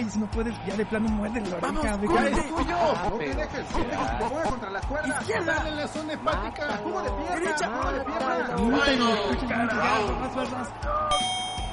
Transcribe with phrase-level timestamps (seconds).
[0.00, 1.60] Güey, si no puedes, ya de plano muerde la oreja.
[1.60, 2.48] Vamos, ve, corre, güey.
[2.48, 2.76] tuyo.
[3.10, 5.20] No te dejes, no te dejes que te mueva contra las cuerdas.
[5.20, 5.54] Izquierda.
[5.54, 6.80] Dale la zona hepática.
[6.82, 7.34] Jugo de pierna.
[7.34, 7.66] Derecha.
[7.68, 8.48] Jugo de pierna.
[8.56, 9.74] No, Ay, no, no, escucha, carajo.
[9.76, 10.68] ya, vas, vas, vas.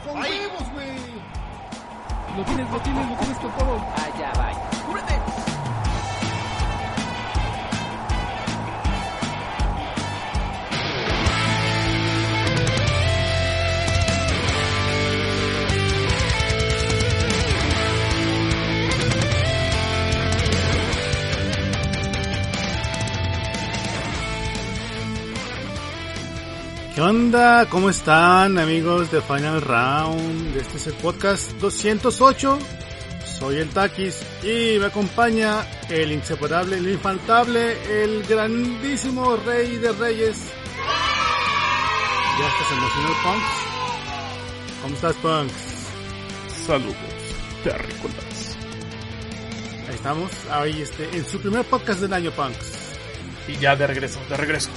[0.06, 1.22] Con huevos, güey.
[2.38, 3.76] Lo tienes, lo tienes, lo tienes con todo.
[3.76, 4.52] Allá va.
[4.86, 5.51] ¡Cúbrete!
[26.94, 27.70] ¿Qué onda?
[27.70, 30.58] ¿Cómo están amigos de Final Round?
[30.58, 32.60] Este es el podcast 208.
[33.40, 40.38] Soy el Takis y me acompaña el inseparable, el infaltable, el grandísimo rey de reyes.
[42.38, 44.82] Ya estás emocionado, Punks.
[44.82, 45.54] ¿Cómo estás, Punks?
[46.68, 46.96] Saludos,
[47.64, 48.58] terrícolas.
[49.88, 50.32] Ahí estamos.
[50.50, 52.98] Ahí este, en su primer podcast del año, Punks.
[53.48, 54.70] Y ya de regreso, de regreso.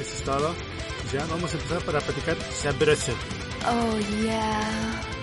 [0.00, 0.73] Eso es todo.
[1.14, 3.12] Ya vamos a empezar para platicar sabroso.
[3.68, 5.13] Oh yeah.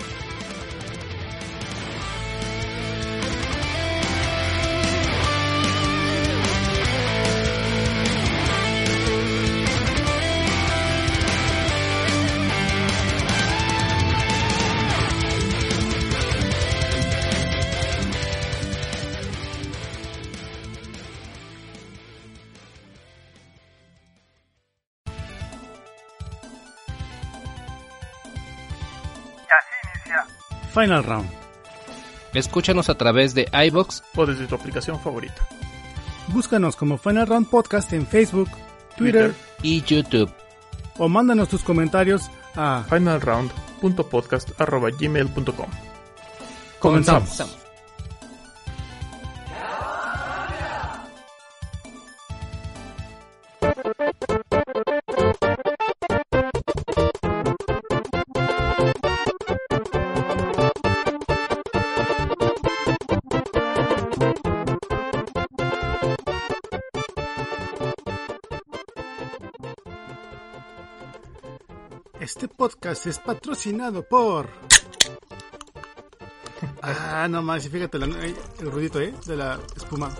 [30.72, 31.28] Final Round.
[32.34, 35.46] Escúchanos a través de iBox O desde tu aplicación favorita.
[36.28, 38.48] Búscanos como Final Round Podcast en Facebook,
[38.96, 40.30] Twitter, y YouTube.
[40.98, 45.66] o mándanos tus comentarios a finalround.podcast.gmail.com
[46.78, 47.40] Comenzamos.
[47.40, 47.61] Este
[72.92, 74.48] es patrocinado por.
[76.82, 79.14] Ah, no más, fíjate eh, el ruidito, ¿eh?
[79.24, 80.14] De la espuma.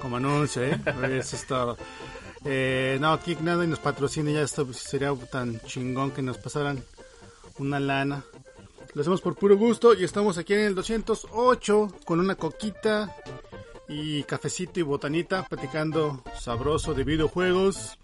[0.00, 0.80] Como anuncio, ¿eh?
[1.10, 1.76] Es todo.
[2.44, 6.38] Eh, no, aquí nada y nos patrocina, ya esto pues, sería tan chingón que nos
[6.38, 6.82] pasaran
[7.58, 8.24] una lana.
[8.94, 13.14] Lo hacemos por puro gusto y estamos aquí en el 208 con una coquita
[13.86, 17.98] y cafecito y botanita platicando sabroso de videojuegos.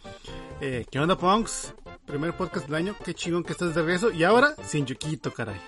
[0.60, 1.74] ¿Qué onda, Punks?
[2.06, 4.10] Primer podcast del año, qué chingón que estás de regreso.
[4.10, 5.60] Y ahora, sin Yukito, caray.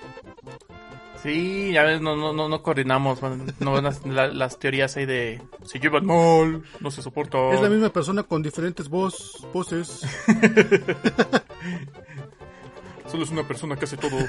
[1.23, 3.19] Sí, ya ves, no, no, no, no coordinamos.
[3.59, 7.51] No las, la- las teorías ahí de se llevan mal, no se soporta.
[7.53, 10.03] Es la misma persona con diferentes voz, voces.
[13.11, 14.17] Solo es una persona que hace todo.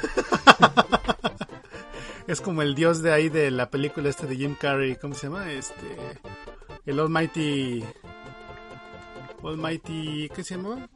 [2.27, 4.97] Es como el dios de ahí de la película este de Jim Carrey.
[4.97, 5.49] ¿Cómo se llama?
[5.49, 5.95] Este.
[6.85, 7.81] El Almighty.
[9.41, 10.29] Almighty.
[10.35, 10.89] ¿Qué se llama?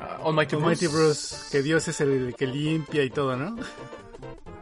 [0.00, 1.36] Ah, Almighty, Almighty Bruce.
[1.36, 1.50] Bruce.
[1.50, 3.56] Que Dios es el que limpia y todo, ¿no?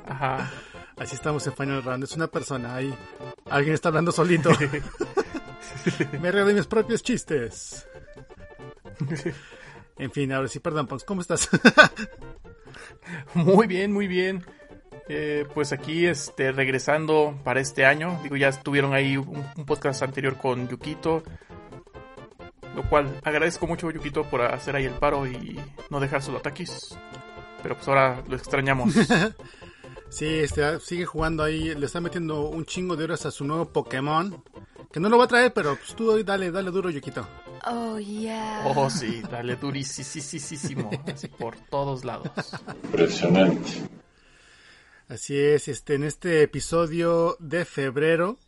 [0.06, 0.50] Ajá.
[0.96, 2.04] Así estamos en Final Round.
[2.04, 2.94] Es una persona ahí.
[3.50, 4.50] Alguien está hablando solito.
[6.20, 7.86] Me río de mis propios chistes.
[9.98, 11.48] En fin, ahora sí, perdón, Pons, ¿cómo estás?
[13.34, 14.44] Muy bien, muy bien.
[15.08, 18.18] Eh, pues aquí, este, regresando para este año.
[18.22, 21.22] Digo, ya estuvieron ahí un, un podcast anterior con Yukito.
[22.74, 25.58] Lo cual agradezco mucho, Yukito, por hacer ahí el paro y
[25.90, 26.96] no dejar solo ataques.
[27.62, 28.94] Pero pues ahora lo extrañamos.
[30.14, 33.64] Sí, este, sigue jugando ahí, le está metiendo un chingo de horas a su nuevo
[33.72, 34.44] Pokémon.
[34.92, 37.26] Que no lo va a traer, pero pues tú dale, dale duro, Yukito.
[37.66, 38.62] Oh yeah.
[38.64, 42.30] Oh, sí, dale durísimo, así por todos lados.
[42.84, 43.88] Impresionante.
[45.08, 48.38] Así es, este, en este episodio de febrero,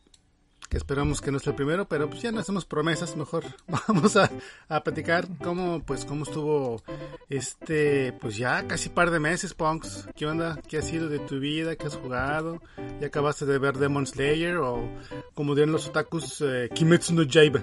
[0.69, 3.45] que esperamos que no sea el primero, pero pues ya no hacemos promesas, mejor
[3.89, 4.31] vamos a,
[4.69, 6.83] a platicar cómo, pues, cómo estuvo
[7.29, 10.09] este, pues ya casi par de meses, Punks.
[10.15, 10.59] ¿Qué onda?
[10.69, 11.77] ¿Qué ha sido de tu vida?
[11.77, 12.63] ¿Qué has jugado?
[13.01, 14.89] ¿Ya acabaste de ver Demon Slayer o,
[15.35, 17.63] como dirían los otakus, eh, Kimetsu no Yaiba?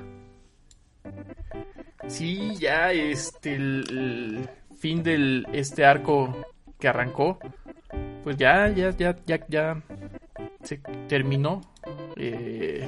[2.08, 6.36] Sí, ya este el, fin del este arco
[6.78, 7.40] que arrancó,
[8.24, 9.16] pues ya ya ya
[9.48, 9.82] ya
[10.63, 10.77] se
[11.07, 11.62] terminó
[12.15, 12.88] eh,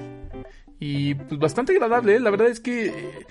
[0.80, 2.16] y pues bastante agradable.
[2.16, 2.20] ¿eh?
[2.20, 3.26] La verdad es que eh,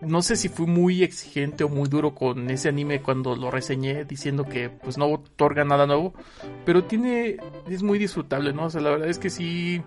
[0.00, 4.04] no sé si fui muy exigente o muy duro con ese anime cuando lo reseñé
[4.04, 6.14] diciendo que pues no otorga nada nuevo,
[6.64, 7.36] pero tiene
[7.68, 8.66] es muy disfrutable, ¿no?
[8.66, 9.82] O sea, la verdad es que sí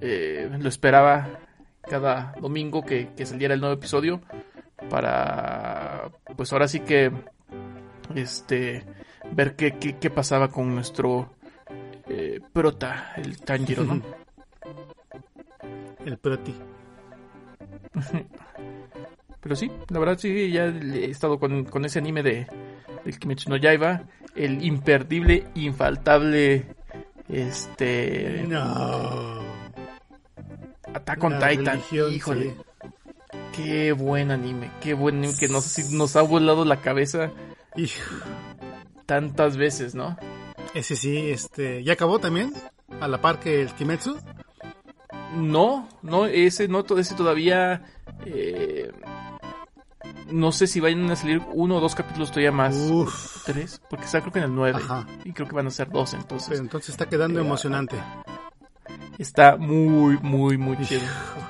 [0.00, 1.38] eh, lo esperaba
[1.82, 4.20] cada domingo que, que saliera el nuevo episodio
[4.90, 7.12] para pues ahora sí que
[8.14, 8.84] este
[9.32, 11.30] ver qué, qué, qué pasaba con nuestro
[12.08, 14.00] eh, prota, el Tanjiro, ¿no?
[16.04, 16.54] El Proti.
[19.40, 22.46] Pero sí, la verdad sí, ya he estado con, con ese anime de
[23.04, 24.04] del Kimetsu no Yaiba,
[24.34, 26.64] el imperdible, infaltable,
[27.28, 29.42] este, No.
[30.94, 31.80] Attack on La Titan,
[32.10, 32.56] híjole, sí.
[33.54, 37.32] qué buen anime, qué buen anime que nos, nos ha volado la cabeza
[37.76, 38.14] Hijo,
[39.06, 40.16] tantas veces, ¿no?
[40.74, 42.52] Ese sí, este, ¿ya acabó también?
[43.00, 44.16] A la par que el Kimetsu.
[45.36, 47.82] No, no, ese no, ese todavía.
[48.26, 48.90] eh,
[50.30, 52.74] no sé si vayan a salir uno o dos capítulos todavía más.
[52.76, 53.44] Uf.
[53.44, 54.78] Tres, porque está creo que en el 9.
[54.82, 55.06] Ajá.
[55.24, 56.48] Y creo que van a ser dos, entonces.
[56.50, 57.96] Pero entonces está quedando Eh, emocionante.
[59.18, 61.02] Está muy, muy, muy chido.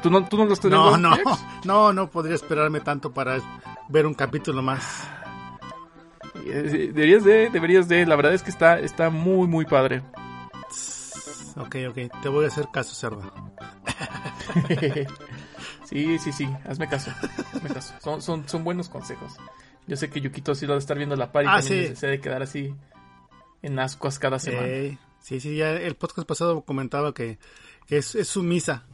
[0.02, 1.16] ¿Tú no, tú no lo estás No, no,
[1.64, 3.38] no, no podría esperarme tanto para
[3.88, 5.08] ver un capítulo más.
[6.44, 8.06] Deberías de, deberías de.
[8.06, 10.02] La verdad es que está, está muy, muy padre.
[11.56, 13.32] Ok, ok, te voy a hacer caso, cerdo.
[15.84, 16.48] sí, sí, sí.
[16.66, 17.10] Hazme caso.
[17.54, 17.94] Hazme caso.
[18.02, 19.34] Son, son, son buenos consejos.
[19.86, 21.88] Yo sé que Yukito sí lo va a estar viendo la par y Ah, también
[21.88, 21.96] sí.
[21.96, 22.74] se debe quedar así
[23.62, 24.66] en ascuas cada semana.
[25.20, 27.38] Sí, sí, ya el podcast pasado comentaba que,
[27.86, 28.84] que es, es sumisa.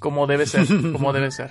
[0.00, 1.50] Como debe ser, como debe ser.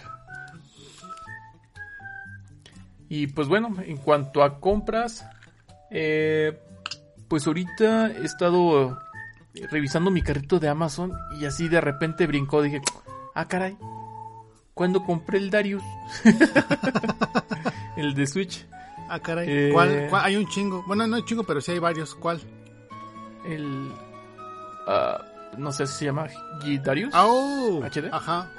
[3.13, 5.25] Y pues bueno, en cuanto a compras,
[5.89, 6.57] eh,
[7.27, 8.97] pues ahorita he estado
[9.69, 12.81] revisando mi carrito de Amazon y así de repente brincó, dije,
[13.35, 13.77] ah caray,
[14.73, 15.83] ¿cuándo compré el Darius?
[17.97, 18.65] el de Switch,
[19.09, 19.45] Ah, caray.
[19.49, 19.69] Eh.
[19.73, 20.23] ¿Cuál, cuál?
[20.23, 20.85] Hay un chingo.
[20.87, 22.15] Bueno, no hay chingo, pero sí hay varios.
[22.15, 22.39] ¿Cuál?
[23.45, 23.91] el...
[24.87, 25.21] ah,
[25.57, 26.27] no sé si se llama
[26.61, 27.13] G Darius.
[27.13, 27.81] Ah, ¡Oh!
[27.83, 28.07] HD.
[28.09, 28.49] Ajá.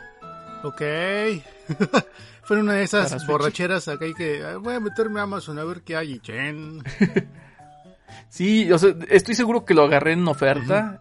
[0.63, 0.83] Ok.
[2.45, 5.65] Fue una de esas borracheras acá y que ah, voy a meterme a Amazon a
[5.65, 6.19] ver qué hay.
[6.21, 6.83] chen.
[8.29, 11.01] Sí, o sea, estoy seguro que lo agarré en oferta.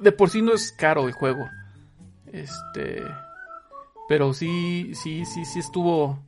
[0.00, 1.44] De por sí no es caro el juego.
[2.26, 3.02] Este.
[4.08, 6.18] Pero sí, sí, sí, sí estuvo.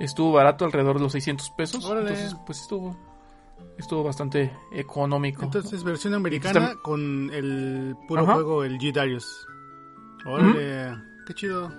[0.00, 1.84] Estuvo barato, alrededor de los 600 pesos.
[1.84, 2.10] Órale.
[2.10, 2.96] Entonces, pues estuvo.
[3.78, 5.44] Estuvo bastante económico.
[5.44, 8.34] Entonces, versión americana Está- con el puro Ajá.
[8.34, 9.46] juego, el G Darius.
[10.26, 10.94] Órale,
[11.26, 11.72] qué chido.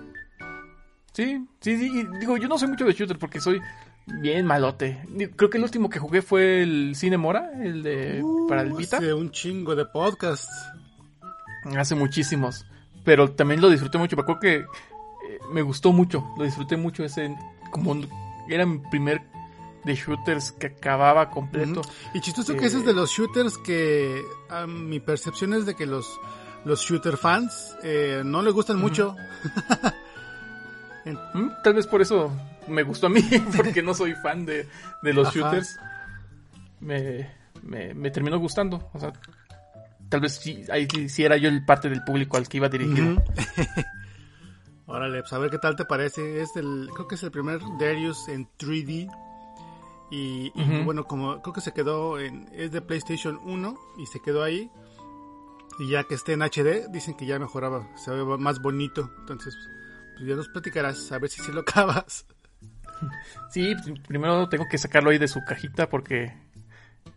[1.16, 1.86] Sí, sí, sí.
[1.98, 3.58] y digo, yo no soy mucho de shooter porque soy
[4.06, 5.02] bien malote.
[5.34, 8.22] Creo que el último que jugué fue el Cine Mora, el de.
[8.48, 8.98] para el Uh, Vita.
[8.98, 10.46] hace un chingo de podcasts.
[11.76, 12.66] Hace muchísimos.
[13.02, 14.14] Pero también lo disfruté mucho.
[14.14, 14.64] Me acuerdo que eh,
[15.50, 16.22] me gustó mucho.
[16.36, 17.34] Lo disfruté mucho ese.
[17.70, 17.96] Como
[18.48, 19.22] era mi primer
[19.84, 21.80] de shooters que acababa completo.
[22.12, 25.74] Y chistoso que Eh, ese es de los shooters que a mi percepción es de
[25.74, 26.06] que los,
[26.64, 29.16] los shooter fans eh, no le gustan mucho.
[31.34, 32.30] Mm, Tal vez por eso
[32.68, 33.20] me gustó a mí.
[33.56, 34.68] Porque no soy fan de,
[35.02, 35.38] de los Ajá.
[35.38, 35.78] shooters.
[36.80, 37.30] Me,
[37.62, 38.90] me, me terminó gustando.
[38.92, 39.12] O sea,
[40.08, 43.12] tal vez sí, ahí sí, era yo el parte del público al que iba dirigido.
[43.14, 43.22] Ujú.
[44.88, 46.40] Órale, pues a ver qué tal te parece.
[46.42, 49.10] Es el, creo que es el primer Darius en 3D.
[50.08, 50.52] Y,
[50.84, 54.70] bueno, como creo que se quedó en, es de PlayStation 1 y se quedó ahí.
[55.80, 59.10] Y ya que esté en HD, dicen que ya mejoraba, se ve más bonito.
[59.18, 59.56] Entonces,
[60.16, 62.26] pues ya nos platicarás, a ver si se lo acabas.
[63.50, 63.74] Sí,
[64.08, 66.32] primero tengo que sacarlo ahí de su cajita porque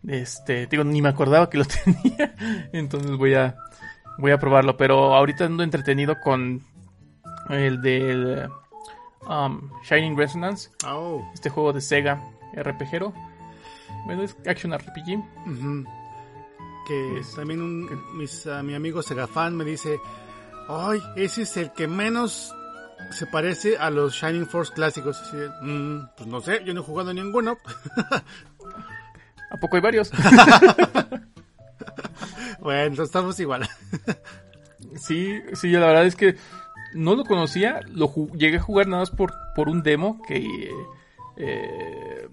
[0.05, 2.35] este, digo, ni me acordaba que lo tenía.
[2.73, 3.55] Entonces voy a
[4.17, 6.61] voy a probarlo, pero ahorita ando entretenido con
[7.49, 8.49] el del
[9.25, 12.21] um, Shining Resonance, Oh, este juego de Sega
[12.53, 13.13] RPGero.
[14.05, 15.23] Bueno, es action RPG.
[16.87, 19.97] Que Es- también un, mis, ah, mi amigo Segafan me dice,
[20.67, 22.53] ay, ese es el que menos
[23.11, 25.19] se parece a los Shining Force clásicos.
[25.21, 27.57] Así de, "Mm, pues no sé, yo no he jugado ninguno.
[29.51, 30.11] ¿A poco hay varios?
[32.61, 33.67] Bueno, estamos igual.
[34.95, 36.35] Sí, sí, la verdad es que
[36.93, 40.71] no lo conocía, lo llegué a jugar nada más por, por un demo que...
[41.37, 42.27] eh,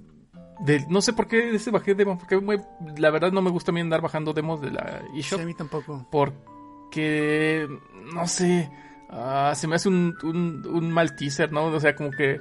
[0.61, 2.64] de- no sé por qué ese bajé demo, porque me-
[2.99, 5.40] la verdad no me gusta a mí andar bajando demos de la Sí, eShop.
[5.40, 6.08] a mí tampoco.
[6.11, 7.68] porque
[8.14, 8.70] no sé
[9.10, 12.40] ah, se me hace un, un, un mal teaser no o sea como que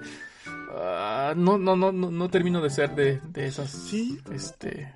[0.74, 4.20] ah, no, no no no no termino de ser de, de esas Sí.
[4.32, 4.94] este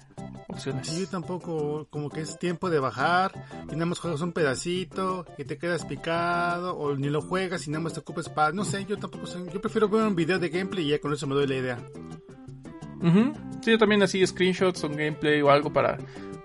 [0.48, 3.32] opciones Sí, yo tampoco, como que es tiempo de bajar
[3.68, 7.72] y nada más juegas un pedacito y te quedas picado o ni lo juegas y
[7.72, 8.52] nada más te ocupas para...
[8.52, 11.14] No sé, yo tampoco sé, yo prefiero ver un video de gameplay y ya con
[11.14, 11.80] eso me doy la idea.
[13.02, 13.34] Ujú.
[13.62, 15.98] sí yo también así screenshots o gameplay o algo para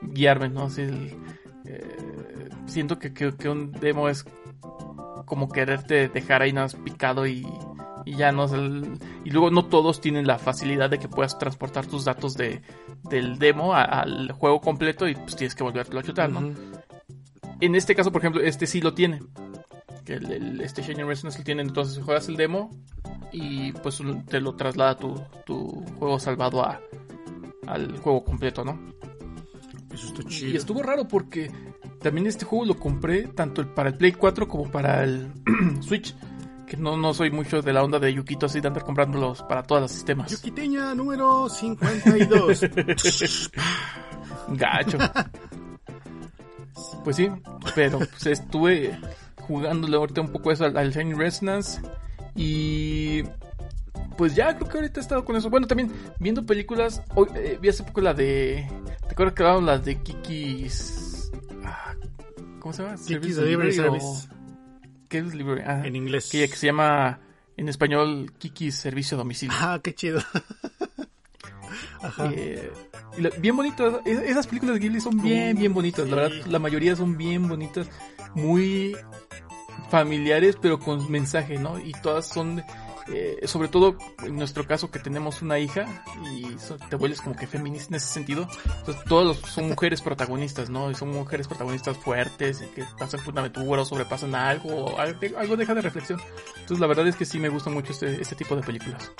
[0.02, 1.16] guiarme no Así el-
[1.64, 4.24] eh, siento que, que, que un demo es
[5.34, 7.44] como quererte dejar ahí nada más picado y,
[8.04, 11.86] y ya no el- y luego no todos tienen la facilidad de que puedas transportar
[11.86, 12.62] tus datos de
[13.10, 16.38] del demo a- al juego completo y pues tienes que volvértelo a chutar, ¿no?
[16.38, 16.54] Ujú.
[17.60, 19.20] En este caso, por ejemplo, este sí lo tiene.
[20.04, 22.70] Que el, el- este Shining Resonance lo tiene, entonces juegas el demo
[23.32, 26.80] y pues te lo traslada tu, tu juego salvado a,
[27.66, 28.78] al juego completo, ¿no?
[29.92, 30.56] Eso está Y chido.
[30.58, 31.50] estuvo raro porque
[32.04, 35.32] también este juego lo compré tanto para el Play 4 como para el
[35.80, 36.14] Switch.
[36.66, 39.62] Que no, no soy mucho de la onda de Yukito así de andar comprándolos para
[39.62, 40.30] todos los sistemas.
[40.30, 42.60] Yuquiteña número 52.
[44.48, 44.98] Gacho.
[47.04, 47.30] Pues sí,
[47.74, 48.98] pero pues, estuve
[49.40, 51.80] jugándole ahorita un poco eso al, al Shining Resonance.
[52.36, 53.22] Y
[54.18, 55.48] pues ya creo que ahorita he estado con eso.
[55.48, 57.02] Bueno, también viendo películas.
[57.14, 58.68] Hoy, eh, vi hace poco la de.
[59.06, 61.03] ¿Te acuerdas que hablaban las de Kiki's.
[62.64, 62.94] ¿Cómo se llama?
[62.94, 64.28] Kiki's Service Delivery Delivery Service.
[65.10, 65.62] ¿Qué es Delivery?
[65.66, 66.30] Ah, En inglés.
[66.32, 67.18] que, que se llama
[67.58, 69.54] en español Kiki's Servicio a Domicilio.
[69.60, 70.20] Ah, qué chido.
[72.02, 72.30] Ajá.
[72.34, 72.72] Eh,
[73.38, 74.00] bien bonito.
[74.06, 76.08] es- Esas películas de Ghibli son bien, bien bonitas.
[76.08, 77.86] La verdad, la mayoría son bien bonitas.
[78.34, 78.96] Muy
[79.90, 81.78] familiares, pero con mensaje, ¿no?
[81.78, 82.62] Y todas son,
[83.08, 85.86] eh, sobre todo en nuestro caso, que tenemos una hija
[86.32, 88.48] y so- te vuelves como que feminista en ese sentido.
[88.78, 90.90] Entonces, todos los- son mujeres protagonistas, ¿no?
[90.90, 94.98] Y son mujeres protagonistas fuertes y que pasan por una aventura o sobrepasan algo, o
[94.98, 96.20] algo, deja de reflexión.
[96.54, 99.12] Entonces, la verdad es que sí me gusta mucho este, este tipo de películas.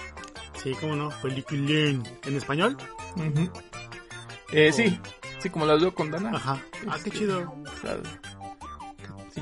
[0.63, 1.11] Sí, cómo no.
[1.21, 2.03] Peliculín.
[2.25, 2.77] ¿En español?
[4.53, 4.99] Eh, sí,
[5.41, 6.31] sí, como la veo con Dana.
[6.35, 6.63] Ajá.
[6.89, 7.41] Ah, qué Este, chido.
[7.63, 7.97] o sea,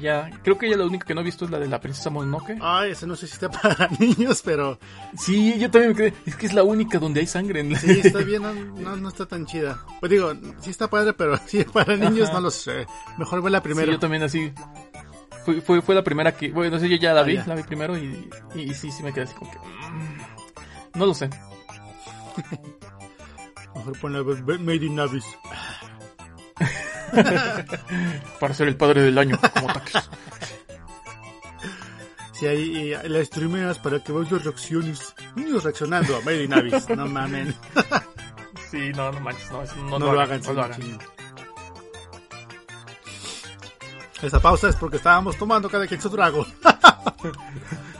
[0.00, 2.10] ya, creo que ya la única que no he visto es la de la princesa
[2.10, 2.56] Mononoke.
[2.60, 4.78] Ay, ese no sé si está para niños, pero
[5.18, 6.14] Sí, yo también me quedé.
[6.26, 7.78] Es que es la única donde hay sangre en la...
[7.78, 9.84] sí, está bien, no, no, no está tan chida.
[10.00, 12.34] Pues digo, sí está padre, pero sí, para niños Ajá.
[12.38, 12.86] no lo sé.
[13.18, 13.92] Mejor verla Sí, primero.
[13.92, 14.52] yo también así.
[15.44, 16.50] Fue, fue, fue la primera que.
[16.52, 17.44] Bueno, no sé, yo ya la Ah, vi, ya.
[17.46, 19.58] la vi primero y, y, y sí, sí me quedé así como que.
[19.58, 21.28] mm, no lo sé.
[23.74, 25.24] Mejor Made in Abyss.
[28.40, 30.08] Para ser el padre del año, como taques.
[32.32, 35.14] Sí, ahí y las streameas para que veas las reacciones.
[35.36, 36.88] Niños reaccionando a Made in Abyss.
[36.90, 37.54] No mamen.
[38.70, 40.80] Sí, no, no manches, no, No, no, lo hagan, no lo hagan.
[44.22, 46.46] Esa pausa es porque estábamos tomando cada quien su trago.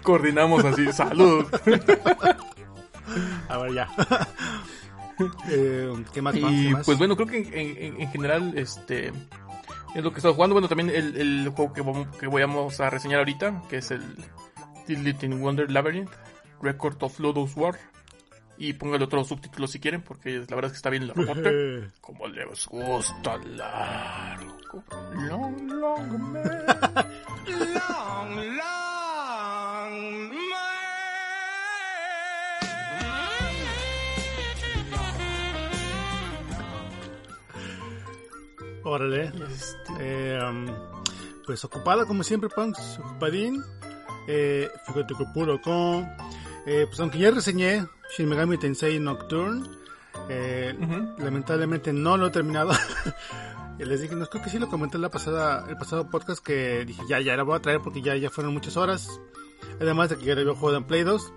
[0.03, 1.45] Coordinamos así, salud.
[3.51, 3.89] A ver, ya.
[5.49, 6.35] Eh, ¿Qué más?
[6.39, 6.53] más?
[6.53, 6.87] Y ¿Qué más?
[6.87, 9.09] pues bueno, creo que en, en- en general este
[9.95, 10.55] es lo que he estado jugando.
[10.55, 14.03] Bueno, también el, el juego que vamos, que vamos a reseñar ahorita, que es el
[14.89, 16.11] Little Wonder Labyrinth,
[16.61, 17.79] Record of Lodoss War.
[18.59, 21.91] Y póngale otros subtítulos si quieren, porque la verdad es que está bien largote.
[22.01, 24.85] Como les gusta largo.
[25.15, 26.45] Long, long man.
[38.93, 39.33] Órale.
[39.51, 40.67] Este, Eh,
[41.47, 43.63] pues ocupada como siempre, Punks, ocupadín.
[44.29, 44.71] Eh,
[45.63, 46.09] con.
[46.67, 49.67] Eh, pues aunque ya reseñé Shin Megami Tensei Nocturne,
[50.29, 51.23] eh, ujú.
[51.25, 52.71] lamentablemente no lo he terminado.
[53.79, 57.03] Les dije, no, creo que sí lo comenté la pasada, el pasado podcast que dije,
[57.09, 59.09] ya, ya la voy a traer porque ya, ya fueron muchas horas.
[59.81, 61.33] Además de que ya lo había jugado en Play 2.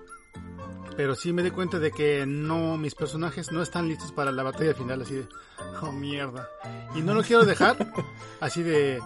[0.98, 4.44] Pero sí me di cuenta de que no, mis personajes no están listos para la
[4.44, 5.28] batalla final, así de,
[5.82, 6.50] oh mierda.
[6.96, 7.92] Y no lo quiero dejar,
[8.40, 9.02] así de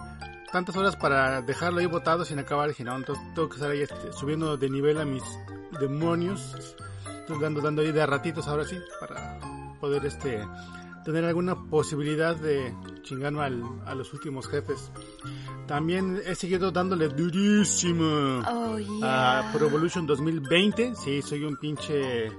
[0.52, 2.68] tantas horas para dejarlo ahí botado sin acabar.
[2.68, 5.24] Dije, no, entonces tengo que estar ahí este, subiendo de nivel a mis
[5.80, 6.76] demonios.
[7.40, 9.38] Dando, dando ahí de ratitos ahora sí, para
[9.80, 10.44] poder este
[11.12, 14.90] tener alguna posibilidad de chingarme al- a los últimos jefes.
[15.66, 19.50] También he seguido dándole durísimo Oh, a.
[19.52, 20.94] Pro Evolution 2020.
[20.96, 22.30] Sí, soy un pinche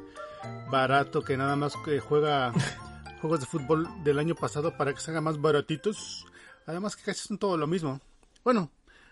[0.69, 2.51] barato que nada más que juega
[3.21, 6.25] juegos de fútbol del año pasado para que se hagan más baratitos.
[6.65, 7.99] Además que casi son todo lo mismo.
[8.43, 8.69] Bueno,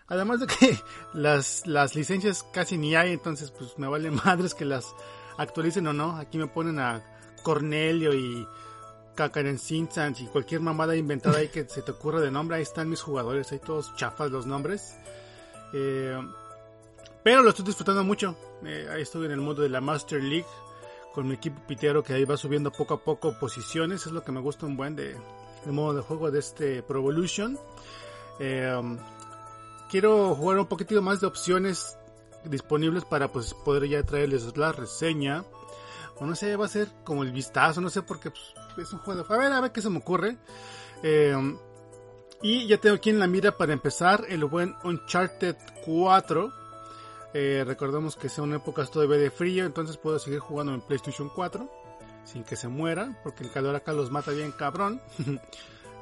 [0.08, 0.78] además de que
[1.14, 4.94] las, las licencias casi ni hay, entonces pues me vale madres que las
[5.38, 6.16] actualicen o no.
[6.16, 7.02] Aquí me ponen a
[7.42, 8.46] Cornelio y
[9.20, 12.56] Kakanen Sinsans y cualquier mamada inventada ahí que se te ocurra de nombre.
[12.56, 14.96] Ahí están mis jugadores, ahí todos chafas los nombres.
[15.74, 16.18] Eh,
[17.22, 18.34] pero lo estoy disfrutando mucho.
[18.64, 20.46] Eh, ahí estoy en el mundo de la Master League
[21.12, 24.06] con mi equipo pitero que ahí va subiendo poco a poco posiciones.
[24.06, 25.14] Es lo que me gusta un buen de,
[25.66, 27.58] de modo de juego de este Pro Evolution.
[28.38, 28.96] Eh,
[29.90, 31.98] quiero jugar un poquitito más de opciones
[32.44, 35.44] disponibles para pues poder ya traerles la reseña.
[36.16, 39.00] O no sé, va a ser como el vistazo, no sé, porque pues, es un
[39.00, 39.24] juego.
[39.28, 40.36] A ver, a ver qué se me ocurre.
[41.02, 41.34] Eh,
[42.42, 46.52] y ya tengo aquí en la mira para empezar el buen Uncharted 4.
[47.32, 51.70] Eh, recordemos que son épocas todavía de frío, entonces puedo seguir jugando en PlayStation 4
[52.24, 55.00] sin que se muera, porque el calor acá los mata bien cabrón.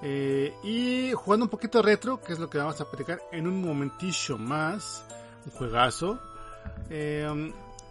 [0.01, 3.61] Eh, y jugando un poquito retro, que es lo que vamos a platicar en un
[3.61, 5.05] momentillo más.
[5.45, 6.21] Un juegazo.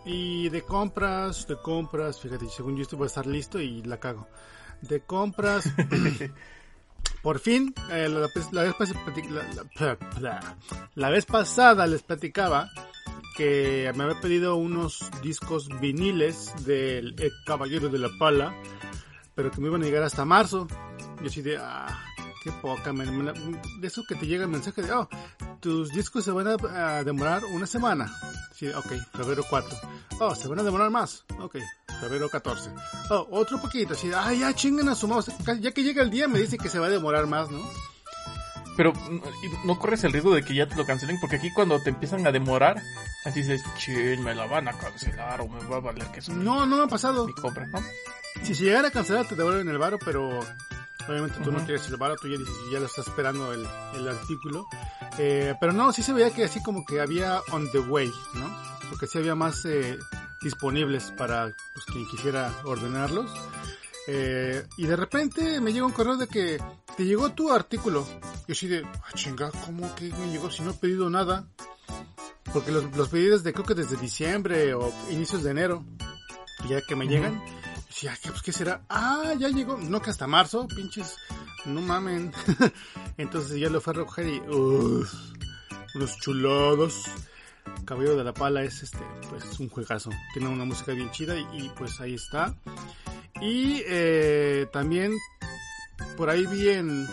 [0.08, 4.00] Y de compras, de compras, fíjate, según yo esto va a estar listo y la
[4.00, 4.26] cago.
[4.82, 5.72] De compras,
[7.24, 8.52] por fin, eh, la, la, vez
[10.96, 12.70] la- vez pasada les platicaba
[13.36, 18.56] que me había pedido unos discos viniles del El Caballero de la Pala,
[19.36, 20.68] pero que me iban a llegar hasta marzo.
[21.24, 21.88] Y así de, ah,
[22.48, 25.10] qué poca, me- me de eso que te llega el mensaje de, oh,
[25.60, 28.12] tus discos se van a, a demorar una semana.
[28.56, 29.78] Sí, ok, febrero 4.
[30.20, 31.24] Oh, se van a demorar más.
[31.40, 31.58] Ok,
[32.00, 32.72] febrero 14.
[33.10, 33.94] Oh, otro poquito.
[33.94, 35.32] Así, ah, ya chingan a su mouse.
[35.60, 37.60] Ya que llega el día me dice que se va a demorar más, ¿no?
[38.76, 38.94] Pero
[39.66, 42.26] no corres el riesgo de que ya te lo cancelen, porque aquí cuando te empiezan
[42.28, 42.80] a demorar,
[43.26, 46.30] así dices, chin, me la van a cancelar o me va a valer que es
[46.30, 47.26] No, no me ha pasado.
[47.26, 47.80] mi compra, ¿no?
[48.44, 50.40] Si se llegara a cancelar te devuelven el varo, pero
[51.08, 52.38] obviamente tú no quieres el varo, tú ya
[52.72, 54.68] ya lo estás esperando el, el artículo.
[55.18, 58.50] Eh, pero no, sí se veía que así como que había on the way, ¿no?
[58.90, 59.98] Porque sí había más eh,
[60.42, 63.32] disponibles para pues, quien quisiera ordenarlos.
[64.08, 66.62] Eh, y de repente me llega un correo de que
[66.96, 68.08] te llegó tu artículo.
[68.48, 71.46] Yo así de, ah, chinga, ¿cómo que me llegó si no he pedido nada?
[72.54, 75.84] Porque los, los pedí desde, creo que desde diciembre o inicios de enero.
[76.64, 77.44] Y ya que me llegan,
[78.00, 78.82] ¿qué, pues, ¿qué será?
[78.90, 79.78] Ah, ya llegó.
[79.78, 81.16] No, que hasta marzo, pinches.
[81.66, 82.32] No mamen.
[83.18, 85.14] Entonces ya lo fue a recoger y, uff,
[85.96, 87.04] unos chulados.
[87.86, 90.10] Cabello de la Pala es este, pues un juegazo.
[90.34, 92.56] Tiene una música bien chida y, pues ahí está.
[93.42, 95.14] Y eh, también
[96.16, 97.08] por ahí vi en,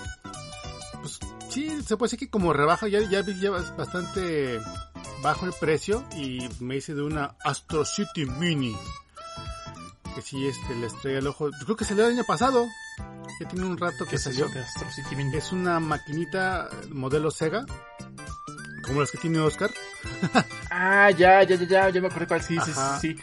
[1.01, 1.19] pues
[1.51, 3.35] sí, se puede decir que como rebaja ya, ya vi
[3.77, 4.59] bastante
[5.23, 8.77] bajo el precio y me hice de una Astro City Mini.
[10.15, 11.51] Que sí, este, le estrella el ojo.
[11.65, 12.67] Creo que salió el año pasado.
[13.41, 14.49] Ya tiene un rato ¿Qué que salió.
[15.33, 17.65] Es una maquinita modelo Sega.
[18.87, 19.71] Como las que tiene Oscar.
[20.77, 22.99] Ah, ya, ya, ya, ya, ya me acordé cuál, sí, sí, Ajá.
[22.99, 23.23] sí, sí.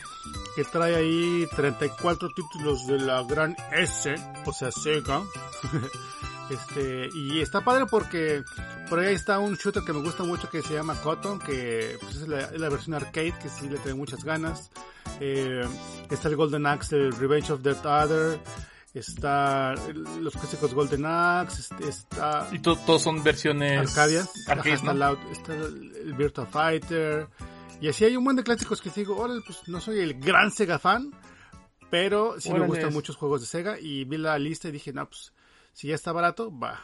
[0.55, 5.21] que trae ahí 34 títulos de la gran S, o sea, Sega.
[6.51, 8.43] este, y está padre porque
[8.89, 12.15] por ahí está un shooter que me gusta mucho que se llama Cotton, que pues,
[12.17, 14.69] es, la, versión arcade, que sí le tengo muchas ganas.
[15.19, 15.61] Eh,
[16.09, 18.39] está el Golden Axe, el Revenge of the Other.
[18.93, 24.51] Está el- los clásicos Golden Axe, este, está Y to- todos son versiones Arcadia, Ajá,
[24.51, 24.99] arcades, está, ¿no?
[24.99, 27.27] la- está el, el Virtua Fighter.
[27.79, 30.51] Y así hay un buen de clásicos que digo, órale, pues no soy el gran
[30.51, 31.13] Sega fan,
[31.89, 33.79] pero sí me gustan muchos juegos de Sega.
[33.79, 35.31] Y vi la lista y dije, no, pues
[35.73, 36.79] si ya está barato, va.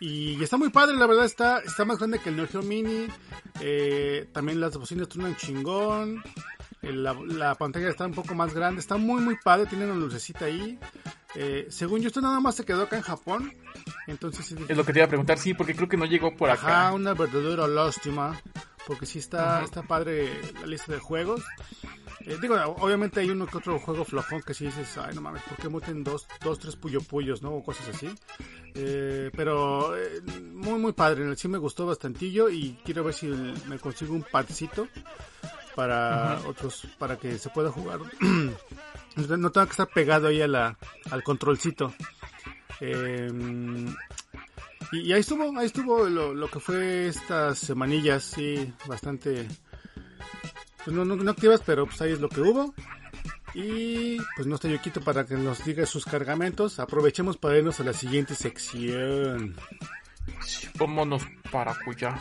[0.00, 3.06] Y está muy padre, la verdad, está, está más grande que el Neo Geo Mini.
[3.60, 6.22] Eh, también las bocinas truenan chingón.
[6.82, 9.94] Eh, La, la pantalla está un poco más grande, está muy muy padre, tiene una
[9.94, 10.78] lucecita ahí.
[11.34, 13.52] Eh, según yo, esto nada más se quedó acá en Japón.
[14.06, 16.50] Entonces Es lo que te iba a preguntar, sí, porque creo que no llegó por
[16.50, 16.86] acá.
[16.88, 18.40] Ajá, una verdadera lástima.
[18.86, 19.64] Porque sí está, Ajá.
[19.64, 21.42] está padre la lista de juegos.
[22.20, 25.42] Eh, digo, obviamente hay uno que otro juego flojón que sí dices, ay no mames,
[25.42, 27.50] ¿por qué meten dos, dos tres puyo puyos, no?
[27.50, 28.08] O cosas así.
[28.74, 30.22] Eh, pero eh,
[30.54, 34.86] muy muy padre, sí me gustó bastantillo y quiero ver si me consigo un padcito
[35.76, 38.00] para otros, para que se pueda jugar.
[39.16, 40.76] no tengo que estar pegado ahí a la,
[41.10, 41.94] al controlcito.
[42.80, 43.30] Eh,
[44.92, 49.46] y, y ahí estuvo, ahí estuvo lo, lo que fue estas semanillas, sí, bastante,
[50.84, 52.74] pues no, no, no activas, pero pues ahí es lo que hubo.
[53.54, 56.78] Y pues no está Yoquito para que nos diga sus cargamentos.
[56.78, 59.56] Aprovechemos para irnos a la siguiente sección.
[60.40, 62.18] Sí, Vámonos para cuya.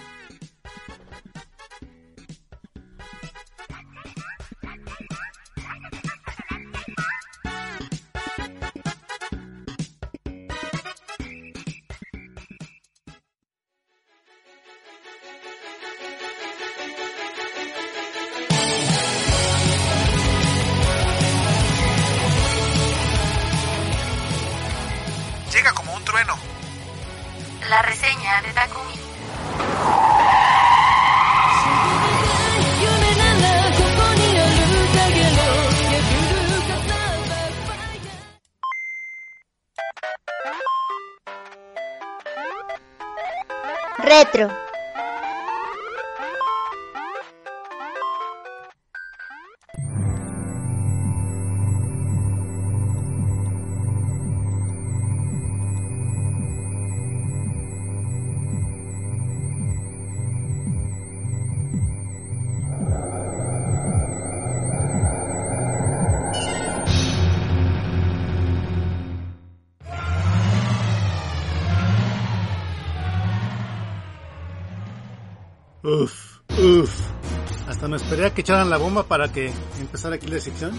[78.36, 80.74] Que echaran la bomba para que empezara aquí la sección.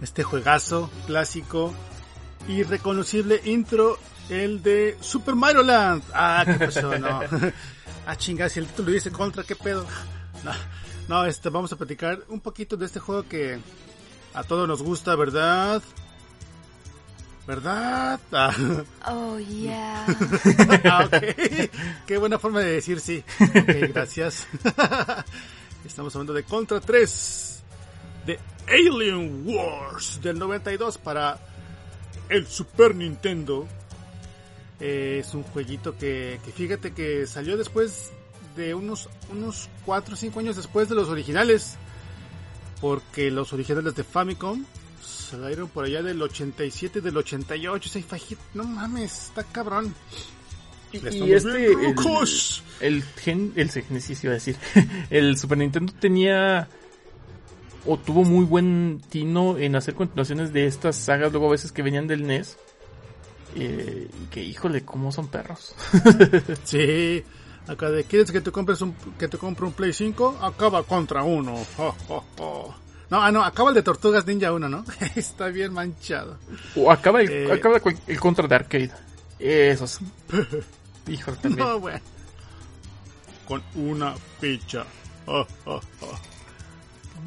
[0.00, 1.74] Este juegazo clásico
[2.48, 3.98] y reconocible intro,
[4.30, 6.02] el de Super Mario Land.
[6.14, 7.20] Ah, qué pasó, no.
[8.06, 9.86] ah, chingada, si el título dice contra, qué pedo.
[10.42, 10.50] No,
[11.06, 13.60] no, este, vamos a platicar un poquito de este juego que
[14.34, 15.80] a todos nos gusta, ¿verdad?
[17.46, 18.20] ¿Verdad?
[18.32, 18.52] Ah.
[19.08, 20.04] Oh yeah.
[20.84, 21.70] Ah, ok.
[22.06, 23.22] Qué buena forma de decir sí.
[23.40, 24.48] Ok, gracias.
[25.92, 27.62] Estamos hablando de Contra 3
[28.24, 31.38] de Alien Wars del 92 para
[32.30, 33.68] el Super Nintendo.
[34.80, 38.10] Eh, es un jueguito que, que fíjate que salió después
[38.56, 41.76] de unos, unos 4 o 5 años después de los originales.
[42.80, 44.64] Porque los originales de Famicom
[45.02, 47.90] salieron por allá del 87, del 88.
[47.90, 49.94] Ese fajito, no mames, está cabrón.
[50.92, 51.94] Y, este, el,
[52.80, 54.56] el gen, el Genesis iba a decir,
[55.10, 56.68] el Super Nintendo tenía
[57.86, 61.82] o tuvo muy buen tino en hacer continuaciones de estas sagas, luego a veces que
[61.82, 62.56] venían del NES.
[63.54, 65.74] Eh, y que híjole, cómo son perros.
[66.64, 67.22] Sí,
[67.66, 71.22] acá de quieres que te compres un que te compre un Play 5, acaba contra
[71.22, 71.54] uno.
[73.10, 74.84] No, ah, no, acaba el de Tortugas Ninja 1, ¿no?
[75.16, 76.38] Está bien manchado.
[76.76, 77.52] O acaba el, Eh.
[77.52, 78.90] acaba cual- el contra de arcade.
[79.38, 79.98] Esos.
[81.08, 81.66] Híjole, también.
[81.68, 82.00] No, bueno.
[83.46, 84.84] Con una ficha.
[85.26, 86.18] Oh, oh, oh.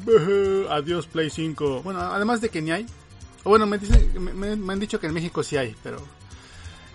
[0.04, 1.82] Buh, Adiós Play 5.
[1.82, 2.86] Bueno, además de que ni hay.
[3.44, 5.98] O bueno, me, dicen, me, me- me han dicho que en México sí hay, pero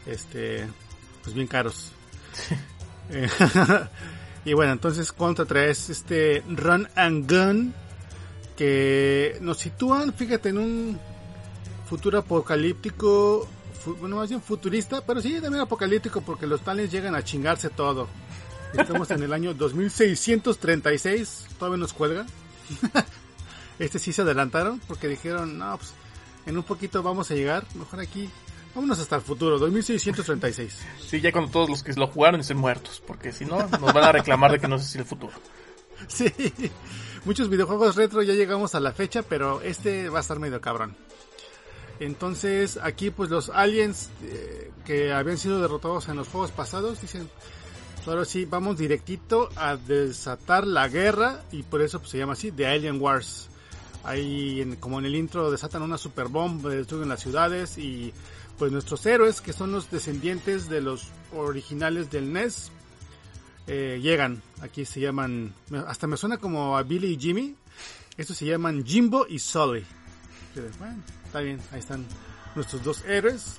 [0.05, 0.67] este,
[1.23, 1.91] pues bien caros.
[3.13, 3.27] Eh,
[4.45, 7.73] y bueno, entonces contra 3 este Run and Gun
[8.55, 10.99] que nos sitúan, fíjate, en un
[11.89, 13.49] futuro apocalíptico,
[13.85, 18.07] bueno, más bien futurista, pero sí también apocalíptico porque los tales llegan a chingarse todo.
[18.73, 22.25] Estamos en el año 2636, todavía nos cuelga.
[23.79, 25.93] Este sí se adelantaron porque dijeron, no, pues
[26.45, 28.29] en un poquito vamos a llegar, mejor aquí,
[28.75, 30.77] vámonos hasta el futuro, 2636.
[30.99, 33.01] Sí, ya cuando todos los que lo jugaron estén muertos.
[33.05, 35.33] Porque si no, nos van a reclamar de que no si el futuro.
[36.07, 36.33] Sí,
[37.25, 40.95] muchos videojuegos retro ya llegamos a la fecha, pero este va a estar medio cabrón.
[42.01, 47.29] Entonces, aquí pues los aliens eh, que habían sido derrotados en los juegos pasados dicen,
[47.95, 52.33] "Pues, ahora sí, vamos directito a desatar la guerra y por eso pues, se llama
[52.33, 53.49] así, The Alien Wars.
[54.03, 58.11] Ahí, como en el intro, desatan una super bomba, destruyen las ciudades y
[58.57, 62.71] pues nuestros héroes, que son los descendientes de los originales del NES,
[63.67, 64.41] eh, llegan.
[64.61, 65.53] Aquí se llaman,
[65.85, 67.55] hasta me suena como a Billy y Jimmy.
[68.17, 69.85] Estos se llaman Jimbo y Sully.
[71.31, 72.05] Está bien, ahí están
[72.55, 73.55] nuestros dos héroes.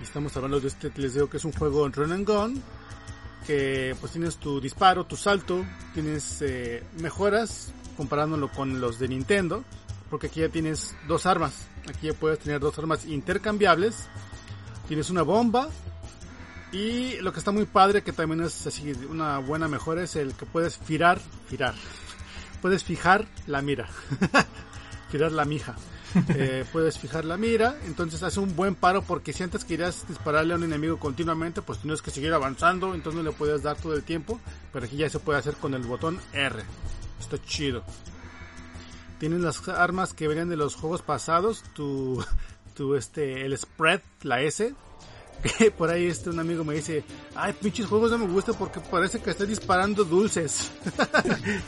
[0.00, 2.62] Estamos hablando de este que les digo que es un juego run and gun.
[3.48, 9.64] Que pues tienes tu disparo, tu salto, tienes eh, mejoras comparándolo con los de Nintendo.
[10.08, 11.66] Porque aquí ya tienes dos armas.
[11.88, 14.06] Aquí ya puedes tener dos armas intercambiables.
[14.86, 15.68] Tienes una bomba
[16.70, 20.34] y lo que está muy padre, que también es así una buena mejora, es el
[20.34, 21.74] que puedes firar, firar.
[22.62, 23.88] Puedes fijar la mira.
[25.10, 25.74] fijar la mija.
[26.34, 30.54] Eh, puedes fijar la mira, entonces hace un buen paro porque si antes querías dispararle
[30.54, 33.94] a un enemigo continuamente, pues tienes que seguir avanzando, entonces no le puedes dar todo
[33.94, 34.40] el tiempo,
[34.72, 36.62] pero aquí ya se puede hacer con el botón R.
[37.18, 37.84] Está chido.
[39.18, 42.24] Tienes las armas que venían de los juegos pasados, tu,
[42.74, 44.74] tu este, el spread, la S,
[45.78, 49.20] por ahí este un amigo me dice, ay pinches juegos no me gustan porque parece
[49.20, 50.70] que estoy disparando dulces.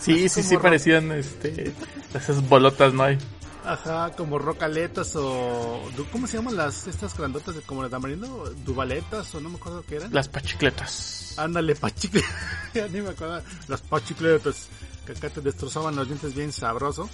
[0.00, 1.72] Sí, sí, sí, parecían este,
[2.14, 3.04] esas bolotas, ¿no?
[3.04, 3.18] hay
[3.64, 8.52] Ajá, como rocaletas o ¿cómo se llaman las estas grandotas de como de tamarindo?
[8.64, 10.12] Dubaletas o no me acuerdo qué eran.
[10.12, 11.34] Las pachicletas.
[11.36, 12.22] Ándale, pachicle.
[12.74, 13.42] ya ni me acuerdo.
[13.68, 14.68] Las pachicletas
[15.06, 17.08] que acá te destrozaban los dientes bien sabroso.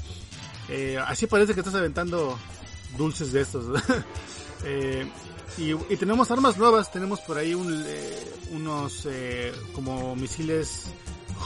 [0.68, 2.38] Eh, así parece que estás aventando
[2.96, 3.82] dulces de estos.
[4.64, 5.08] Eh,
[5.56, 9.06] Y, y tenemos armas nuevas, tenemos por ahí un, eh, unos
[9.72, 10.86] como misiles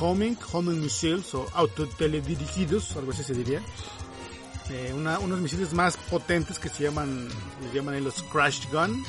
[0.01, 3.61] homing, homing missiles o autoteledirigidos, algo así se diría.
[4.71, 7.29] Eh, una- unos misiles más potentes que se llaman,
[7.63, 9.05] les llaman ahí los Crash Gun.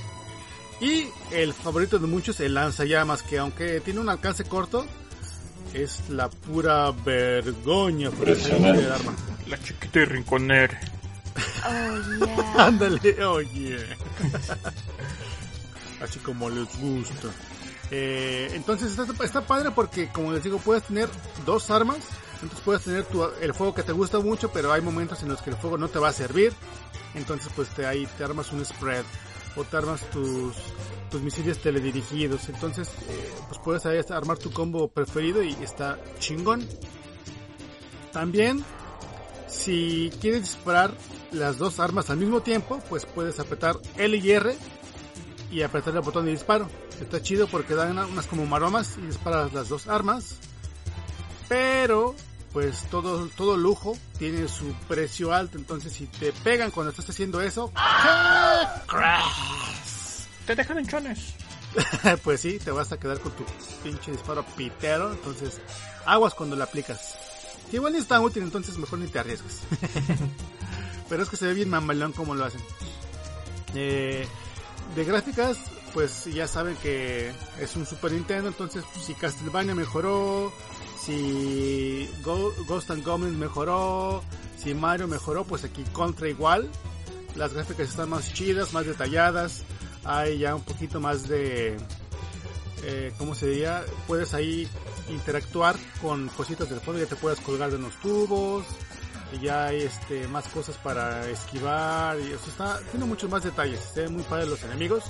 [0.82, 4.86] Y el favorito de muchos, el lanzallamas, que aunque tiene un alcance corto,
[5.74, 9.14] es la pura vergoña por el arma.
[9.48, 10.80] La chiquita y rinconera.
[11.66, 12.66] Oh, yeah.
[12.68, 13.78] Ándale, oye.
[16.02, 17.30] Así como les gusta.
[17.92, 21.08] Eh, entonces está, está padre porque, como les digo, puedes tener
[21.46, 21.98] dos armas.
[22.44, 25.42] Entonces puedes tener tu, el fuego que te gusta mucho, pero hay momentos en los
[25.42, 26.54] que el fuego no te va a servir.
[27.16, 29.04] Entonces, pues te, ahí te armas un spread
[29.56, 30.56] o te armas tus,
[31.10, 32.50] tus misiles teledirigidos.
[32.50, 36.68] Entonces, eh, pues puedes ahí armar tu combo preferido y está chingón.
[38.12, 38.64] También
[39.48, 40.94] si quieres disparar
[41.32, 44.56] las dos armas al mismo tiempo, pues puedes apretar L y R
[45.52, 46.68] y apretar el botón de disparo.
[47.00, 50.36] Está chido porque dan una- unas como maromas y disparas las dos armas.
[51.50, 52.16] Pero,
[52.54, 55.58] pues todo, todo lujo tiene su precio alto.
[55.58, 57.72] Entonces, si te pegan cuando estás haciendo eso,
[60.46, 61.34] Te dejan hinchones.
[62.24, 63.44] pues sí, te vas a quedar con tu
[63.84, 65.12] pinche disparo pitero.
[65.12, 65.60] Entonces,
[66.06, 67.16] aguas cuando lo aplicas.
[67.72, 69.62] Que igual ni es tan útil, entonces mejor ni te arriesgues.
[71.10, 72.62] Pero es que se ve bien mamalón como lo hacen.
[73.74, 74.28] Eh,
[74.96, 75.58] de gráficas,
[75.94, 80.52] pues ya saben que es un Super Nintendo, entonces si Castlevania mejoró,
[81.06, 84.24] si Ghost and Goblins mejoró,
[84.58, 86.70] si Mario mejoró, pues aquí Contra igual.
[87.36, 89.64] Las gráficas están más chidas, más detalladas,
[90.04, 91.78] hay ya un poquito más de,
[92.84, 93.84] eh, ¿cómo se diría?
[94.08, 94.68] Puedes ahí
[95.10, 98.66] interactuar con cositas del fondo, ya te puedes colgar de unos tubos,
[99.34, 103.80] y ya hay este más cosas para esquivar y eso está tiene muchos más detalles
[103.94, 105.04] se muy padres los enemigos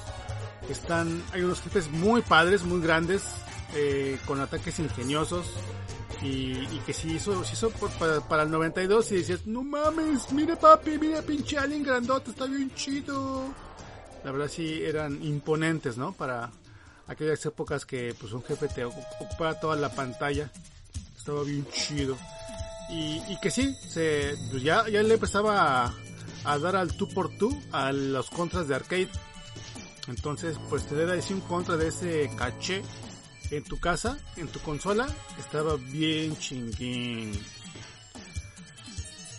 [0.69, 3.23] están hay unos jefes muy padres muy grandes
[3.75, 5.45] eh, con ataques ingeniosos
[6.21, 7.91] y, y que si hizo, si hizo por-
[8.27, 12.73] para, el 92 y decías no mames mire papi mire pinche alien grandote está bien
[12.75, 13.43] chido
[14.23, 16.49] la verdad sí eran imponentes no para
[17.07, 20.49] aquellas épocas que pues un jefe te ocupaba toda la pantalla
[21.17, 22.17] estaba bien chido.
[22.89, 25.93] Y, y que sí, se, pues ya, ya le empezaba
[26.43, 29.07] a, dar al 2x2 a los contras de arcade.
[30.09, 32.81] Entonces, pues tener ahí sí un contra de ese caché
[33.57, 35.07] en tu casa, en tu consola,
[35.39, 37.31] estaba bien chinguín.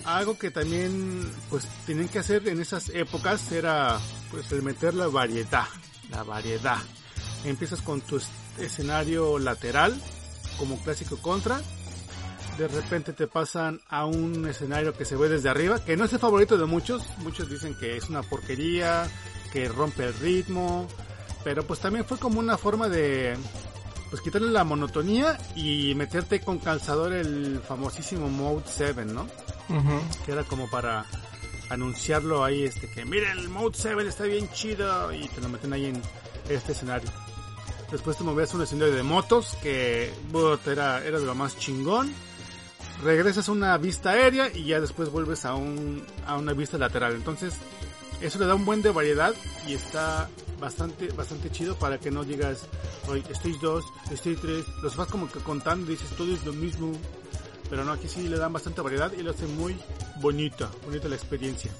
[0.05, 3.99] Algo que también, pues, tienen que hacer en esas épocas era,
[4.31, 5.67] pues, el meter la variedad,
[6.11, 6.79] la variedad.
[7.45, 9.99] Empiezas con tu es- escenario lateral,
[10.59, 11.61] como clásico contra,
[12.59, 16.13] de repente te pasan a un escenario que se ve desde arriba, que no es
[16.13, 19.09] el favorito de muchos, muchos dicen que es una porquería,
[19.53, 20.87] que rompe el ritmo,
[21.43, 23.37] pero pues también fue como una forma de
[24.15, 29.27] pues quitarle la monotonía y meterte con calzador el famosísimo Mode 7, ¿no?
[30.25, 31.05] Que era como para
[31.69, 35.73] anunciarlo ahí, este que mira el Mode 7 está bien chido y te lo meten
[35.73, 36.01] ahí en
[36.49, 37.11] este escenario.
[37.91, 41.59] Después te movías a un escenario de motos que but, era, era de lo más
[41.59, 42.15] chingón
[43.03, 47.15] regresas a una vista aérea y ya después vuelves a, un, a una vista lateral.
[47.15, 47.55] Entonces,
[48.21, 49.35] eso le da un buen de variedad
[49.67, 50.29] y está
[50.61, 52.67] bastante bastante chido para que no digas,
[53.09, 56.93] hoy estoy dos, estoy tres, los vas como que contando dices todo es lo mismo.
[57.71, 59.77] Pero no, aquí sí le dan bastante variedad y lo hace muy
[60.21, 61.71] bonita, bonita la experiencia.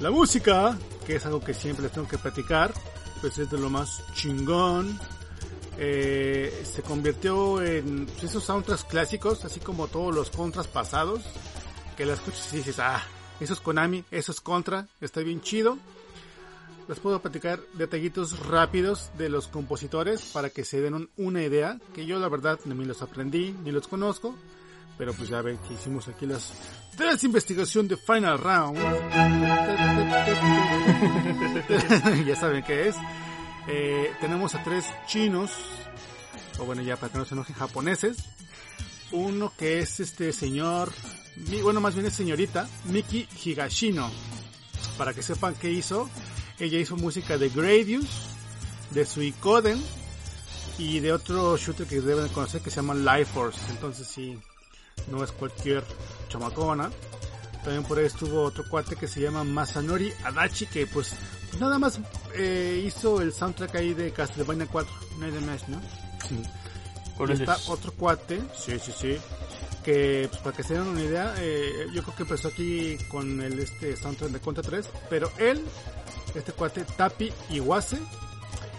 [0.00, 2.74] La música, que es algo que siempre les tengo que platicar,
[3.20, 4.98] pues es de lo más chingón,
[5.78, 11.22] eh, se convirtió en esos soundtracks clásicos, así como todos los contras pasados,
[11.96, 13.02] que la escuchas y dices, ah,
[13.42, 15.78] eso es Konami, eso es Contra, está bien chido.
[16.88, 21.78] Les puedo platicar detallitos rápidos de los compositores para que se den un- una idea,
[21.94, 24.36] que yo la verdad ni los aprendí, ni los conozco,
[24.98, 26.52] pero pues ya ven que hicimos aquí las
[26.96, 28.78] tres investigación de Final Round.
[32.26, 32.96] ya saben qué es.
[33.68, 35.50] Eh, tenemos a tres chinos,
[36.58, 38.16] o bueno, ya para que no se enojen, japoneses.
[39.12, 40.90] Uno que es este señor,
[41.62, 44.10] bueno, más bien es señorita, Miki Higashino.
[44.98, 46.08] Para que sepan qué hizo,
[46.58, 48.06] ella hizo música de Gradius,
[48.90, 49.82] de Suicoden
[50.78, 53.60] y de otro shooter que deben conocer que se llama Life Force.
[53.70, 54.38] Entonces sí,
[55.10, 55.84] no es cualquier
[56.28, 56.90] chamacona.
[57.64, 61.14] También por ahí estuvo otro cuate que se llama Masanori Adachi, que pues
[61.60, 62.00] nada más
[62.34, 65.80] eh, hizo el soundtrack ahí de Castlevania 4, nada más, ¿no?
[67.18, 67.44] Órale.
[67.44, 69.16] Está otro cuate, sí, sí, sí,
[69.82, 73.40] que pues, para que se den una idea, eh, yo creo que empezó aquí con
[73.40, 75.64] el este soundtrack de Contra 3, pero él,
[76.34, 77.98] este cuate Tapi Iwase,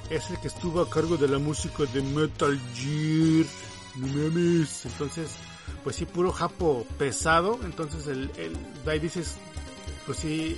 [0.09, 3.45] es el que estuvo a cargo de la música de Metal Gear.
[3.95, 4.85] No mames.
[4.85, 5.31] Entonces,
[5.83, 7.59] pues sí, puro japo pesado.
[7.63, 8.57] Entonces, el, el
[8.89, 9.35] ahí dices,
[10.05, 10.57] pues sí,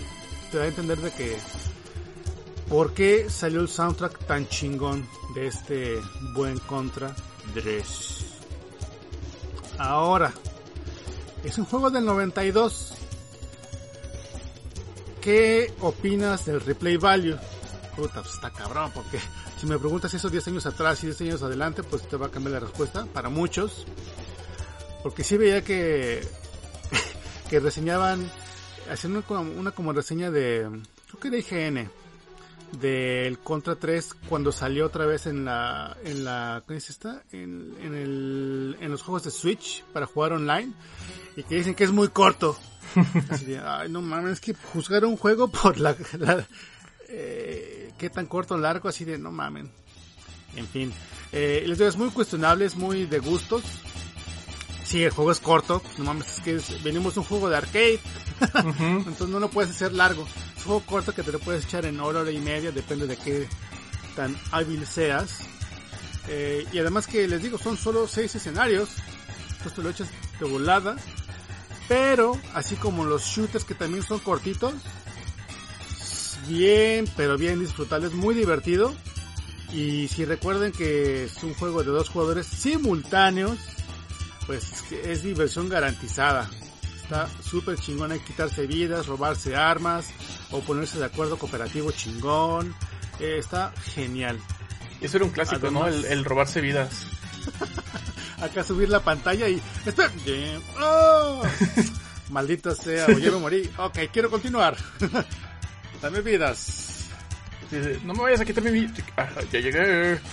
[0.52, 1.38] te da a entender de que
[2.70, 6.00] por qué salió el soundtrack tan chingón de este
[6.34, 7.16] buen Contra
[7.54, 8.25] 3.
[9.78, 10.34] Ahora,
[11.44, 12.94] es un juego del 92.
[15.22, 17.38] ¿Qué opinas del replay value?
[17.96, 19.20] Puta, pues está cabrón, porque
[19.60, 22.32] si me preguntas eso 10 años atrás y 10 años adelante, pues te va a
[22.32, 23.86] cambiar la respuesta para muchos.
[25.02, 26.28] Porque sí veía que,
[27.50, 28.30] que reseñaban,
[28.92, 29.24] haciendo
[29.58, 30.68] una, como- reseña de,
[31.08, 31.90] creo que de IGN,
[32.74, 37.24] del Contra 3 cuando salió otra vez en la, en la, ¿cómo es esta?
[37.32, 40.74] En, en el, en los juegos de Switch para jugar online
[41.38, 42.58] y que dicen que es muy corto.
[43.30, 46.46] Así de, ay, no mames, es que juzgar un juego por la, la-
[47.10, 49.70] eh, qué tan corto o largo, así de, no mamen.
[50.56, 50.94] En fin,
[51.32, 53.64] eh, les digo, es muy cuestionable, es muy de gustos.
[54.84, 57.58] Sí, el juego es corto, no mames, es que es- venimos de un juego de
[57.58, 58.00] arcade,
[58.90, 60.26] entonces no lo puedes hacer largo.
[60.66, 63.48] Juego corto que te lo puedes echar en hora, hora y media, depende de qué
[64.16, 65.42] tan hábil seas.
[66.28, 68.90] Eh, y además que les digo, son solo seis escenarios,
[69.52, 70.08] entonces te lo echas
[70.40, 70.96] de volada.
[71.88, 74.74] Pero, así como los shooters que también son cortitos,
[76.48, 78.96] bien, pero bien disfrutables, muy divertido.
[79.72, 83.60] Y si recuerden que es un juego de dos jugadores simultáneos,
[84.48, 86.50] pues es diversión garantizada.
[87.04, 90.08] Está súper chingón, hay quitarse vidas, robarse armas
[90.52, 92.76] o ponerse de acuerdo cooperativo chingón.
[93.20, 94.40] Eh, está genial.
[95.02, 95.88] Eso era un clásico, ¿no?
[95.88, 97.08] El, el robarse vidas.
[98.42, 99.62] Acá subir la pantalla y...
[99.86, 100.12] ¡Espera!
[100.80, 101.44] ¡Oh!
[102.30, 103.70] Maldito sea, o me morí.
[103.78, 104.76] Ok, quiero continuar.
[106.02, 107.06] Dame vidas.
[108.04, 108.94] No me vayas a quitar mi vida.
[109.18, 110.20] Ah, ya llegué.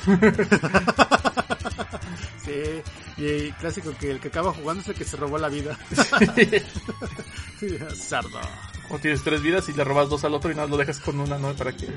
[2.44, 2.82] Sí,
[3.18, 5.78] y clásico que el que acaba jugando es el que se robó la vida.
[7.94, 8.40] Sardo.
[8.92, 11.18] O tienes tres vidas y le robas dos al otro y nada, lo dejas con
[11.18, 11.52] una, ¿no?
[11.54, 11.88] Para que...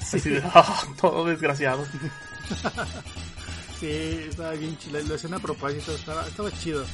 [0.00, 1.84] Así de, ah, todo desgraciado.
[3.80, 3.88] Sí,
[4.28, 5.00] estaba bien chila.
[5.00, 6.84] Lo hacían a propósito, estaba, estaba chido.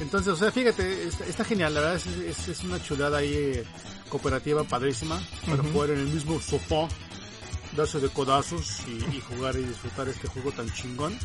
[0.00, 1.74] Entonces, o sea, fíjate, está, está genial.
[1.74, 3.64] La verdad es, es, es una chulada ahí eh,
[4.08, 5.72] cooperativa padrísima para Ujú.
[5.72, 6.86] jugar en el mismo sofá,
[7.76, 11.18] darse de codazos y, y jugar y disfrutar este juego tan chingón.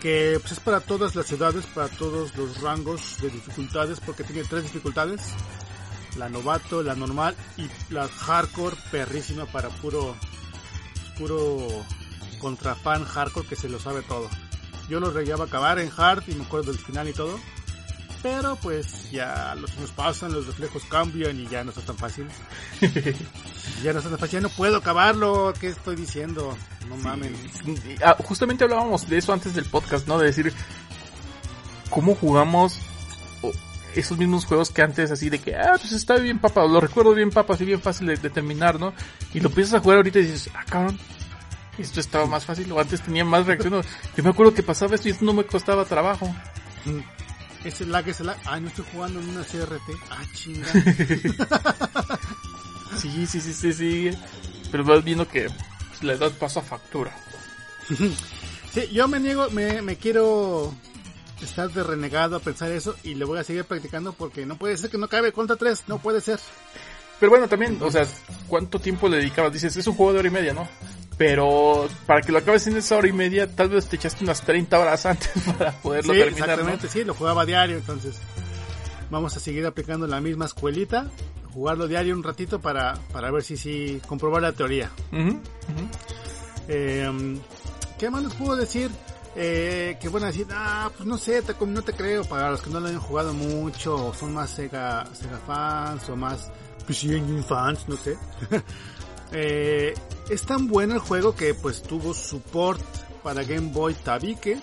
[0.00, 4.42] Que pues, es para todas las ciudades, para todos los rangos de dificultades, porque tiene
[4.44, 5.20] tres dificultades.
[6.18, 10.16] La novato, la normal y la hardcore perrísima para puro
[11.18, 11.66] puro
[12.38, 14.28] contra fan hardcore que se lo sabe todo.
[14.88, 17.38] Yo lo llegaba a acabar en hard y me acuerdo del final y todo.
[18.22, 22.26] Pero pues ya los años pasan, los reflejos cambian y ya no está tan fácil.
[23.82, 25.52] ya no está tan fácil, ya no puedo acabarlo.
[25.60, 26.56] ¿Qué estoy diciendo?
[26.88, 27.34] No mamen.
[28.04, 30.18] Ah, justamente hablábamos de eso antes del podcast, ¿no?
[30.18, 30.52] De decir
[31.90, 32.78] cómo jugamos
[33.42, 33.52] o,
[33.96, 37.14] esos mismos juegos que antes, así de que, ah, pues está bien, papá, lo recuerdo
[37.14, 38.92] bien, papá, así bien fácil de, de terminar, ¿no?
[39.34, 40.98] Y lo empiezas a jugar ahorita y dices, ah, cabrón,
[41.78, 43.74] esto estaba más fácil, o antes tenía más reacción.
[43.74, 43.82] o,
[44.16, 46.34] Yo me acuerdo que pasaba esto y esto no me costaba trabajo.
[47.64, 48.36] Ese lag, ese lag.
[48.44, 49.90] Ay, no estoy jugando en una CRT.
[50.10, 50.68] Ah, chinga.
[52.96, 54.10] Sí, sí, sí, sí, sí.
[54.70, 55.48] Pero vas viendo que
[55.88, 57.12] pues, la edad pasa factura.
[58.72, 60.74] Sí, yo me niego, me, me quiero
[61.44, 64.76] estar de renegado a pensar eso y le voy a seguir practicando porque no puede
[64.76, 66.40] ser que no cabe contra 3, no puede ser.
[67.18, 68.06] Pero bueno, también, o sea,
[68.46, 69.52] ¿cuánto tiempo le dedicabas?
[69.52, 70.68] Dices, es un juego de hora y media, ¿no?
[71.16, 74.42] Pero para que lo acabes en esa hora y media, tal vez te echaste unas
[74.42, 76.54] 30 horas antes para poderlo sí, terminar, ¿no?
[76.54, 78.20] exactamente, sí, lo jugaba diario, entonces
[79.10, 81.06] vamos a seguir aplicando la misma escuelita,
[81.54, 84.90] jugarlo diario un ratito para, para ver si sí comprobar la teoría.
[86.68, 87.38] Eh,
[87.98, 88.90] ¿Qué más les puedo decir?
[89.38, 92.70] Eh, que bueno decir, ah, pues no sé, te, no te creo, para los que
[92.70, 96.50] no lo hayan jugado mucho, o son más Sega, Sega fans, o más
[96.86, 98.16] PC Engine fans, no sé.
[99.32, 99.92] eh,
[100.30, 102.80] es tan bueno el juego que pues tuvo support
[103.22, 104.58] para Game Boy Tabique.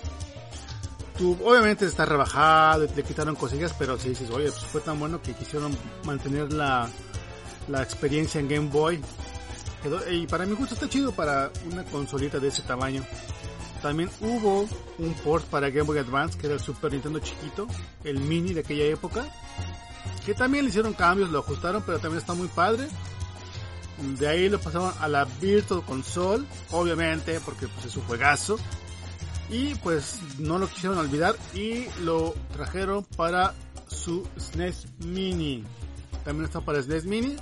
[1.20, 5.34] Obviamente está rebajado, le quitaron cosillas, pero si dices, oye, pues fue tan bueno que
[5.34, 6.90] quisieron mantener la,
[7.68, 9.00] la experiencia en Game Boy.
[10.10, 13.06] Y para mi gusto está chido para una consolita de ese tamaño.
[13.84, 14.66] También hubo
[14.98, 17.68] un port para Game Boy Advance, que era el Super Nintendo chiquito,
[18.06, 19.28] el mini de aquella época,
[20.26, 22.88] que también le hicieron cambios, lo ajustaron, pero también está muy padre.
[24.18, 28.58] De ahí lo pasaron a la Virtual Console, obviamente, porque pues es un juegazo.
[29.50, 33.54] Y pues no lo quisieron olvidar y lo trajeron para
[33.88, 35.66] su SNES Mini.
[36.24, 37.36] También está para SNES Mini.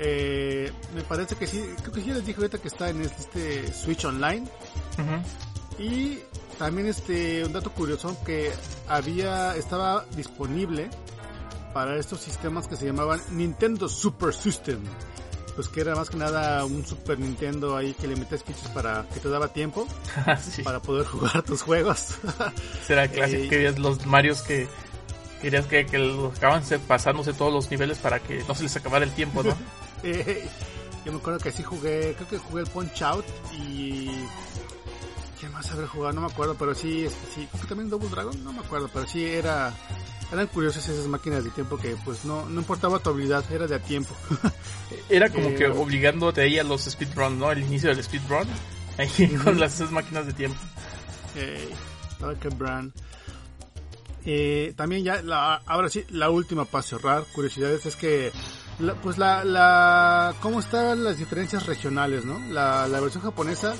[0.00, 3.72] Eh, me parece que sí, creo que sí les dije ahorita que está en este
[3.72, 4.48] Switch Online.
[4.98, 5.49] Ujú.
[5.80, 6.18] Y
[6.58, 8.52] también este un dato curioso que
[8.88, 10.90] había estaba disponible
[11.72, 14.80] para estos sistemas que se llamaban Nintendo Super System.
[15.56, 19.04] Pues que era más que nada un Super Nintendo ahí que le metías fichas para
[19.12, 19.86] que te daba tiempo
[20.42, 20.62] sí.
[20.62, 22.14] para poder jugar tus juegos.
[22.86, 24.68] Será clásico Eh, los Marios que
[25.42, 28.76] querías que, que los acaban se- pasándose todos los niveles para que no se les
[28.76, 29.54] acabara el tiempo, ¿no?
[30.02, 30.48] Eh,
[31.04, 34.08] yo me acuerdo que así jugué, creo que jugué el Punch Out y...
[35.40, 36.12] ¿Qué más habré jugado?
[36.14, 39.24] No me acuerdo, pero sí, este, sí, también Double Dragon, no me acuerdo, pero sí
[39.24, 39.72] era...
[40.32, 43.74] Eran curiosas esas máquinas de tiempo que pues no, no importaba tu habilidad, era de
[43.74, 44.14] a tiempo.
[45.08, 47.50] Era como Eh, que obligándote ahí a los speedruns, ¿no?
[47.50, 48.46] El inicio del speedrun.
[48.96, 49.08] Ahí
[49.44, 50.58] con las esas máquinas de tiempo.
[51.34, 51.68] Eh,
[52.20, 52.92] Dark Brand.
[54.24, 58.30] Eh, también ya, la, ahora sí, la última para cerrar, curiosidades, es que,
[58.78, 62.38] la- pues la, la, cómo están las diferencias regionales, ¿no?
[62.50, 63.74] La, la versión japonesa,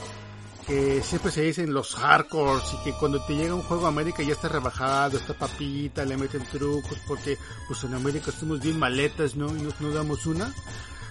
[1.02, 4.32] siempre se dicen los hardcores y que cuando te llega un juego a América ya
[4.32, 9.48] está rebajado, está papita, le meten trucos porque pues en América estamos bien maletas, ¿no?
[9.56, 10.52] Y nos, nos damos una.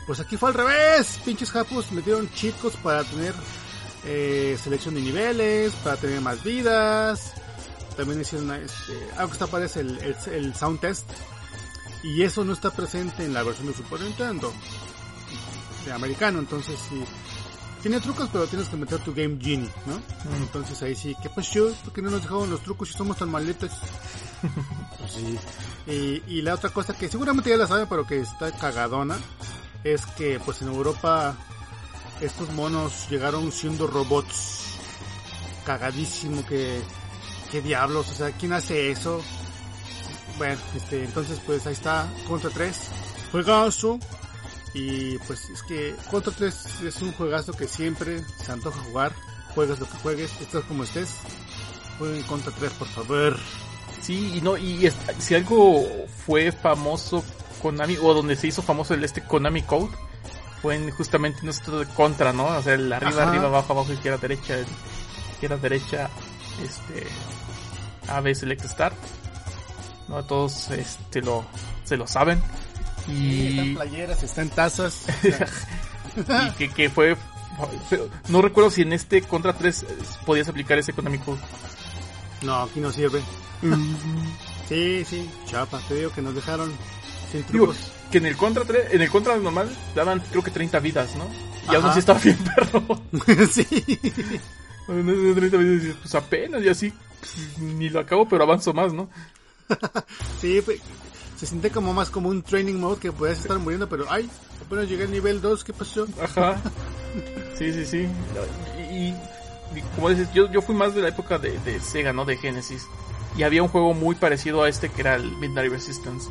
[0.07, 3.33] Pues aquí fue al revés, pinches japos metieron chicos para tener
[4.05, 7.33] eh, selección de niveles, para tener más vidas.
[7.97, 11.05] También hicieron este, algo que está aparece el, el, el sound test.
[12.01, 14.53] Y eso no está presente en la versión de Super Nintendo.
[15.85, 17.03] De americano, entonces sí.
[17.81, 20.01] Tiene trucos, pero tienes que meter tu Game Genie, ¿no?
[20.37, 21.71] Entonces ahí sí, ¿qué pasó?
[21.83, 23.71] ¿Por qué no nos dejaron los trucos si somos tan maletas?
[24.99, 25.39] Pues sí.
[25.87, 29.17] Y, y la otra cosa que seguramente ya la saben, pero que está cagadona,
[29.83, 31.35] es que pues en Europa
[32.21, 34.75] estos monos llegaron siendo robots.
[35.65, 36.81] Cagadísimo que...
[37.51, 38.09] ¿Qué diablos?
[38.09, 39.21] O sea, ¿quién hace eso?
[40.37, 42.77] Bueno, este, entonces pues ahí está, Contra 3.
[43.31, 43.99] Juegazo.
[44.73, 49.13] Y pues es que Contra 3 es un juegazo que siempre se antoja jugar.
[49.55, 51.09] Juegas lo que juegues, estés como estés.
[51.97, 53.37] Jueguen Contra 3, por favor.
[54.01, 55.83] Sí, y no, y es- si algo
[56.25, 57.23] fue famoso
[57.61, 59.89] Konami, o donde se hizo famoso el este Konami Code,
[60.61, 62.45] fue en justamente de contra, ¿no?
[62.45, 63.29] O sea, el arriba, Ajá.
[63.29, 64.57] arriba, abajo, abajo, izquierda, derecha,
[65.33, 66.09] izquierda, derecha,
[66.63, 67.07] este,
[68.07, 68.95] A, B, select, start.
[70.07, 71.45] No, todos, este, lo,
[71.83, 72.41] se lo saben.
[73.09, 75.05] Están Y, playeras, están tazas.
[76.47, 77.15] y que, que fue,
[78.29, 79.85] no recuerdo si en este contra 3
[80.25, 81.39] podías aplicar ese Konami Code.
[82.43, 83.21] no, aquí no sirve.
[84.67, 86.71] Sí, sí, chapa, te digo que nos dejaron
[87.31, 87.73] sin Digo,
[88.11, 91.25] que en el contra 3, en el contra normal daban creo que 30 vidas, ¿no?
[91.71, 91.91] Y aún Ajá.
[91.91, 93.01] así estaba bien perro.
[93.51, 93.65] sí.
[94.87, 98.73] En ese 30 vidas dices, pues apenas y así pues, ni lo acabo, pero avanzo
[98.73, 99.09] más, ¿no?
[100.41, 100.79] Sí, fue-
[101.39, 104.29] se siente como más como un training mode que podías estar muriendo, pero ay,
[104.65, 106.05] apenas llegué al nivel 2, ¿qué pasó?
[106.21, 106.57] Ajá.
[107.57, 108.07] Sí, sí, sí.
[108.91, 109.13] Y,
[109.95, 112.25] como dices, yo, yo fui más de la época de, de Sega, ¿no?
[112.25, 112.83] De Genesis.
[113.37, 116.29] Y había un juego muy parecido a este que era el Midnight Resistance.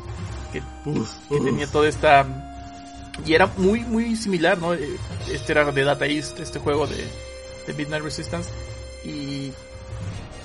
[0.53, 1.45] Que, Uf, que uf.
[1.45, 2.25] tenía toda esta...
[3.25, 4.73] Y era muy, muy similar, ¿no?
[4.73, 4.97] Eh,
[5.31, 7.05] Este era de Data East, este juego de,
[7.67, 8.49] de Midnight Resistance.
[9.03, 9.51] Y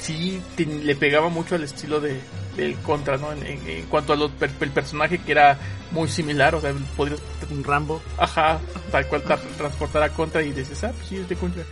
[0.01, 2.21] sí te- le pegaba mucho al estilo de,
[2.57, 3.33] del Contra, ¿no?
[3.33, 5.59] En, en- en cuanto al el personaje que era
[5.91, 8.01] muy similar, o sea, podrías Un Rambo.
[8.19, 8.59] Ajá,
[8.91, 11.63] tal cual tra- transportar a contra y dices, ah, pues sí, es de contra.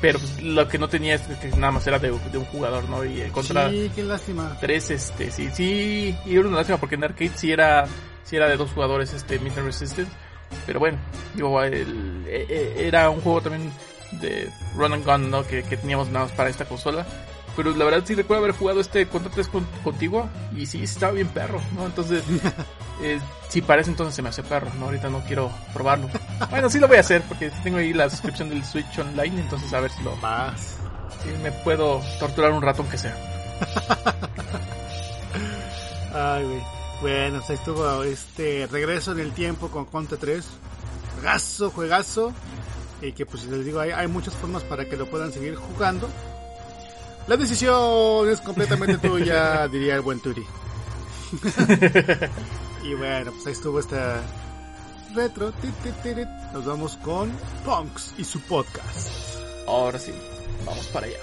[0.00, 2.88] Pero pues, lo que no tenía es que nada más era de, de un jugador,
[2.88, 3.04] ¿no?
[3.04, 4.56] Y el contra Sí, qué lástima.
[4.60, 7.86] 3, este, sí, sí, y era una lástima porque en arcade sí era,
[8.24, 10.10] sí era de dos jugadores, este, Midnight Resistance.
[10.66, 10.98] Pero bueno,
[11.34, 13.72] digo, el- e- e- era un juego también
[14.12, 15.46] de run and gun, ¿no?
[15.46, 17.06] Que, que teníamos nada más para esta consola.
[17.56, 21.12] Pero la verdad sí recuerdo haber jugado este Contra 3 con- contigo y sí, estaba
[21.12, 21.86] bien perro, ¿no?
[21.86, 22.24] Entonces,
[23.02, 24.86] eh, sí, para ese entonces se me hace perro, ¿no?
[24.86, 26.08] Ahorita no quiero probarlo.
[26.50, 29.72] Bueno, sí lo voy a hacer porque tengo ahí la suscripción del Switch Online, entonces
[29.72, 30.78] a ver si lo, Más.
[31.22, 33.16] si me puedo torturar un rato aunque sea.
[36.12, 36.62] Ay, güey.
[37.00, 40.44] Bueno, pues ahí estuvo este regreso en el tiempo con Contra 3.
[41.16, 42.32] Juegazo, juegazo.
[43.02, 46.08] Y que pues les digo, hay, hay muchas formas para que lo puedan seguir jugando.
[47.26, 50.44] La decisión es completamente tuya, diría el buen Turi.
[52.84, 54.22] y bueno, pues ahí estuvo esta
[55.14, 55.52] retro.
[56.52, 57.30] Nos vamos con
[57.64, 59.38] Punks y su podcast.
[59.66, 60.12] Ahora sí,
[60.66, 61.18] vamos para allá.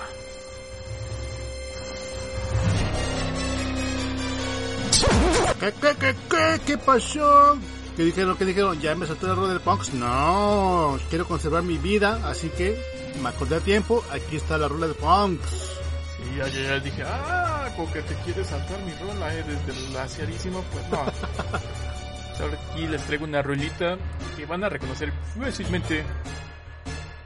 [5.59, 7.57] ¿Qué, qué, qué, qué, qué pasó?
[7.95, 8.35] ¿Qué dijeron?
[8.37, 8.79] ¿Qué dijeron?
[8.79, 9.93] ¿Ya me soltó el error del Punks?
[9.93, 12.81] No, quiero conservar mi vida, así que
[13.21, 15.80] me acordé a tiempo, aquí está la rola de Punks.
[16.21, 19.71] Sí, ya, ya, ya dije, ah, como que te quieres saltar mi rola, eh, desde
[19.87, 20.97] el laciarísimo, pues no.
[22.41, 23.97] Ahora aquí les traigo una rolita
[24.35, 26.03] que van a reconocer fácilmente,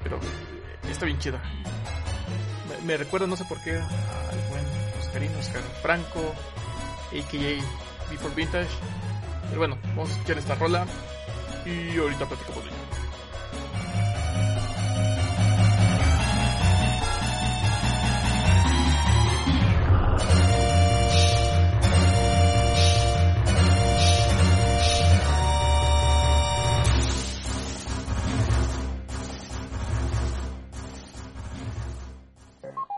[0.03, 1.41] pero eh, está bien chida.
[2.69, 4.65] Me, me recuerda, no sé por qué, al buen
[4.99, 6.33] Oscarino, Oscar Franco,
[7.11, 8.11] a.k.a.
[8.11, 8.67] Before Vintage.
[9.47, 10.85] Pero bueno, vamos a escuchar esta rola
[11.65, 13.04] y ahorita platicamos de ella.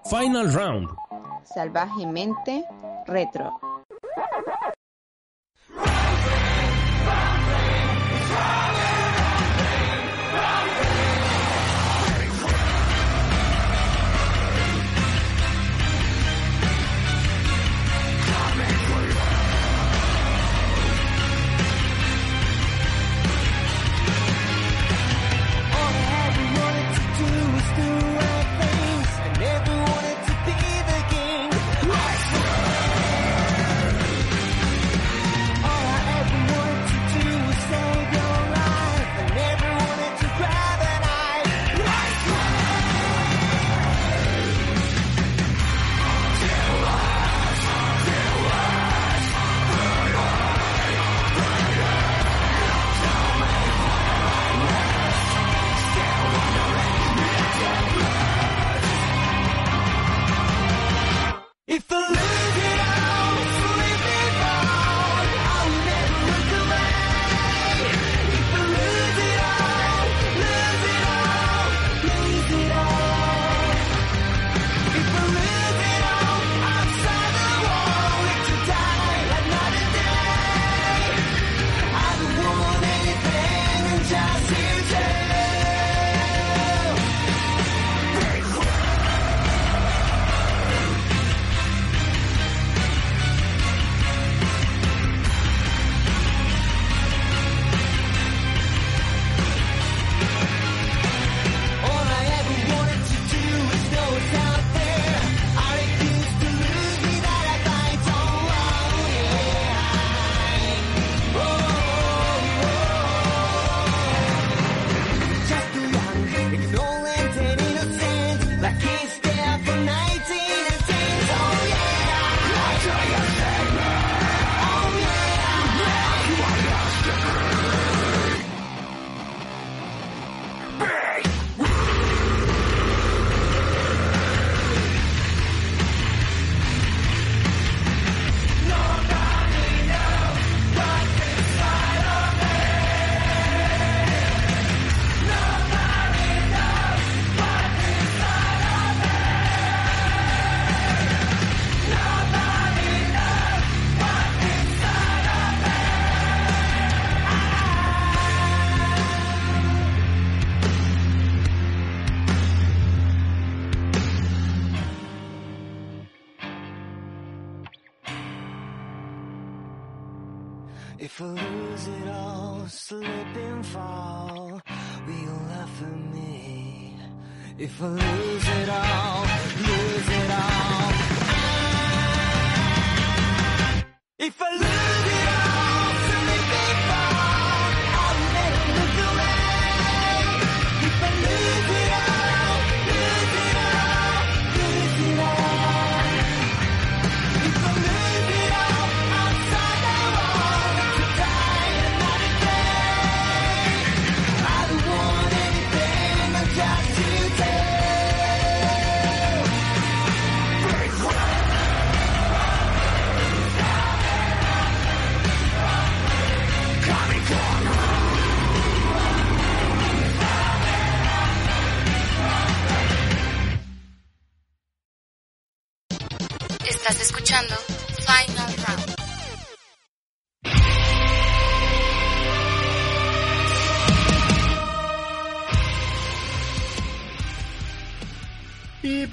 [0.10, 0.90] Final Round.
[1.44, 2.66] Salvajemente
[3.06, 3.67] retro.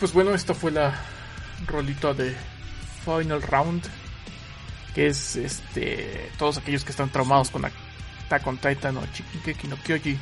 [0.04, 0.94] Pues bueno, esta fue la
[1.66, 2.36] rolita de
[3.06, 3.82] Final Round.
[4.94, 6.30] Que es este.
[6.38, 10.18] Todos aquellos que están traumados con Attack on Titan o Shingeki no Kyoji.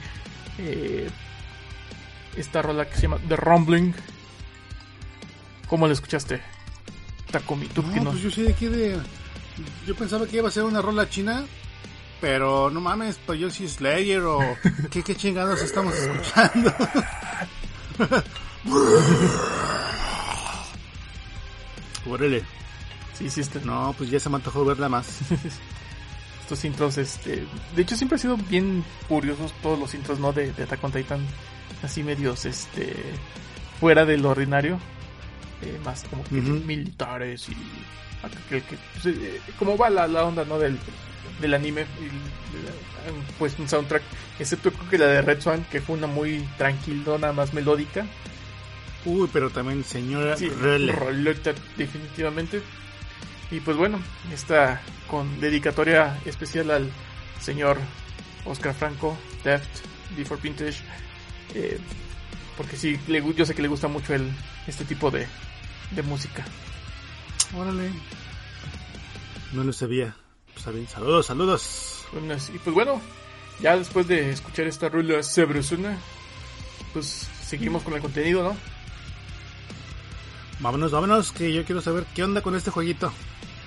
[0.59, 1.11] eh,
[2.37, 3.93] esta rola que se llama The Rumbling.
[5.67, 6.41] ¿Cómo la escuchaste?
[7.33, 9.01] Takumi, tú que No, no- pues yo soy de aquí de.
[9.85, 11.45] Yo pensaba que iba a ser una rola china,
[12.21, 14.39] pero no mames, pues yo sí Slayer o.
[14.93, 16.73] ¿Qué, qué chingados estamos escuchando?
[22.13, 22.43] Órale.
[23.15, 25.21] Sí, sí, está- No, pues ya se me antojó verla más.
[26.43, 27.47] estos intros, este,
[27.77, 30.33] de hecho siempre han sido bien curiosos todos los intros, ¿no?
[30.33, 31.21] De, de Attack on Titan,
[31.83, 32.95] así medios, este,
[33.81, 34.79] fuera del ordinario,
[35.63, 37.57] eh, más como que militares y
[38.49, 40.59] que, que, pues, eh, como va la, la onda, ¿no?
[40.59, 40.79] Del,
[41.41, 41.87] del anime, eh,
[43.39, 44.03] pues un soundtrack,
[44.39, 48.05] excepto creo que la de Red Swan, que fue una muy tranquilona, más melódica,
[49.05, 52.63] Uy, pero también señora Sí, roleta, definitivamente.
[53.51, 54.01] Y pues bueno,
[54.33, 54.81] esta
[55.11, 56.91] con dedicatoria especial al
[57.41, 57.79] señor
[58.45, 59.69] Oscar Franco, Deft,
[60.17, 60.79] D4 Vintage.
[61.55, 61.79] eh,
[62.57, 64.31] porque sí, le yo sé que le gusta mucho el,
[64.67, 65.27] este tipo de,
[65.91, 66.45] de música.
[67.57, 67.91] Órale.
[69.53, 70.15] No lo sabía.
[70.47, 70.87] Pues está bien.
[70.89, 72.05] Saludos, saludos.
[72.13, 73.01] Bueno, Y pues bueno,
[73.61, 75.97] ya después de escuchar esta rula sabrosona,
[76.93, 78.57] pues seguimos con el contenido, ¿no?
[80.63, 83.13] Vámonos, vámonos, que yo quiero saber qué onda con este jueguito.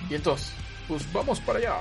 [0.08, 0.50] Y entonces,
[0.88, 1.76] pues vamos para allá.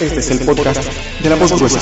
[0.00, 1.80] Este es el podcast de la voz gruesa.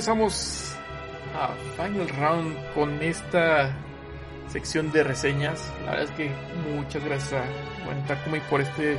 [0.00, 0.72] Regresamos
[1.36, 3.70] a Final Round con esta
[4.48, 5.70] sección de reseñas.
[5.84, 6.30] La verdad es que
[6.74, 8.96] muchas gracias a buen Takumi por este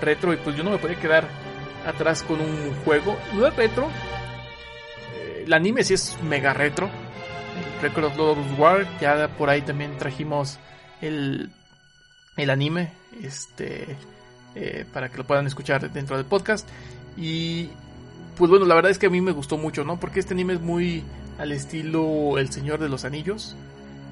[0.00, 0.32] retro.
[0.34, 1.28] Y pues yo no me podía quedar
[1.86, 3.16] atrás con un juego.
[3.34, 3.88] No es retro.
[5.14, 6.90] eh, el anime sí es mega retro.
[7.80, 8.98] Record of Lord War.
[9.00, 10.58] Ya por ahí también trajimos
[11.00, 11.52] el,
[12.36, 12.90] el anime.
[13.22, 13.96] Este.
[14.56, 16.68] eh, para que lo puedan escuchar dentro del podcast.
[17.16, 17.70] Y
[18.40, 20.00] pues bueno, la verdad es que a mí me gustó mucho, ¿no?
[20.00, 21.04] Porque este anime es muy
[21.38, 23.54] al estilo El Señor de los Anillos.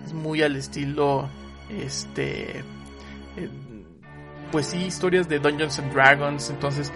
[0.04, 1.30] Es muy al estilo,
[1.70, 3.48] este, eh,
[4.52, 6.50] pues sí, historias de Dungeons and Dragons.
[6.50, 6.92] Entonces,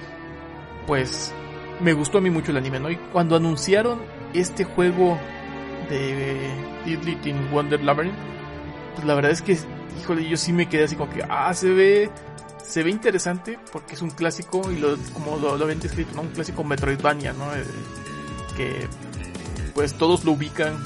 [0.86, 1.32] pues
[1.80, 2.90] me gustó a mí mucho el anime, ¿no?
[2.90, 4.02] Y cuando anunciaron
[4.34, 5.18] este juego
[5.88, 6.36] de
[6.84, 8.18] Diddly in Wonder Labyrinth,
[8.94, 9.56] pues la verdad es que,
[9.98, 12.10] híjole, yo sí me quedé así como que, ah, se ve
[12.64, 16.22] se ve interesante porque es un clásico y lo, como lo, lo habían descrito, ¿no?
[16.22, 17.54] Un clásico Metroidvania, ¿no?
[17.54, 17.64] Eh,
[18.56, 18.88] que
[19.74, 20.76] pues todos lo ubican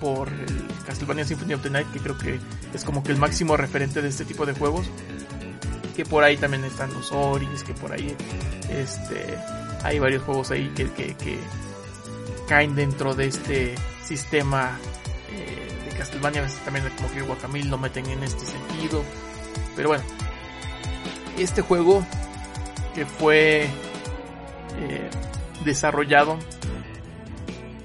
[0.00, 2.40] por el Castlevania Symphony of the Night, que creo que
[2.72, 4.86] es como que el máximo referente de este tipo de juegos.
[5.96, 8.16] Que por ahí también están los Oris, que por ahí
[8.70, 9.36] este
[9.82, 11.38] hay varios juegos ahí que, que,
[12.48, 14.78] caen dentro de este sistema
[15.30, 16.46] eh, de Castlevania.
[16.64, 19.02] También como que Guacamole lo meten en este sentido.
[19.74, 20.04] Pero bueno,
[21.42, 22.04] este juego
[22.94, 25.10] que fue eh,
[25.64, 26.38] desarrollado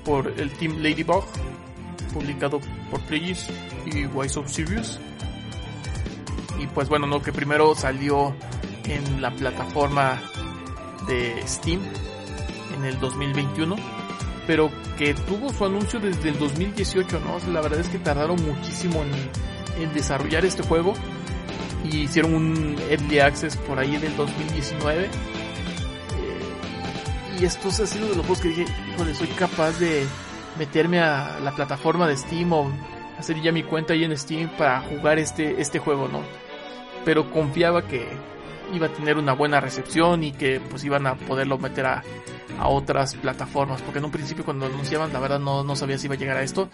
[0.03, 1.23] por el Team Ladybug,
[2.13, 3.49] publicado por Players
[3.85, 4.99] y Wise of Sirius.
[6.59, 8.35] Y pues bueno, no que primero salió
[8.85, 10.21] en la plataforma
[11.07, 11.81] de Steam
[12.75, 13.75] en el 2021,
[14.47, 17.51] pero que tuvo su anuncio desde el 2018, ¿no?
[17.51, 19.03] La verdad es que tardaron muchísimo
[19.79, 20.93] en desarrollar este juego
[21.83, 25.09] y hicieron un early access por ahí del 2019 Eh,
[27.39, 30.05] y estos ha sido de los juegos que dije híjole soy capaz de
[30.57, 32.71] meterme a la plataforma de Steam o
[33.17, 36.21] hacer ya mi cuenta ahí en Steam para jugar este este juego no
[37.05, 38.07] pero confiaba que
[38.73, 42.03] iba a tener una buena recepción y que pues iban a poderlo meter a,
[42.59, 46.07] a otras plataformas porque en un principio cuando anunciaban la verdad no, no sabía si
[46.07, 46.69] iba a llegar a esto.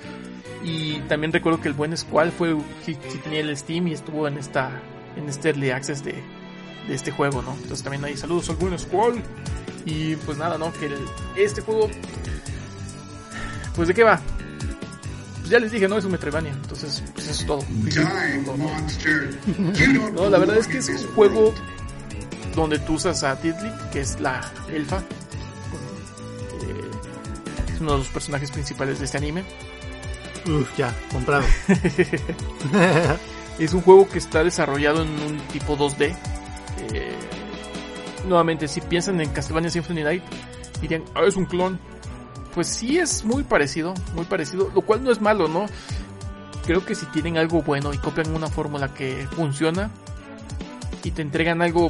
[0.63, 4.37] Y también recuerdo que el buen Squall fue sí tenía el Steam y estuvo en
[4.37, 4.69] esta
[5.15, 6.13] en este early access de,
[6.87, 7.53] de este juego, ¿no?
[7.53, 9.21] Entonces también hay saludos al buen Squall.
[9.85, 10.71] Y pues nada, ¿no?
[10.73, 11.05] Que el-
[11.35, 11.89] este juego,
[13.75, 14.19] pues de qué va?
[15.39, 17.63] pues ya les dije, no es un Metroidvania, entonces pues eso es todo.
[20.13, 21.53] No, la verdad es que es un juego
[22.55, 24.41] donde tú usas a Diddley, que es la
[24.71, 24.97] elfa.
[24.97, 25.01] Eh,
[27.73, 29.43] es uno de los personajes principales de este anime.
[30.45, 31.45] Uf, ya, comprado.
[33.59, 36.15] Es un juego que está desarrollado en un tipo 2D.
[36.93, 37.15] Eh,
[38.27, 40.23] nuevamente, si piensan en Castlevania Symphony Night,
[40.81, 41.79] dirían, ah, es un clon.
[42.53, 45.65] Pues sí es muy parecido, muy parecido, lo cual no es malo, ¿no?
[46.65, 49.91] Creo que si tienen algo bueno y copian una fórmula que funciona
[51.03, 51.89] y te entregan algo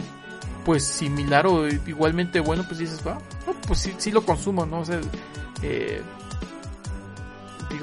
[0.66, 3.16] pues similar o igualmente bueno, pues dices, va,
[3.48, 4.82] no, pues sí, sí lo consumo, ¿no?
[4.82, 5.00] O sea,
[5.62, 6.02] eh,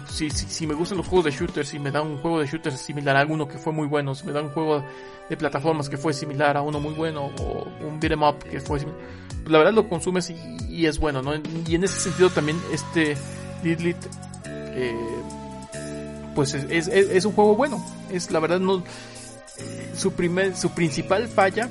[0.09, 2.46] si, si, si me gustan los juegos de shooters, si me dan un juego de
[2.46, 4.84] shooters similar a alguno que fue muy bueno, si me dan un juego
[5.28, 8.78] de plataformas que fue similar a uno muy bueno, o un beat'em up que fue
[8.80, 9.00] similar,
[9.42, 10.30] pues la verdad lo consumes
[10.68, 11.32] y, es bueno, ¿no?
[11.66, 13.16] Y en ese sentido también este
[13.62, 13.96] Didlit,
[14.46, 14.94] eh,
[16.34, 18.82] pues es, es, es- un juego bueno, es la verdad no,
[19.96, 21.68] su primer, su principal falla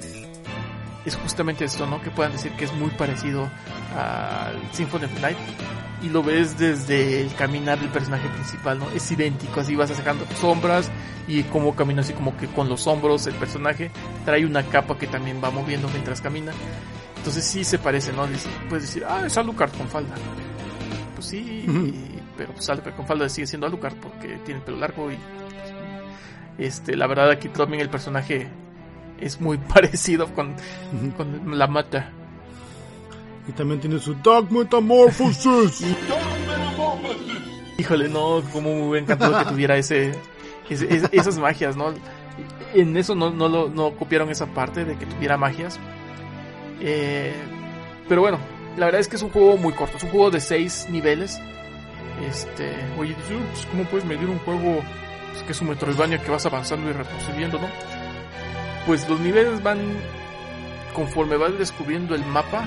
[1.05, 2.01] es justamente esto, ¿no?
[2.01, 3.49] Que puedan decir que es muy parecido
[3.97, 5.37] al Symphony of the Night
[6.01, 8.89] y lo ves desde el caminar del personaje principal, ¿no?
[8.91, 10.91] Es idéntico, así vas sacando sombras
[11.27, 13.91] y cómo camina así como que con los hombros el personaje
[14.25, 16.51] trae una capa que también va moviendo mientras camina.
[17.17, 18.27] Entonces sí se parece, ¿no?
[18.69, 20.13] Puedes decir, ah, es Alucard con falda.
[21.15, 21.37] Pues sí,
[21.67, 25.17] y- pero pues Alucard con falda sigue siendo Alucard porque tiene el pelo largo y
[26.57, 28.47] este, la verdad aquí también el personaje
[29.19, 30.55] es muy parecido con,
[31.17, 32.11] con la mata.
[33.47, 35.85] Y también tiene su Dark Metamorphosis.
[37.77, 40.13] Híjole, no, como me hubiera encantado que tuviera ese,
[40.69, 41.93] ese- es- esas magias, ¿no?
[42.73, 45.79] En eso no, no, lo, no copiaron esa parte de que tuviera magias.
[46.81, 47.33] Eh,
[48.09, 48.39] pero bueno,
[48.77, 51.39] la verdad es que es un juego muy corto, es un juego de 6 niveles.
[52.27, 54.81] Este, oye, dices, "Uh, pues, ¿cómo puedes medir un juego
[55.31, 57.67] pues, que es un Metroidvania que vas avanzando y retrocediendo, no?
[58.85, 59.79] Pues los niveles van
[60.93, 62.65] conforme vas descubriendo el mapa,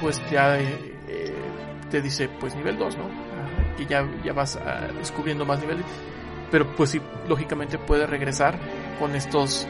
[0.00, 1.34] pues ya eh, eh,
[1.90, 3.04] te dice pues nivel 2, ¿no?
[3.76, 5.84] Que ya, ya vas ah, descubriendo más niveles.
[6.50, 8.58] Pero pues sí, lógicamente puedes regresar
[8.98, 9.66] con estos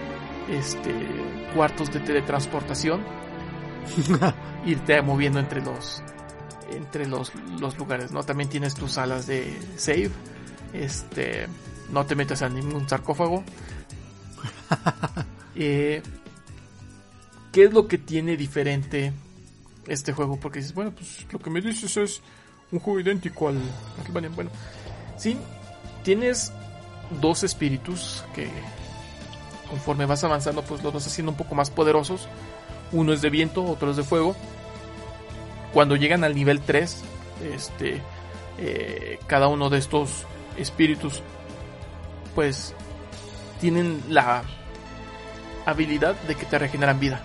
[0.48, 0.92] este
[1.54, 3.02] cuartos de teletransportación.
[4.64, 6.02] irte moviendo entre los
[6.70, 8.22] entre los, los lugares, ¿no?
[8.22, 10.10] También tienes tus salas de save.
[10.72, 11.46] Este,
[11.90, 13.44] no te metas a ningún sarcófago.
[15.54, 16.02] Eh,
[17.52, 19.12] ¿Qué es lo que tiene diferente
[19.86, 20.40] este juego?
[20.40, 22.22] Porque dices, bueno, pues lo que me dices es
[22.72, 23.60] un juego idéntico al
[23.96, 24.30] Castlevania.
[24.30, 24.50] Bueno,
[25.18, 25.36] sí,
[26.02, 26.52] tienes
[27.20, 28.48] dos espíritus que
[29.68, 32.28] conforme vas avanzando, pues los vas haciendo un poco más poderosos.
[32.90, 34.34] Uno es de viento, otro es de fuego.
[35.72, 37.02] Cuando llegan al nivel 3,
[37.54, 38.00] este,
[38.58, 41.22] eh, cada uno de estos espíritus,
[42.34, 42.74] pues
[43.62, 44.42] tienen la
[45.66, 47.22] habilidad de que te regeneran vida.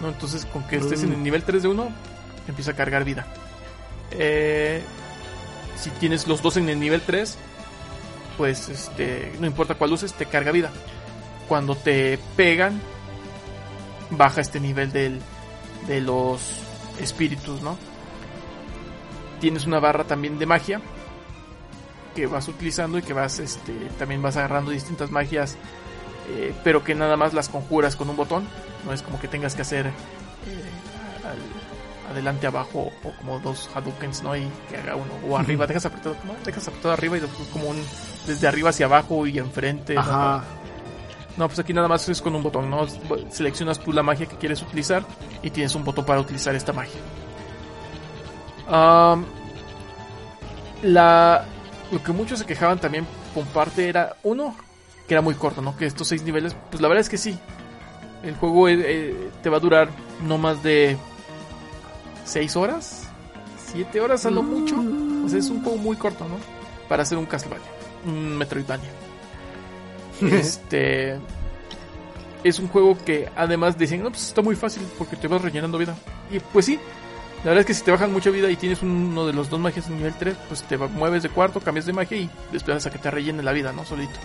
[0.00, 0.08] ¿no?
[0.08, 1.90] Entonces, con que estés en el nivel 3 de uno,
[2.48, 3.24] empieza a cargar vida.
[4.10, 4.82] Eh,
[5.76, 7.38] si tienes los dos en el nivel 3,
[8.36, 10.72] pues este, no importa cuál uses, te carga vida.
[11.48, 12.80] Cuando te pegan,
[14.10, 15.20] baja este nivel del,
[15.86, 16.40] de los
[17.00, 17.78] espíritus, ¿no?
[19.40, 20.80] Tienes una barra también de magia
[22.14, 25.56] que vas utilizando y que vas, este, también vas agarrando distintas magias,
[26.30, 28.44] eh, pero que nada más las conjuras con un botón.
[28.86, 29.90] No es como que tengas que hacer eh,
[31.24, 34.36] al- adelante, abajo o como dos Hadoukens, ¿no?
[34.36, 36.32] Y que haga uno o arriba, dejas apretado, ¿no?
[36.44, 37.82] Dejas apretado arriba y después como un
[38.26, 39.94] desde arriba hacia abajo y enfrente.
[39.94, 40.00] ¿no?
[40.00, 40.44] Ajá.
[41.36, 42.86] No, pues aquí nada más es con un botón, ¿no?
[43.30, 45.04] Seleccionas tú la magia que quieres utilizar
[45.42, 47.00] y tienes un botón para utilizar esta magia.
[48.68, 49.24] Am,
[50.82, 51.44] la,
[51.90, 54.54] lo que muchos se quejaban también por parte era, uno,
[55.06, 55.76] que era muy corto, ¿no?
[55.76, 57.38] Que estos seis niveles, pues la verdad es que sí.
[58.22, 59.88] El juego eh, eh, te va a durar
[60.22, 60.96] no más de
[62.24, 63.08] seis horas,
[63.64, 64.76] siete horas a lo mucho.
[65.24, 66.36] O sea, es un juego muy corto, ¿no?
[66.88, 67.68] Para hacer un Castlevania,
[68.04, 68.90] un Metroidvania.
[70.20, 71.18] Este
[72.44, 75.78] es un juego que además dicen, no, pues está muy fácil porque te vas rellenando
[75.78, 75.96] vida.
[76.30, 76.78] Y pues sí,
[77.42, 79.58] la verdad es que si te bajan mucha vida y tienes uno de los dos
[79.58, 82.90] magias en nivel 3, pues te mueves de cuarto, cambias de magia y esperas a
[82.90, 83.86] que te rellene la vida, ¿no?
[83.86, 84.18] Solito.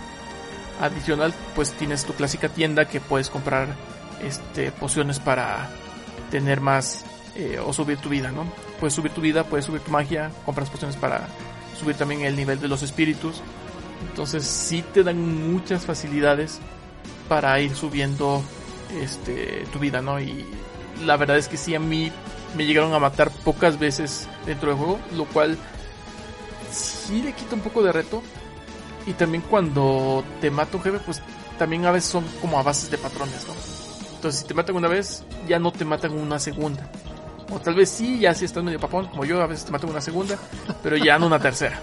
[0.82, 3.68] Adicional, pues tienes tu clásica tienda que puedes comprar
[4.22, 5.70] este pociones para
[6.30, 7.06] tener más
[7.36, 8.44] eh, o subir tu vida, ¿no?
[8.80, 11.26] Puedes subir tu vida, puedes subir tu magia, compras pociones para
[11.80, 13.40] subir también el nivel de los espíritus.
[14.10, 16.60] Entonces sí te dan muchas facilidades
[17.30, 18.42] para ir subiendo
[19.00, 20.20] este tu vida, ¿no?
[20.20, 20.44] Y
[21.06, 22.12] la verdad es que sí a mí
[22.54, 25.56] me llegaron a matar pocas veces dentro del juego, lo cual
[26.70, 28.22] sí le quita un poco de reto.
[29.06, 31.22] Y también cuando te mata un jefe, pues
[31.58, 33.46] también a veces son como a bases de patrones.
[34.14, 36.90] Entonces, si te matan una vez, ya no te matan una segunda.
[37.52, 39.90] O tal vez sí, ya si estás medio papón, como yo, a veces te matan
[39.90, 40.36] una segunda,
[40.82, 41.78] pero ya no una tercera.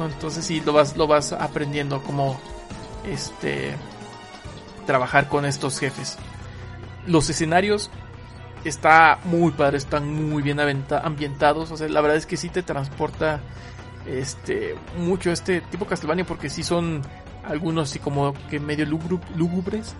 [0.00, 2.40] Entonces sí lo vas, lo vas aprendiendo como
[3.06, 3.76] este
[4.86, 6.18] trabajar con estos jefes.
[7.06, 7.90] Los escenarios
[8.68, 11.70] está muy padre, están muy bien ambientados.
[11.70, 13.40] O sea, la verdad es que sí te transporta
[14.06, 17.02] este mucho este tipo Castlevania porque sí son
[17.44, 19.94] algunos así como que medio lúgubr- lúgubres.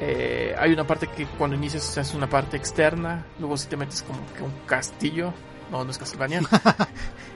[0.00, 3.76] Eh, hay una parte que cuando inicias se hace una parte externa, luego si te
[3.76, 5.32] metes como que un castillo,
[5.70, 6.40] no, no es Castlevania.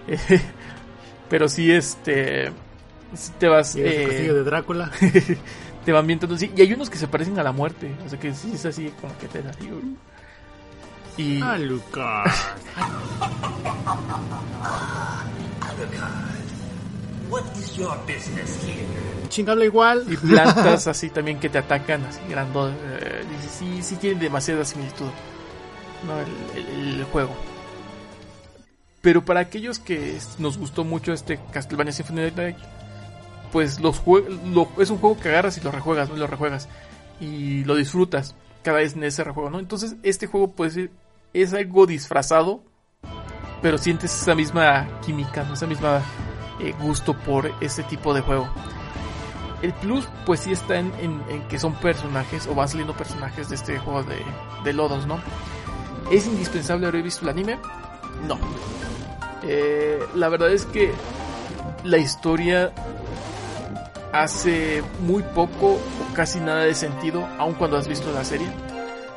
[0.08, 0.18] Eh,
[1.28, 2.50] pero sí este
[3.14, 4.90] sí te vas es el eh, castillo de Drácula.
[5.84, 8.18] te van viendo sí, y hay unos que se parecen a la muerte, o sea
[8.18, 9.52] que sí es así como que te da.
[11.16, 12.32] Y Ah, Lucas.
[19.28, 20.04] Ching habla igual.
[20.08, 24.64] y plantas así también que te atacan así grando eh, dices, sí sí tienen demasiada
[24.64, 25.06] similitud
[26.06, 27.34] no el, el- el juego
[29.02, 32.56] pero para aquellos que nos gustó mucho este Castlevania Symphony of the Night
[33.52, 36.26] pues los jue- lo- es un juego que agarras y lo rejuegas no Y lo
[36.26, 36.68] rejuegas
[37.20, 40.90] y lo disfrutas cada vez en ese rejuego no entonces este juego puede ser
[41.32, 42.62] es algo disfrazado
[43.62, 45.54] pero sientes esa misma química ¿no?
[45.54, 46.00] esa misma
[46.60, 48.48] eh, gusto por ese tipo de juego
[49.62, 53.54] el plus, pues sí está en, en- que son personajes o van saliendo personajes de
[53.54, 54.18] este juego de,
[54.64, 55.18] de lodos, ¿no?
[56.10, 57.58] ¿Es indispensable haber visto el anime?
[58.28, 58.38] No.
[59.42, 60.92] Eh, la verdad es que
[61.84, 62.70] la historia
[64.12, 68.48] hace muy poco o casi nada de sentido, aun cuando has visto la serie.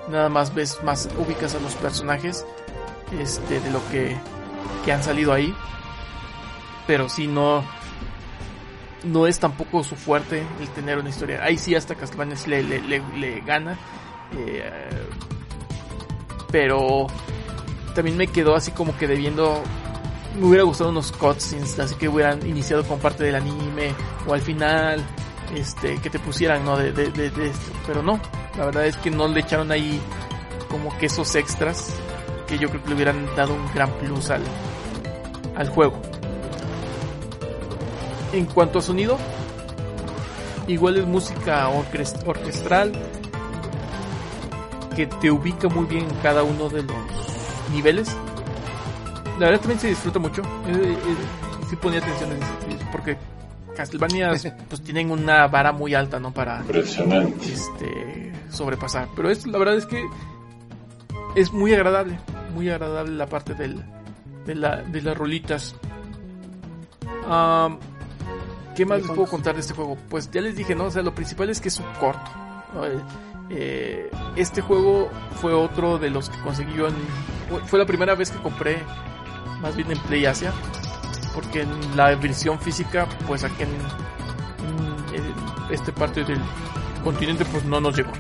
[0.09, 2.45] Nada más ves más ubicas a los personajes
[3.19, 4.17] este, de lo que,
[4.85, 5.53] que han salido ahí.
[6.87, 7.63] Pero si no,
[9.03, 11.43] no es tampoco su fuerte el tener una historia.
[11.43, 13.77] Ahí sí hasta Castlevania sí le, le, le- le gana.
[14.35, 14.69] Eh,
[16.51, 17.07] pero
[17.93, 19.61] también me quedó así como que debiendo...
[20.39, 23.93] Me hubiera gustado unos cutscenes, así que hubieran iniciado con parte del anime
[24.27, 25.03] o al final,
[25.55, 26.77] este, que te pusieran, ¿no?
[26.77, 27.71] De, de, de- esto.
[27.87, 28.19] Pero no,
[28.57, 29.99] la verdad es que no le echaron ahí
[30.69, 31.93] como que esos extras
[32.47, 34.41] que yo creo que le hubieran dado un gran plus al,
[35.55, 35.99] al juego.
[38.33, 39.17] En cuanto a sonido,
[40.67, 42.91] igual es música orquest- orquestral
[44.95, 46.95] que te ubica muy bien en cada uno de los
[47.73, 48.09] niveles.
[49.39, 50.41] La verdad también se disfruta mucho.
[50.67, 50.97] Eh, eh,
[51.69, 53.17] sí ponía atención en eso, porque
[53.79, 54.31] Castlevania
[54.69, 56.31] pues tienen una vara muy alta, ¿no?
[56.33, 56.63] Para
[57.41, 59.07] este sobrepasar.
[59.15, 60.03] Pero es la verdad es que
[61.35, 62.19] es muy agradable,
[62.53, 63.83] muy agradable la parte del,
[64.45, 65.75] de, la, de las rolitas.
[68.75, 69.97] ¿Qué más les puedo contar de este juego?
[70.09, 70.85] Pues ya les dije, ¿no?
[70.85, 72.31] O sea, lo principal es que es un corto.
[72.73, 72.85] ¿no?
[72.85, 72.99] Eh,
[73.51, 75.09] eh, este juego
[75.41, 76.95] fue otro de los que conseguí yo en...
[77.49, 78.77] fue- Fue la primera vez que compré,
[79.61, 80.51] más bien en Play Asia.
[81.41, 83.69] Porque en la versión física, pues aquí en,
[85.15, 85.33] en-
[85.73, 86.39] este parte del
[87.03, 88.11] continente, pues no nos llegó.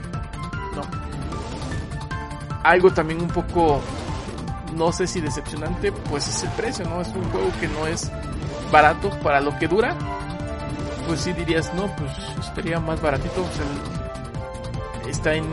[0.75, 0.81] No.
[2.63, 3.81] Algo también un poco,
[4.75, 7.01] no sé si decepcionante, pues es el precio, ¿no?
[7.01, 8.11] Es un juego que no es
[8.71, 9.95] barato para lo que dura
[11.07, 13.41] pues sí dirías, no, pues estaría más baratito.
[13.41, 13.65] o sea,
[15.03, 15.43] el- está en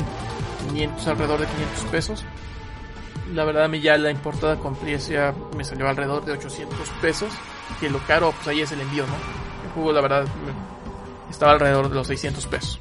[0.69, 2.25] 500, alrededor de 500 pesos.
[3.33, 7.33] La verdad a mí ya la importada con Pliesia me salió alrededor de 800 pesos.
[7.81, 9.15] Que lo caro, pues ahí es el envío, ¿no?
[9.65, 10.27] El juego la verdad
[11.31, 12.81] estaba alrededor de los 600 pesos.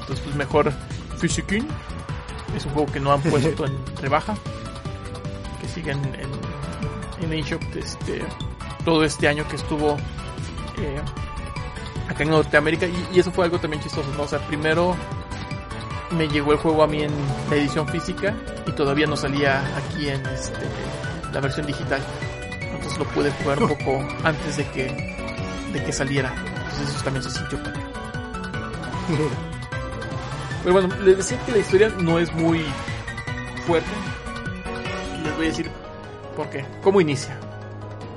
[0.00, 0.72] Entonces pues mejor
[1.18, 1.66] Fishikin.
[2.56, 4.34] Es un juego que no han puesto en rebaja.
[5.60, 8.24] Que siguen en, en eShop este,
[8.84, 9.96] todo este año que estuvo
[10.78, 11.00] eh,
[12.08, 14.22] acá en Norteamérica y, y eso fue algo también chistoso, ¿no?
[14.22, 14.94] O sea, primero
[16.10, 17.12] me llegó el juego a mí en
[17.50, 18.34] la edición física
[18.66, 20.60] y todavía no salía aquí en este,
[21.32, 22.00] la versión digital.
[22.76, 24.84] Entonces lo pude jugar un poco antes de que,
[25.72, 26.34] de que saliera.
[26.36, 27.80] Entonces eso también se sintió padre.
[30.62, 32.64] Pero bueno, les decía que la historia no es muy
[33.66, 33.90] fuerte.
[35.22, 35.70] Les voy a decir
[36.36, 36.64] por qué.
[36.82, 37.38] ¿Cómo inicia?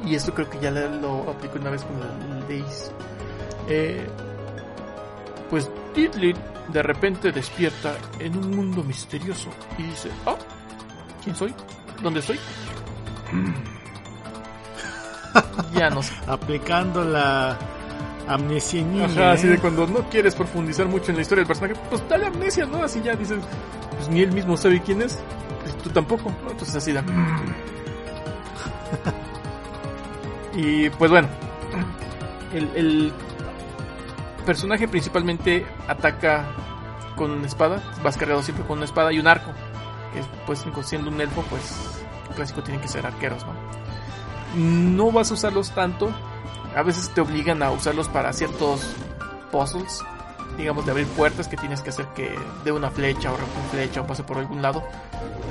[0.06, 2.92] Y esto creo que ya lo aplico una vez con el Days.
[3.68, 4.08] Eh,
[5.50, 6.34] pues Diddley
[6.70, 10.38] de repente despierta en un mundo misterioso y dice, oh,
[11.24, 11.54] ¿quién soy?
[12.02, 12.40] ¿Dónde estoy?
[15.74, 16.14] ya no sé.
[16.28, 17.58] Aplicando la
[18.28, 19.52] amnesia niña, Ajá, así ¿eh?
[19.52, 22.84] de cuando no quieres profundizar mucho en la historia del personaje, pues dale amnesia, ¿no?
[22.84, 23.40] Así ya dices,
[23.98, 25.20] pues ni él mismo sabe quién es,
[25.64, 26.52] pues tú tampoco, ¿no?
[26.52, 27.04] Entonces así da.
[30.56, 31.30] Y pues bueno,
[32.54, 33.14] el, el
[34.46, 36.46] personaje principalmente ataca
[37.16, 39.52] con una espada, vas cargado siempre con una espada y un arco.
[40.14, 42.04] Que pues siendo un elfo, pues
[42.36, 43.54] clásico tienen que ser arqueros, ¿no?
[44.56, 46.12] No vas a usarlos tanto.
[46.76, 48.82] A veces te obligan a usarlos para ciertos
[49.52, 50.04] puzzles.
[50.58, 53.70] Digamos, de abrir puertas que tienes que hacer que dé una flecha o rompa una
[53.70, 54.84] flecha o pase por algún lado.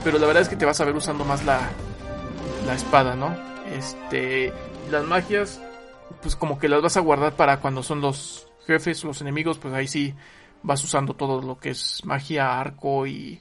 [0.04, 1.60] Pero la verdad es que te vas a ver usando más la,
[2.66, 3.34] la espada, ¿no?
[3.66, 4.52] Este,
[4.90, 5.60] las magias,
[6.22, 9.72] pues como que las vas a guardar para cuando son los jefes los enemigos, pues
[9.72, 10.14] ahí sí
[10.62, 13.40] vas usando todo lo que es magia, arco y,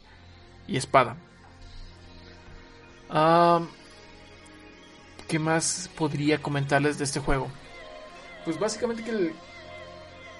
[0.67, 1.17] y espada.
[3.09, 3.61] Ah,
[5.27, 7.47] ¿Qué más podría comentarles de este juego?
[8.45, 9.33] Pues básicamente que el...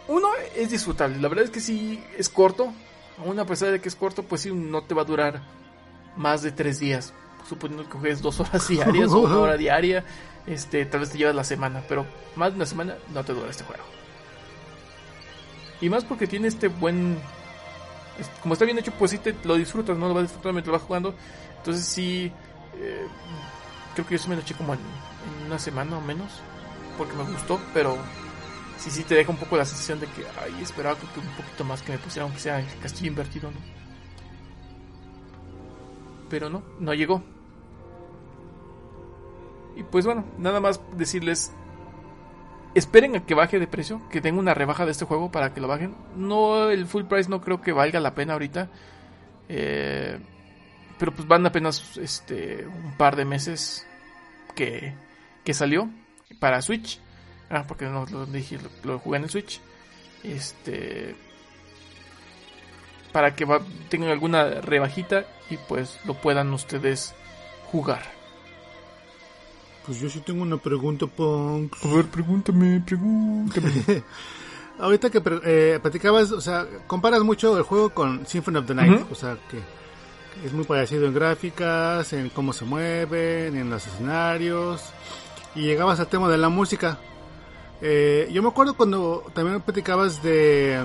[0.07, 2.71] Uno es disfrutable, la verdad es que sí es corto,
[3.17, 5.41] aún a pesar de que es corto, pues sí no te va a durar
[6.15, 7.13] más de tres días,
[7.49, 10.05] suponiendo que juegues dos horas diarias o una hora diaria,
[10.45, 12.05] este, tal vez te llevas la semana, pero
[12.37, 13.83] más de una semana no te dura este juego.
[15.81, 17.17] Y más porque tiene este buen...
[18.41, 20.07] Como está bien hecho, pues sí te lo disfrutas, ¿no?
[20.07, 21.13] Lo vas disfrutando mientras vas jugando.
[21.57, 22.31] Entonces sí...
[22.79, 23.05] eh,
[23.97, 24.79] creo que yo sí me lo eché como en,
[25.47, 26.39] una semana o menos.
[26.97, 27.97] Porque me gustó, pero...
[28.77, 30.23] Sí, sí te deja un poco la sensación de que...
[30.39, 33.57] Ay, esperaba que un poquito más que me pusiera, aunque sea el castillo invertido, ¿no?
[36.29, 37.23] Pero no, no llegó.
[39.75, 41.51] Y pues bueno, nada más decirles
[42.75, 45.61] esperen a que baje de precio, que tenga una rebaja de este juego para que
[45.61, 45.95] lo bajen.
[46.15, 48.69] No, el full price no creo que valga la pena ahorita.
[49.49, 50.19] Eh,
[50.99, 53.86] pero pues van apenas este un par de meses
[54.57, 54.93] que,
[55.45, 55.89] que salió
[56.39, 56.99] para Switch.
[57.49, 59.61] Ah, porque no lo dije, lo, lo jugué en el Switch.
[60.23, 61.15] Este
[63.13, 67.15] para que va- tengan alguna rebajita y pues lo puedan ustedes
[67.71, 68.01] jugar.
[69.85, 71.73] Pues yo sí tengo una pregunta, Punk.
[71.83, 73.71] A ver, pregúntame, pregúntame.
[74.79, 79.05] Ahorita que eh, platicabas, o sea, comparas mucho el juego con Symphony of the Night,
[79.09, 79.59] o sea, que
[80.43, 84.81] es muy parecido en gráficas, en cómo se mueven, en los escenarios,
[85.55, 86.99] y llegabas al tema de la música.
[87.81, 90.83] Eh, yo me acuerdo cuando también platicabas de...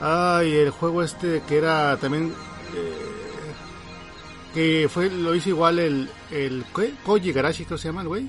[0.00, 2.32] Ay, el juego este que era también...
[2.74, 3.06] eh,
[4.54, 6.10] que fue lo hizo igual el...
[6.30, 6.92] el ¿qué?
[7.04, 8.26] Koji Garashi, creo que se llama el güey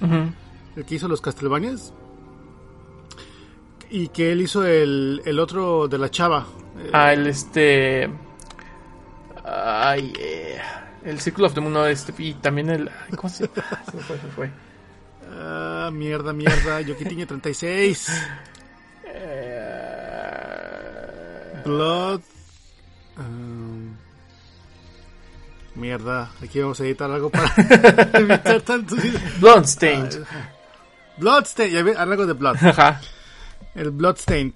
[0.76, 1.93] el que hizo los Castlevanias
[3.89, 6.45] y que él hizo el, el otro de la chava
[6.93, 8.09] Ah, el este.
[9.64, 10.59] Ay, eh,
[11.05, 12.89] el Circle of the Moon, no, este, y también el.
[13.16, 13.45] ¿Cómo se?
[13.45, 13.51] Se
[13.99, 14.49] fue, se fue.
[15.34, 18.09] ah, mierda mierda Yokitiño 36
[19.93, 22.22] Eh, Blood
[23.18, 23.95] um,
[25.76, 27.53] mierda aquí vamos a editar algo para
[28.14, 28.99] evitar tantos
[29.39, 30.26] Bloodstained.
[31.18, 32.99] Bloodstain ya ve algo de Blood Ajá.
[33.76, 34.53] el Bloodstain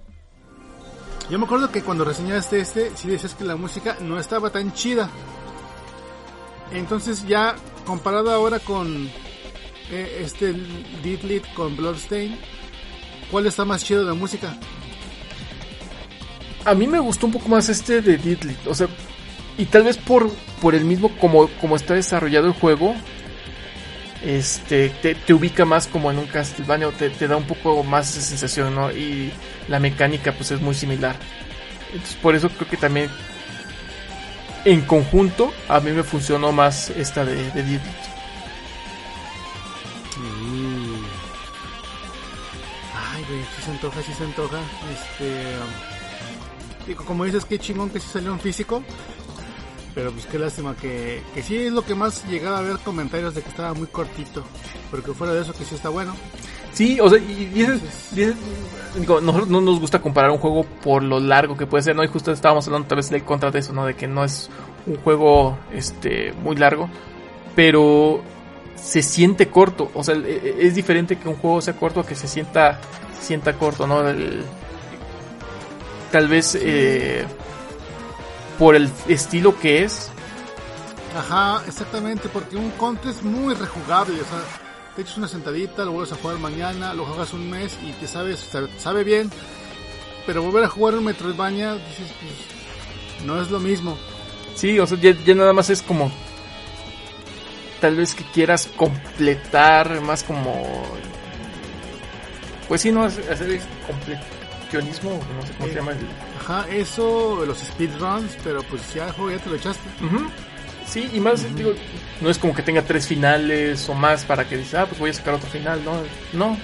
[1.29, 4.73] yo me acuerdo que cuando reseñaste este sí decías que la música no estaba tan
[4.73, 5.09] chida
[6.71, 7.55] entonces ya
[7.85, 9.09] comparado ahora con
[9.91, 10.53] eh, este
[11.03, 12.37] Dead Lead con Bloodstain
[13.31, 14.57] ¿cuál está más chido de música?
[16.63, 18.57] A mí me gustó un poco más este de Deadly.
[18.65, 18.87] O sea,
[19.57, 22.95] y tal vez por, por el mismo como, como está desarrollado el juego,
[24.23, 27.83] este te, te ubica más como en un Castlevania o te, te da un poco
[27.83, 28.91] más esa sensación, ¿no?
[28.91, 29.31] Y
[29.67, 31.15] la mecánica pues es muy similar.
[31.93, 33.09] Entonces por eso creo que también
[34.65, 37.79] en conjunto a mí me funcionó más esta de, de Deadly.
[40.17, 41.05] Mm.
[42.95, 44.59] Ay, güey, sí se antoja, sí se antoja.
[44.91, 45.43] Este.
[46.87, 48.83] Digo, como dices, qué chingón que sí salió en físico.
[49.95, 53.33] Pero pues qué lástima que, que sí es lo que más llegaba a ver comentarios
[53.33, 54.43] de que estaba muy cortito.
[54.91, 56.13] Porque fuera de eso que sí está bueno.
[56.73, 58.35] Sí, o sea, y, y ese-
[58.99, 59.31] digo, no
[59.61, 62.03] nos gusta comparar un juego por lo largo que puede ser, ¿no?
[62.03, 63.85] Y justo estábamos hablando tal vez de contra de eso, ¿no?
[63.85, 64.49] De que no es
[64.85, 66.89] un juego este muy largo,
[67.55, 68.21] pero
[68.75, 72.05] se siente corto, o sea, e- e- es diferente que un juego sea corto a
[72.05, 72.81] que se sienta
[73.17, 74.05] se sienta corto, ¿no?
[74.09, 74.43] El-
[76.11, 77.25] tal vez eh,
[78.57, 80.09] por el estilo que es,
[81.17, 84.15] Ajá, exactamente, porque un contra es muy rejugable.
[84.15, 84.39] O sea,
[84.97, 88.05] te echas una sentadita, lo vuelves a jugar mañana, lo juegas un mes y te
[88.05, 89.31] sabes, sabe, sabe bien.
[90.25, 93.97] Pero volver a jugar un Metroidvania, dices, pues, no es lo mismo.
[94.55, 96.11] Sí, o sea, ya, ya nada más es como.
[97.79, 100.65] Tal vez que quieras completar más como.
[102.67, 105.91] Pues sí, no, hacer hacer completionismo, no sé cómo se llama.
[105.93, 109.89] el- Ajá, eso, los speedruns, pero pues ya el juego ya te lo echaste.
[110.87, 111.73] Sí, y más, digo,
[112.21, 115.09] no es como que tenga tres finales o más para que diga, ah, pues voy
[115.09, 116.57] a sacar otro final, no, no.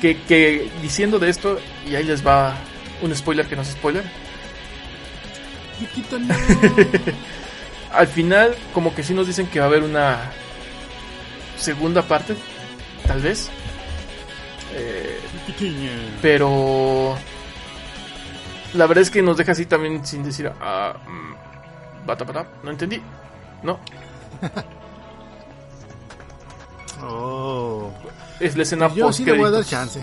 [0.00, 1.58] Que, que diciendo de esto,
[1.90, 2.54] y ahí les va
[3.00, 4.04] un spoiler que no es spoiler,
[5.78, 6.34] Chiquito, no.
[7.92, 10.30] al final como que sí nos dicen que va a haber una
[11.56, 12.36] segunda parte,
[13.06, 13.48] tal vez.
[14.74, 15.18] Eh,
[16.20, 17.16] pero
[18.74, 22.70] la verdad es que nos deja así también sin decir, ah, mm, bata, bata, no
[22.70, 23.00] entendí.
[23.62, 23.78] No,
[27.02, 27.90] Oh.
[28.38, 30.00] es la escena Yo sí le voy a dar chance.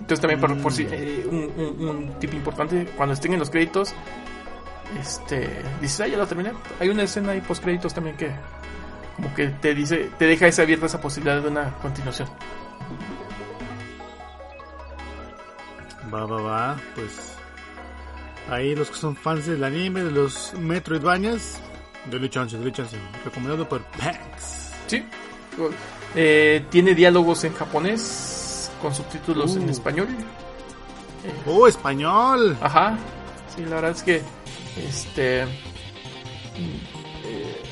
[0.00, 0.74] Entonces también por, por Mm.
[0.74, 3.92] si eh, un, un- un tip importante, cuando estén en los créditos,
[5.00, 6.52] este dices, ah, ya lo terminé.
[6.80, 8.30] Hay una escena ahí post créditos también que
[9.16, 12.28] como que te dice, te deja esa abierta esa posibilidad de una continuación.
[16.12, 16.76] Va, va, va.
[16.94, 17.31] Pues.
[18.50, 21.58] Ahí los que son fans del anime, de los Metroidvanias.
[22.10, 22.96] Dele chance, dele chance.
[23.24, 24.70] Recomendado por Pax.
[24.88, 25.04] Sí.
[26.14, 29.70] Eh, tiene diálogos en japonés con subtítulos en Uh.
[29.70, 30.08] español.
[31.46, 32.56] ¡Oh, español!
[32.60, 32.98] Ajá.
[33.54, 34.22] Sí, la verdad es que
[34.88, 37.62] este mm, eh,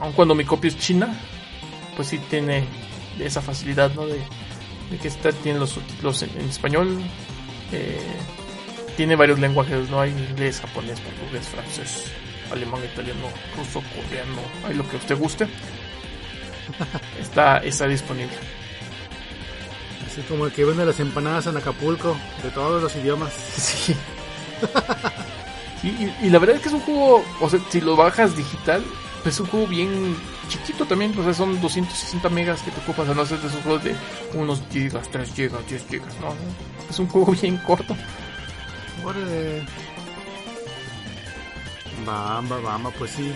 [0.00, 1.18] aun cuando mi copia es china,
[1.96, 2.64] pues sí tiene
[3.18, 4.04] esa facilidad, ¿no?
[4.06, 4.20] De,
[4.90, 6.98] de que esta tiene los subtítulos en, en español.
[7.72, 7.98] Eh,
[8.96, 10.00] tiene varios lenguajes, ¿no?
[10.00, 12.04] Hay inglés, japonés, portugués, francés,
[12.50, 15.46] alemán, italiano, ruso, coreano, hay lo que usted guste.
[17.20, 18.32] Está, está disponible.
[20.06, 23.32] Así como el que vende las empanadas en Acapulco, de todos los idiomas.
[23.32, 23.94] Sí.
[25.82, 28.36] y, y- y la verdad es que es un juego, o sea, si lo bajas
[28.36, 28.82] digital,
[29.22, 30.16] pues es un juego bien
[30.48, 33.52] chiquito también, o sea, son 260 megas que te ocupas, o no es de esos
[33.62, 33.94] juegos de
[34.34, 36.34] unos gigas, 3 gigas, 10 gigas, no.
[36.88, 37.96] es un juego bien corto.
[39.04, 39.62] Órale.
[42.06, 43.32] Bamba, bamba, pues sí.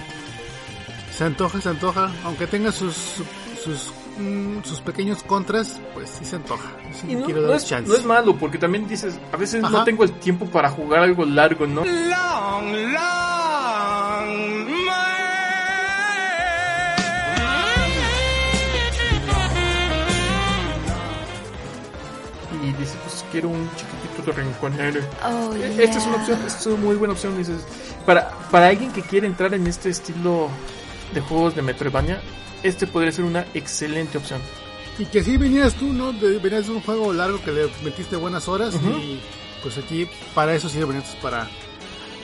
[1.13, 2.11] Se antoja, se antoja.
[2.25, 3.23] Aunque tenga sus
[3.67, 6.71] sus, mm, sus pequeños contras, pues sí se antoja.
[6.93, 7.91] Sí no, quiero no dar es, chance.
[7.91, 11.25] no es malo, porque también dices, a veces no tengo el tiempo para jugar algo
[11.25, 11.85] largo, ¿no?
[11.85, 13.17] Long, long
[22.65, 23.69] Y dices, pues quiero un
[24.33, 25.01] rinconero.
[25.25, 27.37] Oh, Eh, Esta es una opción, esta es una muy buena opción.
[27.39, 27.63] Dices,
[28.05, 30.49] para, para alguien que quiere entrar en este estilo
[31.15, 32.21] de juegos de Metroidvania,
[32.63, 34.41] este podría ser una excelente opción.
[34.99, 36.13] Y que así venías tú, ¿no?
[36.13, 39.21] De- venías de un juego largo que le metiste buenas horas y
[39.63, 41.49] pues aquí para eso sí venías para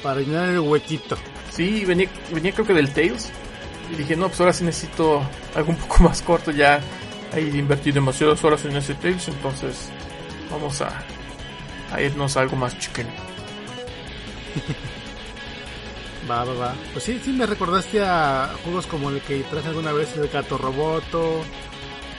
[0.03, 1.17] para llenar el huequito.
[1.51, 3.31] Sí, venía, venía creo que del Tales.
[3.93, 5.23] Y dije, no, pues ahora sí necesito
[5.55, 6.51] algo un poco más corto.
[6.51, 6.81] Ya
[7.35, 9.89] ahí invertí demasiadas horas en ese Tales, entonces
[10.51, 10.89] vamos a,
[11.93, 13.07] a irnos a algo más chicken.
[16.31, 16.75] Va, va, va.
[16.93, 20.57] Pues sí, sí me recordaste a juegos como el que traje alguna vez, el Gato
[20.57, 21.43] Roboto,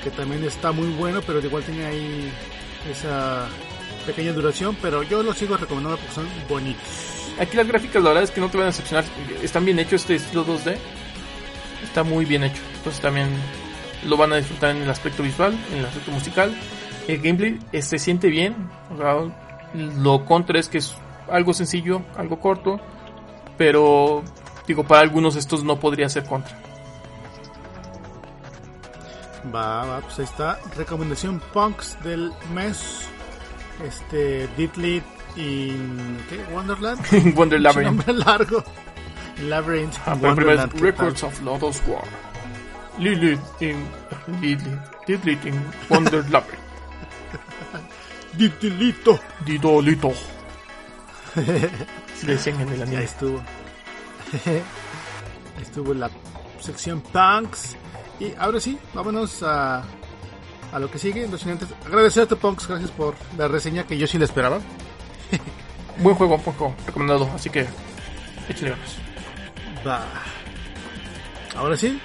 [0.03, 2.31] que también está muy bueno, pero igual tiene ahí
[2.91, 3.47] esa
[4.05, 6.83] pequeña duración, pero yo lo sigo recomendando porque son bonitos.
[7.39, 9.05] Aquí las gráficas la verdad es que no te van a decepcionar.
[9.41, 10.75] Están bien hechos este estilo 2D.
[11.83, 12.61] Está muy bien hecho.
[12.75, 13.29] Entonces también
[14.05, 16.53] lo van a disfrutar en el aspecto visual, en el aspecto musical.
[17.07, 18.55] El gameplay eh, se siente bien.
[18.93, 19.15] O sea,
[19.73, 20.95] lo contra es que es
[21.29, 22.79] algo sencillo, algo corto.
[23.57, 24.23] Pero
[24.67, 26.57] digo, para algunos estos no podría ser contra.
[29.53, 30.59] Va, va, pues ahí está.
[30.77, 33.07] Recomendación Punks del mes.
[33.85, 35.03] Este, Ditlit
[35.35, 36.43] in ¿qué?
[36.53, 37.01] Wonderland.
[37.35, 37.91] Wonder Labyrinth.
[37.91, 38.63] nombre largo.
[39.41, 39.97] Labyrinth.
[40.05, 40.15] Ah.
[40.79, 42.03] Records of Lotus War.
[42.99, 43.87] Lilith in
[44.39, 44.63] Lilith,
[45.07, 45.59] Lilith in
[45.89, 46.62] Wonder Labyrinth.
[48.37, 49.19] Ditlito.
[49.45, 50.11] Didolito.
[52.15, 53.03] Si le decían en el Ahí anime.
[53.03, 53.41] estuvo.
[55.61, 56.09] estuvo la
[56.59, 57.75] sección Punks.
[58.19, 59.83] Y ahora sí, vámonos a,
[60.71, 61.25] a lo que sigue.
[61.25, 61.45] Antes
[61.85, 62.67] agradecerte, Punks.
[62.67, 64.59] Gracias por la reseña que yo sí la esperaba.
[65.97, 67.29] Buen juego, buen juego, recomendado.
[67.35, 67.67] Así que
[68.49, 68.95] échale ganas.
[69.85, 70.03] Va.
[71.55, 72.01] Ahora sí,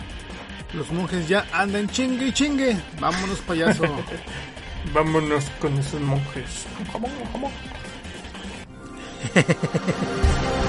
[0.74, 2.76] los monjes ya andan chingue y chingue.
[3.00, 3.84] Vámonos, payaso.
[4.92, 6.66] Vámonos con esos monjes.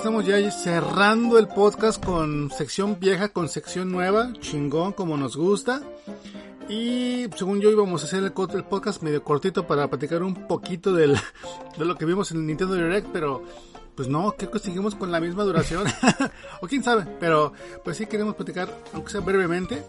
[0.00, 5.82] estamos ya cerrando el podcast con sección vieja, con sección nueva, chingón como nos gusta.
[6.70, 11.18] Y según yo íbamos a hacer el, podcast medio cortito para platicar un poquito del,
[11.78, 13.42] de lo que vimos en el Nintendo Direct, pero
[14.00, 15.84] pues no, creo que seguimos con la misma duración.
[16.62, 17.52] o quién sabe, pero
[17.84, 19.84] pues sí queremos platicar, aunque sea brevemente,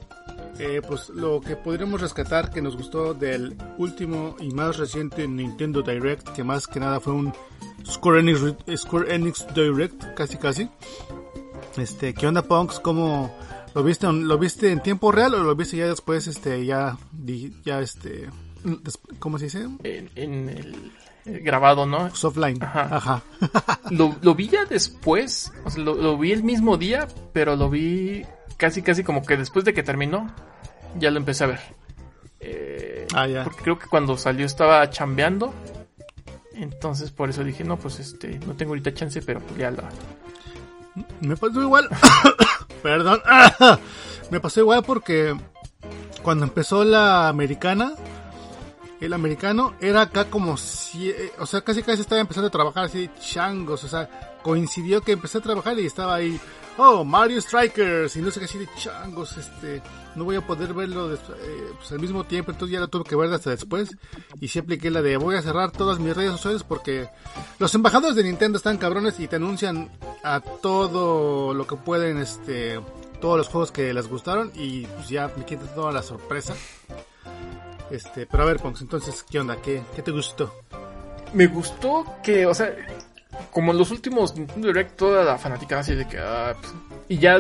[0.60, 5.82] eh, pues lo que podríamos rescatar que nos gustó del último y más reciente Nintendo
[5.82, 7.34] Direct, que más que nada fue un
[7.86, 8.42] Square Enix,
[8.76, 10.70] Square Enix Direct, casi casi.
[11.78, 12.82] Este, ¿qué onda Punks?
[12.82, 13.34] ¿Cómo
[13.74, 14.12] lo viste?
[14.12, 16.98] ¿Lo viste en tiempo real o lo viste ya después, este, ya,
[17.64, 18.30] ya este,
[19.20, 19.70] ¿cómo se dice?
[19.86, 20.92] En, en el
[21.26, 22.10] grabado, ¿no?
[22.10, 22.62] Pues offline.
[22.64, 22.88] Ajá.
[22.92, 23.24] Ajá.
[23.92, 27.70] Lo, lo vi ya después, o sea, lo, lo vi el mismo día, pero lo
[27.70, 28.26] vi
[28.58, 30.34] casi, casi como que después de que terminó,
[30.98, 31.60] ya lo empecé a ver.
[32.40, 33.44] Eh, Ah, ya.
[33.44, 35.54] Porque creo que cuando salió estaba chambeando.
[36.54, 39.84] Entonces por eso dije, no, pues este, no tengo ahorita chance, pero pues ya lo...
[41.22, 41.90] Me pasó igual.
[42.84, 43.22] Perdón.
[44.32, 45.36] Me pasó igual porque
[46.22, 47.94] cuando empezó la americana,
[49.02, 53.10] el americano era acá como si, o sea, casi casi estaba empezando a trabajar así,
[53.20, 56.40] changos, o sea, coincidió que empecé a trabajar y estaba ahí,
[56.78, 59.82] oh, Mario Strikers, y no sé qué así de changos, este,
[60.16, 61.18] no voy a poder verlo eh,
[61.78, 63.98] pues, al mismo tiempo, entonces ya lo tuve que ver hasta después,
[64.40, 67.10] y sí apliqué la de voy a cerrar todas mis redes sociales porque
[67.58, 69.90] los embajadores de Nintendo están cabrones y te anuncian
[70.24, 72.80] a todo lo que pueden, este,
[73.20, 76.56] todos los juegos que les gustaron y pues ya me quita toda la sorpresa.
[77.92, 79.58] Este, pero a ver, Ponks, entonces, ¿qué onda?
[79.58, 80.62] ¿Qué, qué te gustó?
[81.34, 82.74] Me gustó que, o sea,
[83.52, 86.18] como en los últimos Nintendo Direct, toda la fanaticada así de que...
[86.20, 86.74] ah, pues,
[87.10, 87.38] y ya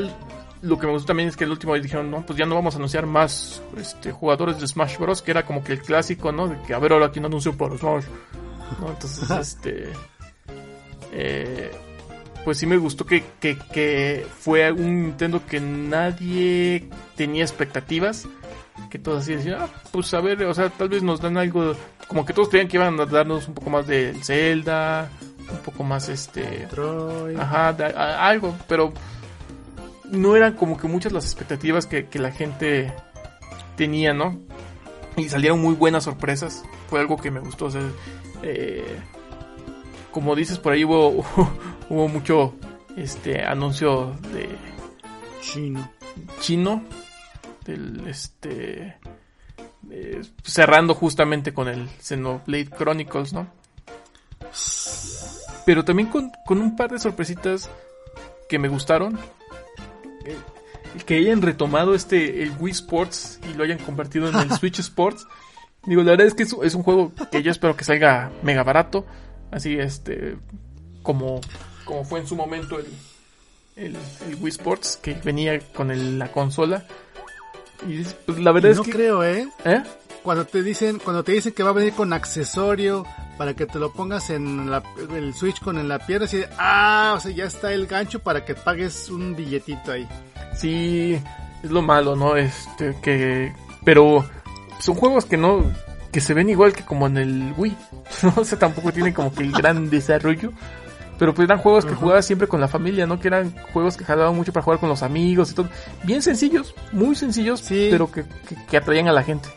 [0.61, 2.56] lo que me gustó también es que el último día dijeron, no, pues ya no
[2.56, 5.22] vamos a anunciar más este, jugadores de Smash Bros.
[5.22, 6.48] Que era como que el clásico, ¿no?
[6.48, 8.06] De que a ver ahora quién anuncio para Smash.
[8.80, 8.90] ¿no?
[8.90, 9.90] Entonces, este...
[11.14, 11.72] eh,
[12.44, 18.28] pues sí me gustó que, que, que fue un Nintendo que nadie tenía expectativas.
[18.89, 21.76] Que todos así decían, ah, pues a ver, o sea, tal vez nos dan algo.
[22.07, 25.10] Como que todos creían que iban a darnos un poco más del Zelda,
[25.52, 26.68] un poco más este.
[26.69, 27.35] Troy.
[27.35, 28.91] Ajá, de- a- algo, pero
[30.11, 32.93] no eran como que muchas las expectativas que, que la gente
[33.77, 34.39] tenía, ¿no?
[35.15, 36.64] Y salieron muy buenas sorpresas.
[36.89, 37.65] Fue algo que me gustó.
[37.65, 37.81] O sea,
[38.43, 38.98] eh,
[40.11, 41.23] como dices, por ahí hubo,
[41.89, 42.56] hubo mucho
[42.98, 44.49] este anuncio de
[45.41, 45.89] Chino.
[46.41, 46.84] chino.
[47.66, 48.98] Del este.
[49.92, 53.48] eh, cerrando justamente con el Xenoblade Chronicles, ¿no?
[55.66, 57.70] Pero también con, con un par de sorpresitas
[58.50, 59.18] que me gustaron.
[60.26, 60.38] Eh,
[61.06, 65.26] que hayan retomado este el Wii Sports y lo hayan convertido en el Switch Sports.
[65.86, 68.64] Digo, la verdad es que es, es un juego que yo espero que salga mega
[68.64, 69.06] barato.
[69.52, 70.38] Así, este,
[71.04, 71.42] como,
[71.86, 72.86] como fue en su momento el,
[73.76, 73.96] el,
[74.28, 76.86] el Wii Sports, que venía con el- la consola.
[77.88, 78.91] Y pues, la verdad no es que...
[78.91, 79.48] creo, ¿eh?
[79.66, 79.84] ¿Eh?
[80.24, 83.06] Cuando te dicen, cuando te dicen que va a venir con accesorio
[83.38, 84.84] para que te lo pongas en la-
[85.16, 88.20] el Switch con en la pierna, así de, ah, o sea, ya está el gancho
[88.20, 90.08] para que pagues un billetito ahí.
[90.56, 91.20] Sí,
[91.64, 92.36] es lo malo, ¿no?
[92.36, 93.53] Este, que...
[93.84, 94.24] Pero
[94.80, 95.64] son juegos que no...
[96.12, 97.76] Que se ven igual que como en el Wii.
[98.24, 98.34] ¿no?
[98.36, 100.52] O sea, tampoco tienen como que el gran desarrollo.
[101.22, 103.19] Pero pues eran juegos que jugabas siempre con la familia, ¿no?
[103.19, 105.69] Que eran juegos que jalaban mucho para jugar con los amigos y todo.
[106.02, 107.89] Bien sencillos, muy sencillos, Sí.
[107.91, 109.48] pero que, que, que atraían a la gente.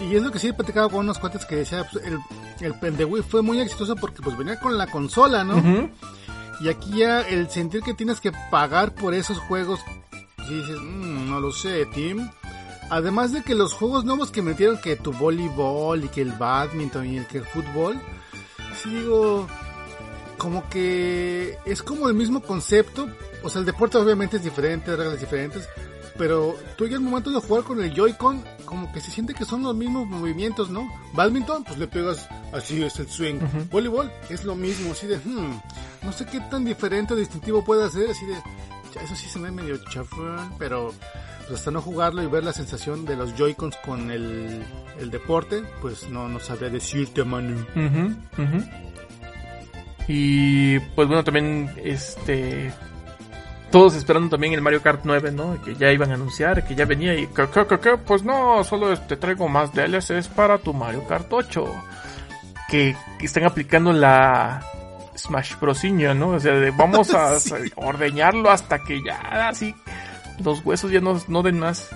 [0.00, 2.18] Y es lo que sí he platicado con unos cuates que decía, pues, el,
[2.60, 5.90] el, el de Wii fue muy exitoso porque pues venía con la consola, ¿no?
[6.60, 9.80] Y aquí ya el sentir que tienes que pagar por esos juegos,
[10.46, 12.30] si dices, "Mm, no lo sé, Tim.
[12.90, 17.06] Además de que los juegos nuevos que metieron, que tu voleibol y que el badminton
[17.06, 18.00] y el que el fútbol,
[18.74, 19.46] sí digo,
[20.38, 23.08] como que es como el mismo concepto.
[23.42, 25.68] O sea, el deporte obviamente es diferente, reglas diferentes.
[26.16, 29.44] Pero tú ya al momento de jugar con el Joy-Con, como que se siente que
[29.44, 30.88] son los mismos movimientos, ¿no?
[31.12, 33.36] Badminton, pues le pegas, así es el swing.
[33.36, 33.64] Ujú.
[33.70, 35.60] Voleibol es lo mismo, así de, hmm,
[36.02, 38.36] no sé qué tan diferente o distintivo puede ser, así de,
[39.02, 40.92] eso sí se me medio chafón, pero
[41.46, 44.62] pues hasta no jugarlo y ver la sensación de los Joy-Cons con el,
[44.98, 47.64] el deporte, pues no, no sabría decirte, Manu.
[50.06, 52.72] Y pues bueno, también este
[53.70, 55.60] todos esperando también el Mario Kart 9, ¿no?
[55.62, 58.96] Que ya iban a anunciar, que ya venía y que, que, que, pues no, solo
[58.96, 61.64] te traigo más DLCs para tu Mario Kart 8.
[62.68, 64.62] Que, que están aplicando la
[65.16, 66.28] Smash Brosiña, ¿no?
[66.30, 67.52] O sea, de vamos a Sí.
[67.74, 69.74] ordeñarlo hasta que ya así
[70.42, 71.88] los huesos ya no, no den más.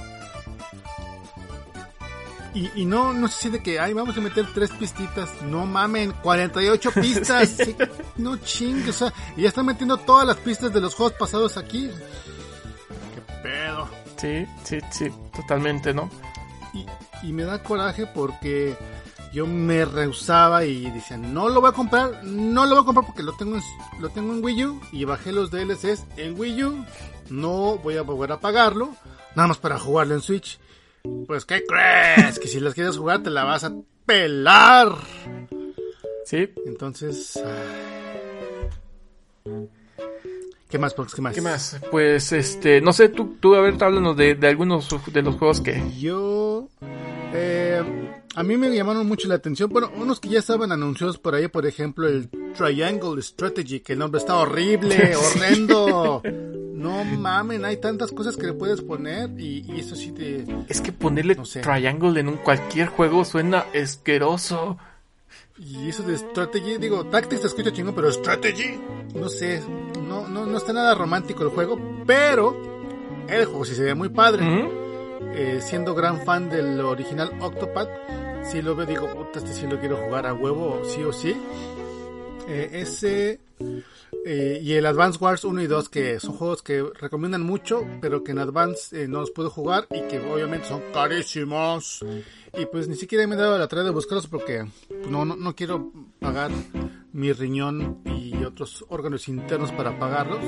[2.54, 5.28] Y, y no, no se siente que, ay, vamos a meter tres pistitas.
[5.42, 7.48] No mamen, 48 pistas.
[7.58, 7.76] Sí,
[8.16, 11.56] no chingues, o sea, y ya están metiendo todas las pistas de los juegos pasados
[11.56, 11.90] aquí.
[13.14, 13.88] Qué pedo.
[14.16, 16.10] Sí, sí, sí, totalmente, ¿no?
[16.72, 16.86] Y,
[17.22, 18.76] y me da coraje porque
[19.32, 23.06] yo me rehusaba y decía, no lo voy a comprar, no lo voy a comprar
[23.06, 23.62] porque lo tengo en,
[24.00, 26.84] lo tengo en Wii U y bajé los DLCs en Wii U.
[27.30, 28.94] No voy a volver a pagarlo,
[29.34, 30.58] nada más para jugarlo en Switch.
[31.26, 32.38] Pues, ¿qué crees?
[32.38, 33.72] que si las quieres jugar te la vas a
[34.06, 34.94] pelar.
[36.24, 36.50] Sí.
[36.66, 37.40] Entonces...
[40.68, 41.14] ¿Qué más, Pox?
[41.14, 41.34] ¿Qué más?
[41.34, 41.80] ¿Qué más?
[41.90, 45.62] Pues, este, no sé, tú, tú a ver, háblanos de, de algunos de los juegos
[45.62, 45.82] que...
[45.98, 46.68] Yo.
[47.32, 47.82] eh,
[48.34, 49.70] a mí me llamaron mucho la atención.
[49.70, 53.98] Bueno, unos que ya estaban anunciados por ahí, por ejemplo, el Triangle Strategy, que el
[53.98, 56.22] nombre está horrible, horrendo.
[56.78, 60.44] No mamen, hay tantas cosas que le puedes poner y, y eso sí te.
[60.68, 61.60] Es que ponerle No sé.
[61.60, 64.78] Triangle en un cualquier juego suena asqueroso.
[65.58, 68.78] Y eso de strategy, digo, Tactics te escucha chingón, pero strategy,
[69.16, 69.60] no sé,
[70.06, 71.76] no, no, no está nada romántico el juego,
[72.06, 72.56] pero
[73.28, 74.46] el juego sí se ve muy padre.
[75.34, 77.88] Eh, siendo gran fan del original Octopath,
[78.44, 81.36] si lo veo, digo, puta, este sí lo quiero jugar a huevo, sí o sí.
[82.48, 83.40] Eh, ese
[84.24, 88.24] eh, y el Advance Wars 1 y 2, que son juegos que recomiendan mucho, pero
[88.24, 92.02] que en Advance eh, no los puedo jugar y que obviamente son carísimos.
[92.58, 94.66] Y pues ni siquiera me he dado la tarea de buscarlos porque
[95.10, 96.50] no, no, no quiero pagar
[97.12, 100.40] mi riñón y otros órganos internos para pagarlos.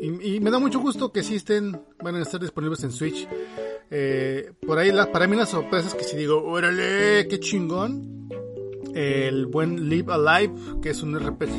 [0.00, 3.28] Y, me da mucho gusto que estén, van a estar disponibles en Switch.
[4.66, 8.30] Por ahí, la, para mí las sorpresas que si digo, órale, qué chingón.
[8.94, 11.56] El buen Live Alive, que es un RPG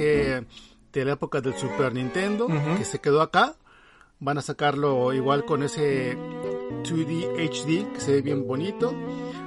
[0.93, 2.47] de la época del Super Nintendo,
[2.77, 3.55] que se quedó acá.
[4.19, 6.15] Van a sacarlo igual con ese
[6.83, 8.93] 2D HD, que se ve bien bonito.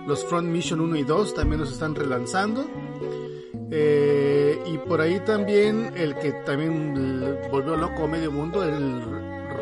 [0.07, 2.67] Los Front Mission 1 y 2 también los están relanzando.
[3.71, 9.03] Eh, y por ahí también el que también volvió loco a medio mundo, el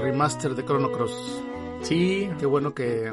[0.02, 1.42] remaster de Chrono Cross.
[1.82, 3.12] Sí, Qué bueno que...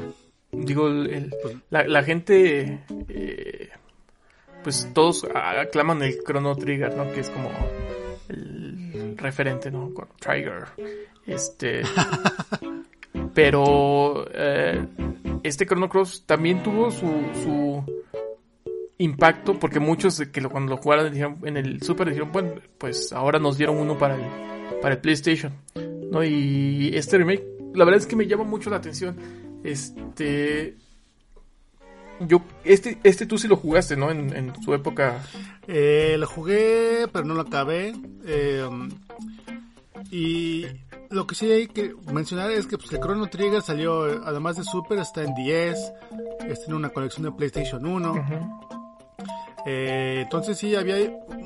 [0.52, 1.32] digo, el-
[1.70, 3.70] la, la gente, eh,
[4.64, 7.12] pues todos aclaman el Chrono Trigger, ¿no?
[7.12, 7.50] Que es como
[8.30, 9.94] el referente, ¿no?
[9.94, 10.66] Con Trigger.
[11.26, 11.82] Este.
[13.34, 14.86] pero eh,
[15.44, 17.08] este Chrono Cross también tuvo su,
[17.44, 17.84] su
[18.98, 23.12] impacto porque muchos que lo- cuando lo jugaron dijeron- en el Super dijeron, bueno, pues
[23.14, 25.54] ahora nos dieron uno para el, para el PlayStation,
[26.12, 26.24] ¿no?
[26.24, 29.16] Y este remake, la verdad es que me llama mucho la atención.
[29.64, 30.76] Este,
[32.20, 34.12] yo, este, este tú sí lo jugaste, ¿no?
[34.12, 35.22] En, en su época.
[35.68, 37.94] Eh, lo jugué, pero no lo acabé.
[38.26, 38.68] Eh,
[40.12, 40.66] y
[41.10, 44.64] lo que sí hay que mencionar es que pues, el Chrono Trigger salió, además de
[44.64, 45.94] Super, está en 10,
[46.48, 48.12] está en una colección de PlayStation 1.
[48.12, 48.20] Ujú.
[49.66, 50.96] Eh, entonces sí, había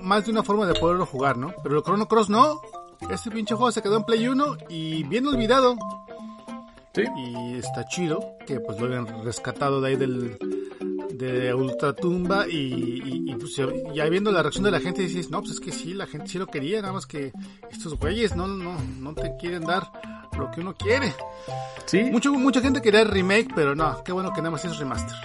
[0.01, 1.53] más de una forma de poderlo jugar, ¿no?
[1.63, 2.61] Pero el Chrono Cross no.
[3.11, 5.75] Este pinche juego se quedó en Play 1 y bien olvidado.
[6.97, 7.03] Sí.
[7.15, 10.37] Y está chido que pues lo hayan rescatado de ahí del
[11.13, 15.29] de Ultratumba y, y, y, pues ya- ya viendo la reacción de la gente dices,
[15.31, 17.31] no, pues es que sí, la gente sí lo quería, nada más que
[17.71, 19.91] estos güeyes no, no, no te quieren dar
[20.37, 21.13] lo que uno quiere.
[21.85, 24.77] Sí, Mucho, mucha gente quería el remake, pero no, qué bueno que nada más es
[24.77, 25.15] remaster.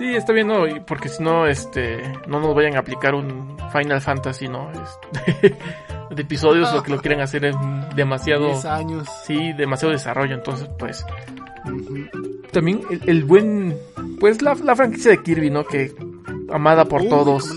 [0.00, 0.64] Sí, está bien, ¿no?
[0.86, 4.70] Porque si no, este, no nos vayan a aplicar un Final Fantasy, ¿no?
[4.72, 5.56] Este,
[6.10, 7.56] de episodios, lo que lo quieren hacer es
[7.94, 9.06] demasiado, 10 años.
[9.26, 11.04] sí, demasiado desarrollo, entonces, pues,
[12.52, 13.76] también el, el buen,
[14.18, 15.64] pues la, la franquicia de Kirby, ¿no?
[15.64, 15.92] Que
[16.52, 17.54] amada por Uy, todos.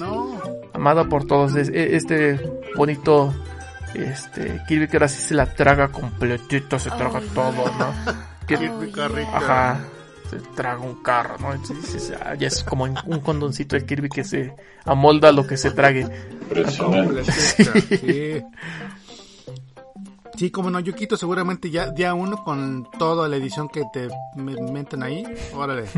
[0.73, 1.55] amada por todos.
[1.55, 2.39] Es- e- Este
[2.75, 3.33] bonito
[3.95, 7.93] este Kirby que ahora sí se la traga completito, se traga todo, ¿no?
[8.47, 9.37] Kirby carrita.
[9.37, 9.79] ajá,
[10.39, 11.53] se traga un carro, ¿no?
[11.53, 14.55] Entonces, ah, ya es como un condoncito de Kirby que se
[14.85, 16.07] amolda lo que se trague.
[17.23, 18.41] Sí.
[20.35, 24.59] Sí, como no, Yukito seguramente ya día uno con toda la edición que te me-
[24.71, 25.23] meten ahí.
[25.53, 25.85] Órale.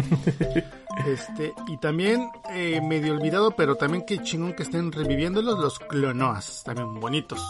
[1.05, 6.63] Este, y también eh, medio olvidado, pero también que chingón que estén reviviéndolos, los clonoas,
[6.63, 7.41] también bonitos.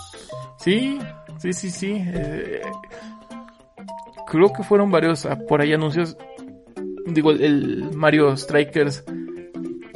[0.57, 0.97] Sí,
[1.37, 1.93] sí, sí, sí.
[1.95, 2.63] eh,
[4.25, 6.17] creo que fueron varios ah, por ahí anuncios.
[7.06, 9.03] Digo, el, Mario Strikers.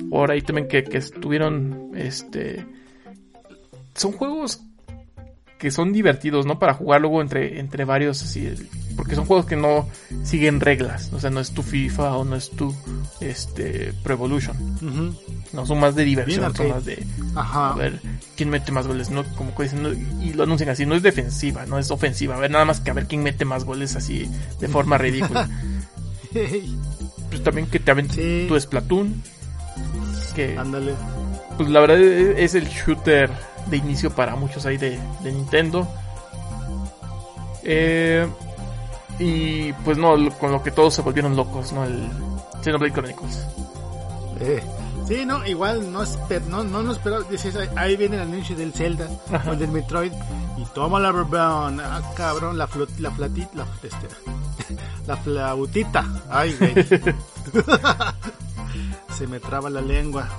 [0.09, 1.91] Por ahí también que, que estuvieron.
[1.95, 2.65] Este.
[3.95, 4.61] Son juegos
[5.59, 6.57] que son divertidos, ¿no?
[6.57, 8.49] Para jugar luego entre, entre varios, así,
[8.95, 9.87] porque son juegos que no
[10.23, 12.73] siguen reglas, o sea, no es tu FIFA o no es tu,
[13.19, 14.55] este, Pro Evolution,
[15.51, 17.05] no, son más de Bien diversión, son más de,
[17.35, 17.73] Ajá.
[17.73, 17.99] a ver,
[18.37, 21.65] quién mete más goles, no, como dicen, no, y lo anuncian así, no es defensiva,
[21.65, 24.29] no es ofensiva, a ver, nada más que a ver quién mete más goles así,
[24.61, 25.49] de forma ridícula.
[27.29, 28.45] Pues también que te aventen Sí.
[28.47, 29.21] tu Splatoon,
[30.35, 30.93] que Ándale.
[31.57, 33.29] pues la verdad es es el shooter
[33.67, 35.87] de inicio para muchos ahí de, de Nintendo.
[37.63, 38.27] Eh,
[39.19, 41.83] y pues no, con lo que todos se volvieron locos, ¿no?
[41.83, 42.09] El
[42.63, 43.45] Xenoblade Chronicles.
[44.39, 44.63] Eh,
[45.09, 47.23] sí, no, igual no esper, no, no lo esperaba.
[47.23, 49.51] Dices, ahí, viene el anuncio del Zelda Ajá.
[49.51, 50.13] o del Metroid.
[50.57, 51.09] Y toma la.
[51.09, 54.07] Ah, cabrón, la flot, la flatita, la, este,
[55.07, 56.05] la flautita.
[56.29, 56.73] Ay, güey.
[59.17, 60.29] Se me traba la lengua.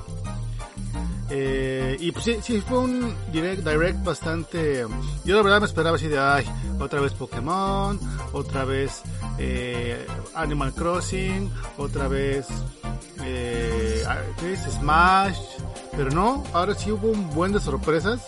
[1.30, 4.84] Eh, y pues sí, sí, fue un direct, bastante.
[5.24, 6.44] Yo la verdad me esperaba así de, ay,
[6.80, 7.98] otra vez Pokémon,
[8.32, 9.02] otra vez
[9.38, 12.48] eh, Animal Crossing, otra vez
[13.24, 14.60] eh, ah, ¿qué es?
[14.60, 15.38] Smash,
[15.96, 18.20] pero no, ahora sí hubo un buen de sorpresas.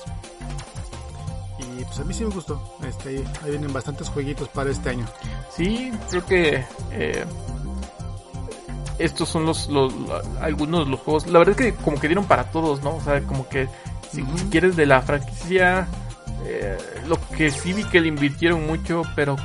[1.59, 2.77] Y pues a mí sí me gustó.
[2.87, 5.07] Este, ahí vienen bastantes jueguitos para este año.
[5.51, 7.25] Sí, creo que eh,
[8.99, 9.93] estos son los, los
[10.41, 11.27] algunos de los juegos.
[11.27, 12.97] La verdad es que como que dieron para todos, ¿no?
[12.97, 13.69] O sea, como que
[14.11, 15.87] si, quieres de la franquicia,
[16.45, 19.37] eh, lo que sí vi que le invirtieron mucho, pero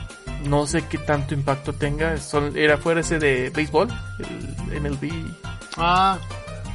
[0.46, 2.18] no sé qué tanto impacto tenga.
[2.18, 3.88] Son, era fuera ese de béisbol,
[4.72, 5.12] el MLB.
[5.78, 6.18] Ah,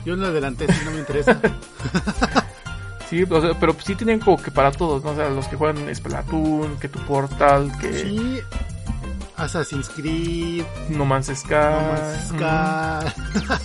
[0.04, 1.38] yo lo adelanté, si no me interesa.
[3.12, 5.10] Sí, o sea, pero sí tenían como que para todos, ¿no?
[5.10, 8.40] O sea, los que juegan Splatoon, que tu Portal, que Sí,
[9.42, 11.54] Assassin's Creed, No Man's Sky.
[11.54, 13.64] No Man's Sky.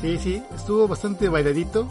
[0.00, 1.88] sí, sí, estuvo bastante bailadito.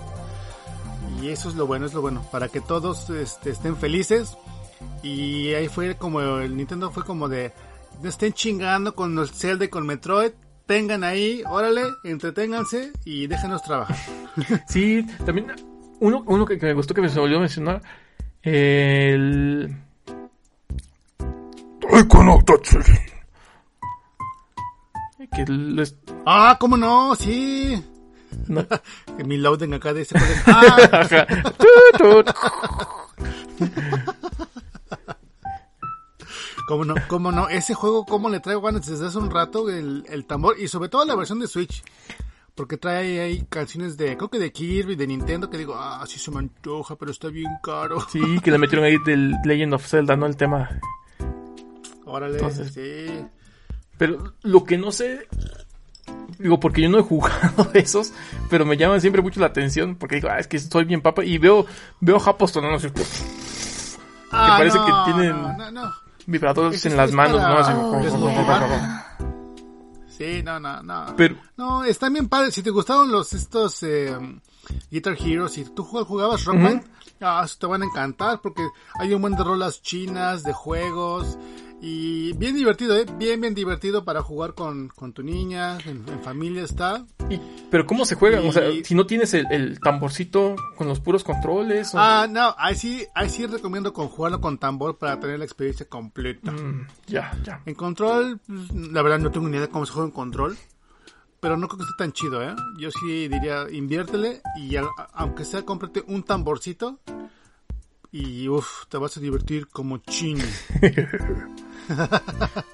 [1.21, 2.25] Y eso es lo bueno, es lo bueno.
[2.31, 4.37] Para que todos este, estén felices.
[5.01, 7.53] Y ahí fue como el Nintendo fue como de.
[8.01, 10.31] No estén chingando con el Zelda y con Metroid.
[10.65, 13.97] Tengan ahí, órale, entreténganse y déjenos trabajar.
[14.67, 15.51] Sí, también
[15.99, 17.81] uno, uno que, que me gustó que me se volvió a mencionar.
[18.41, 19.82] El.
[25.35, 25.95] Que les-
[26.25, 27.15] Ah, ¿cómo no?
[27.15, 27.83] Sí.
[28.47, 28.65] no.
[29.25, 30.15] Mi loading acá de ese.
[30.47, 31.35] Ah.
[36.67, 36.95] ¿Cómo no?
[37.07, 37.49] ¿Cómo no?
[37.49, 39.69] Ese juego, ¿cómo le traigo ganas desde hace un rato?
[39.69, 41.83] El, el tambor y sobre todo la versión de Switch.
[42.55, 46.19] Porque trae ahí canciones de, creo que de Kirby, de Nintendo, que digo, ah, sí
[46.19, 47.99] se me antoja, pero está bien caro.
[48.11, 50.27] Sí, que le metieron ahí del Legend of Zelda, ¿no?
[50.27, 50.69] El tema.
[52.13, 53.25] Órale, Entonces- sí.
[53.97, 55.27] Pero lo que no sé.
[56.37, 58.11] Digo, porque yo no he jugado esos,
[58.49, 61.23] pero me llaman siempre mucho la atención, porque digo, ah, es que estoy bien papa,
[61.23, 61.65] y veo,
[62.01, 62.87] veo japos tonando así,
[64.31, 65.93] Ah, parece no, que tienen- No, no, no.
[66.25, 67.59] vibradores en las manos, para ¿no?
[67.59, 69.03] Así, desmotivar.
[70.07, 71.13] Sí, no, no, no.
[71.17, 72.53] Pero, No, están bien padres.
[72.53, 74.15] Si te gustaron los estos eh,
[74.91, 76.83] Guitar Heroes, si tú jug- jugabas Rock Band,
[77.21, 78.63] ah, te van a encantar porque
[78.99, 81.37] hay un buen de rolas chinas, de juegos
[81.85, 83.05] y bien divertido, ¿eh?
[83.17, 87.05] Bien, bien divertido para jugar con, con tu niña, en, en familia está.
[87.29, 87.39] y-
[87.69, 88.47] pero ¿cómo se juegan?
[88.47, 91.93] O sea, si no tienes el, el tamborcito con los puros controles.
[91.93, 95.45] o- Ah, no, ahí sí, ahí sí recomiendo con jugarlo con tambor para tener la
[95.45, 96.51] experiencia completa.
[96.51, 97.61] Mm, ya, ya.
[97.65, 100.57] En control, pues, la verdad no tengo ni idea de cómo se juega en control.
[101.41, 102.55] Pero no creo que esté tan chido, ¿eh?
[102.77, 106.99] Yo sí diría, inviértele y a- aunque sea, cómprate un tamborcito.
[108.11, 110.43] Y uff, te vas a divertir como chino.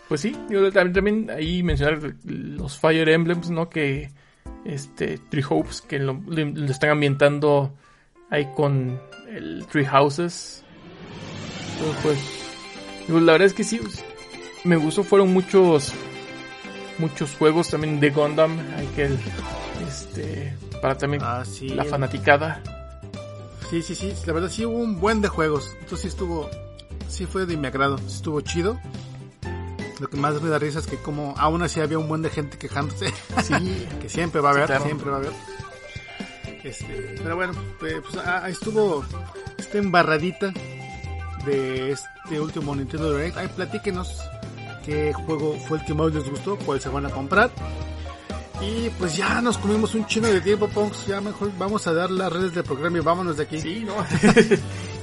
[0.07, 0.35] Pues sí,
[0.73, 3.69] también, también ahí mencionar los Fire Emblems, ¿no?
[3.69, 4.09] Que
[4.65, 6.19] este Tree Hopes, que lo,
[6.67, 7.75] están ambientando
[8.29, 8.99] ahí con
[9.29, 10.63] el Tree Houses.
[11.73, 12.19] Entonces, pues,
[13.07, 14.03] digo, la verdad es que sí, pues,
[14.63, 15.93] me gustó, fueron muchos
[16.97, 19.09] muchos juegos también de Gundam, hay que
[19.87, 21.69] este para también Ah, sí.
[21.69, 22.61] la fanaticada.
[23.69, 24.13] Sí, sí, sí.
[24.25, 25.71] La verdad sí hubo un buen de juegos.
[25.73, 26.49] Entonces sí estuvo,
[27.07, 27.95] sí fue de mi agrado.
[28.07, 28.79] estuvo chido.
[29.99, 32.29] Lo que más me da risa es que como aún así había un buen de
[32.29, 33.13] gente quejándose.
[33.43, 34.85] Sí, que siempre va a Sí, haber, claro.
[34.85, 35.31] siempre va a haber.
[36.63, 39.03] Este, pero bueno, eh, pues ah, ahí estuvo
[39.57, 40.53] esta embarradita
[41.45, 43.37] de este último Nintendo Direct.
[43.37, 44.17] Ahí platíquenos
[44.85, 47.49] qué juego fue el que más les gustó, cuál se van a comprar.
[48.61, 51.07] Y pues ya nos comimos un chino de tiempo, Ponks.
[51.07, 53.59] Ya mejor vamos a dar las redes del programa y vámonos de aquí.
[53.61, 53.93] Sí, no.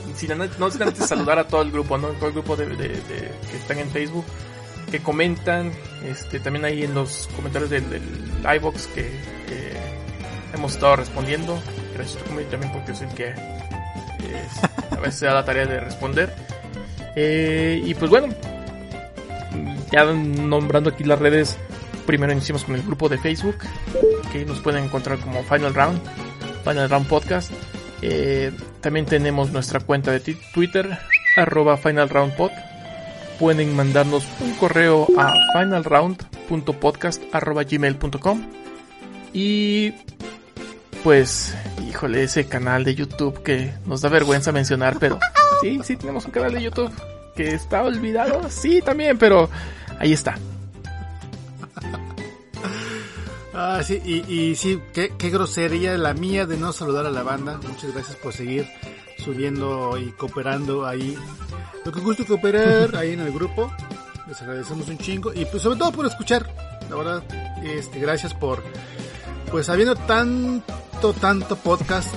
[0.58, 2.08] no sin saludar a todo el grupo, ¿no?
[2.08, 4.24] Todo el grupo de, que están en Facebook,
[4.90, 5.72] que comentan,
[6.04, 8.02] este, también ahí en los comentarios del, del
[8.56, 9.10] iBox que
[10.54, 11.58] hemos estado respondiendo.
[11.94, 13.34] Gracias también porque es el que
[14.90, 16.34] a veces se da la tarea de responder.
[17.14, 18.28] Eh, y pues bueno,
[19.90, 21.56] ya nombrando aquí las redes,
[22.06, 23.58] primero iniciamos con el grupo de Facebook,
[24.32, 26.00] que nos pueden encontrar como Final Round,
[26.64, 27.52] Final Round Podcast.
[28.02, 30.98] Eh, también tenemos nuestra cuenta de Twitter,
[31.36, 32.52] arroba Final Round Pod.
[33.38, 38.46] Pueden mandarnos un correo a finalround.podcast.gmail.com
[39.32, 39.92] Y
[41.04, 41.54] pues,
[41.88, 45.18] híjole, ese canal de YouTube que nos da vergüenza mencionar, pero
[45.60, 46.90] sí, sí tenemos un canal de YouTube
[47.34, 49.50] que está olvidado, sí también, pero
[49.98, 50.38] ahí está.
[53.58, 57.58] Ah, sí, y, y sí, qué, grosería la mía de no saludar a la banda.
[57.66, 58.68] Muchas gracias por seguir
[59.16, 61.16] subiendo y cooperando ahí.
[61.82, 63.72] Lo que gusto cooperar ahí en el grupo.
[64.28, 66.46] Les agradecemos un chingo y pues sobre todo por escuchar.
[66.90, 67.22] La verdad,
[67.64, 68.62] este, gracias por
[69.50, 72.14] pues habiendo tanto, tanto podcast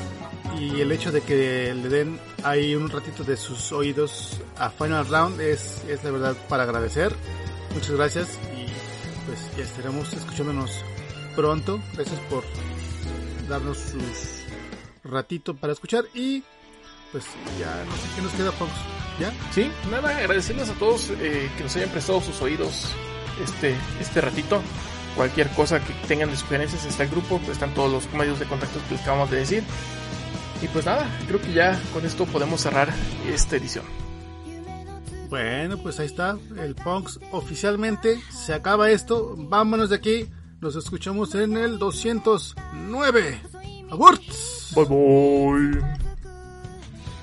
[0.59, 5.07] y el hecho de que le den ahí un ratito de sus oídos a Final
[5.07, 7.15] Round es, es de verdad para agradecer.
[7.73, 8.65] Muchas gracias y
[9.25, 10.83] pues ya estaremos escuchándonos
[11.39, 11.79] pronto.
[11.93, 12.43] Gracias por
[13.47, 14.43] darnos sus
[15.05, 16.43] ratito para escuchar y
[17.13, 17.23] pues
[17.57, 18.71] ya no sé qué nos queda, Fox.
[19.21, 19.31] ¿Ya?
[19.53, 22.93] Sí, nada, agradecerles a todos eh, que nos hayan prestado sus oídos
[23.41, 24.61] este, este ratito.
[25.15, 28.45] Cualquier cosa que tengan de sugerencias está el grupo, pues están todos los medios de
[28.45, 29.63] contacto que les acabamos de decir.
[30.61, 32.93] Y pues nada, creo que ya con esto podemos cerrar
[33.29, 33.85] esta edición.
[35.29, 39.35] Bueno, pues ahí está, el Punks oficialmente se acaba esto.
[39.37, 40.29] Vámonos de aquí.
[40.61, 43.41] Nos escuchamos en el 209.
[43.91, 44.73] ¡Aburts!
[44.75, 45.79] Bye bye.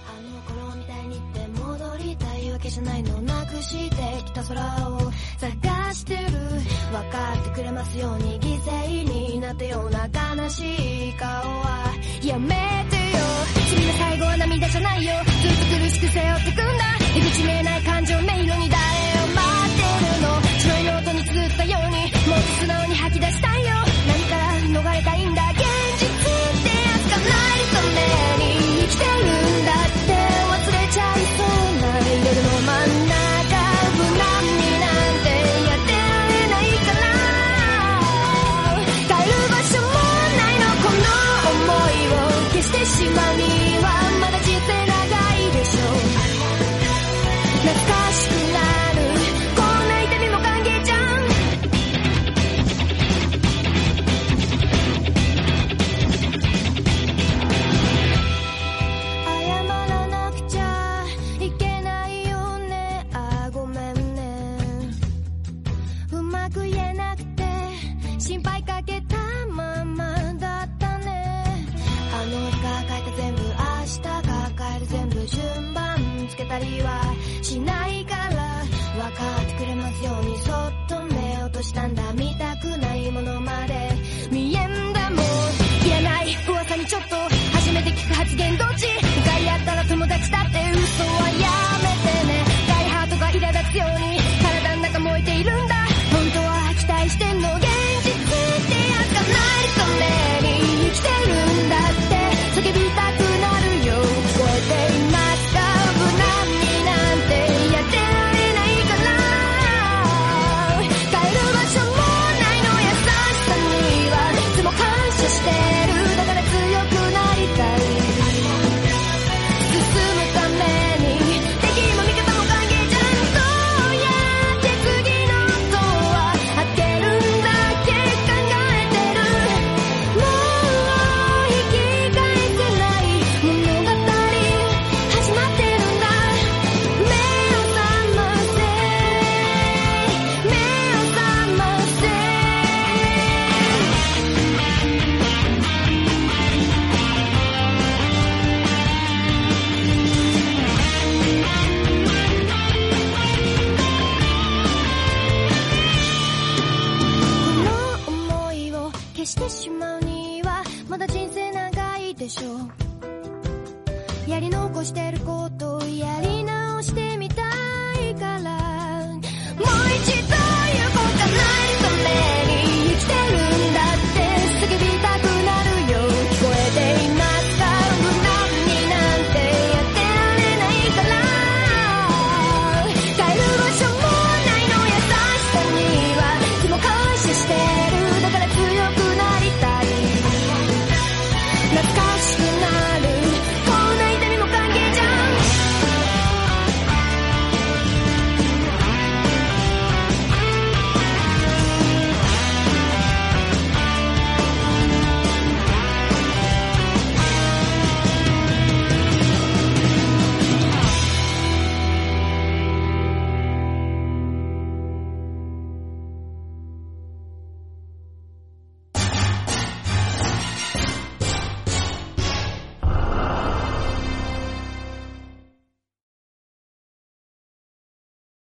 [0.09, 11.93] あの頃みたいにって戻りたいわけじゃないのなくしてきた空を探してる分かってくれますように犠牲になったような悲しい顔は
[12.25, 13.19] やめてよ
[13.69, 16.65] 君の最後は涙じゃないよずっと苦しく背負ってくんだ
[17.15, 18.86] 出口見えない感情迷路に誰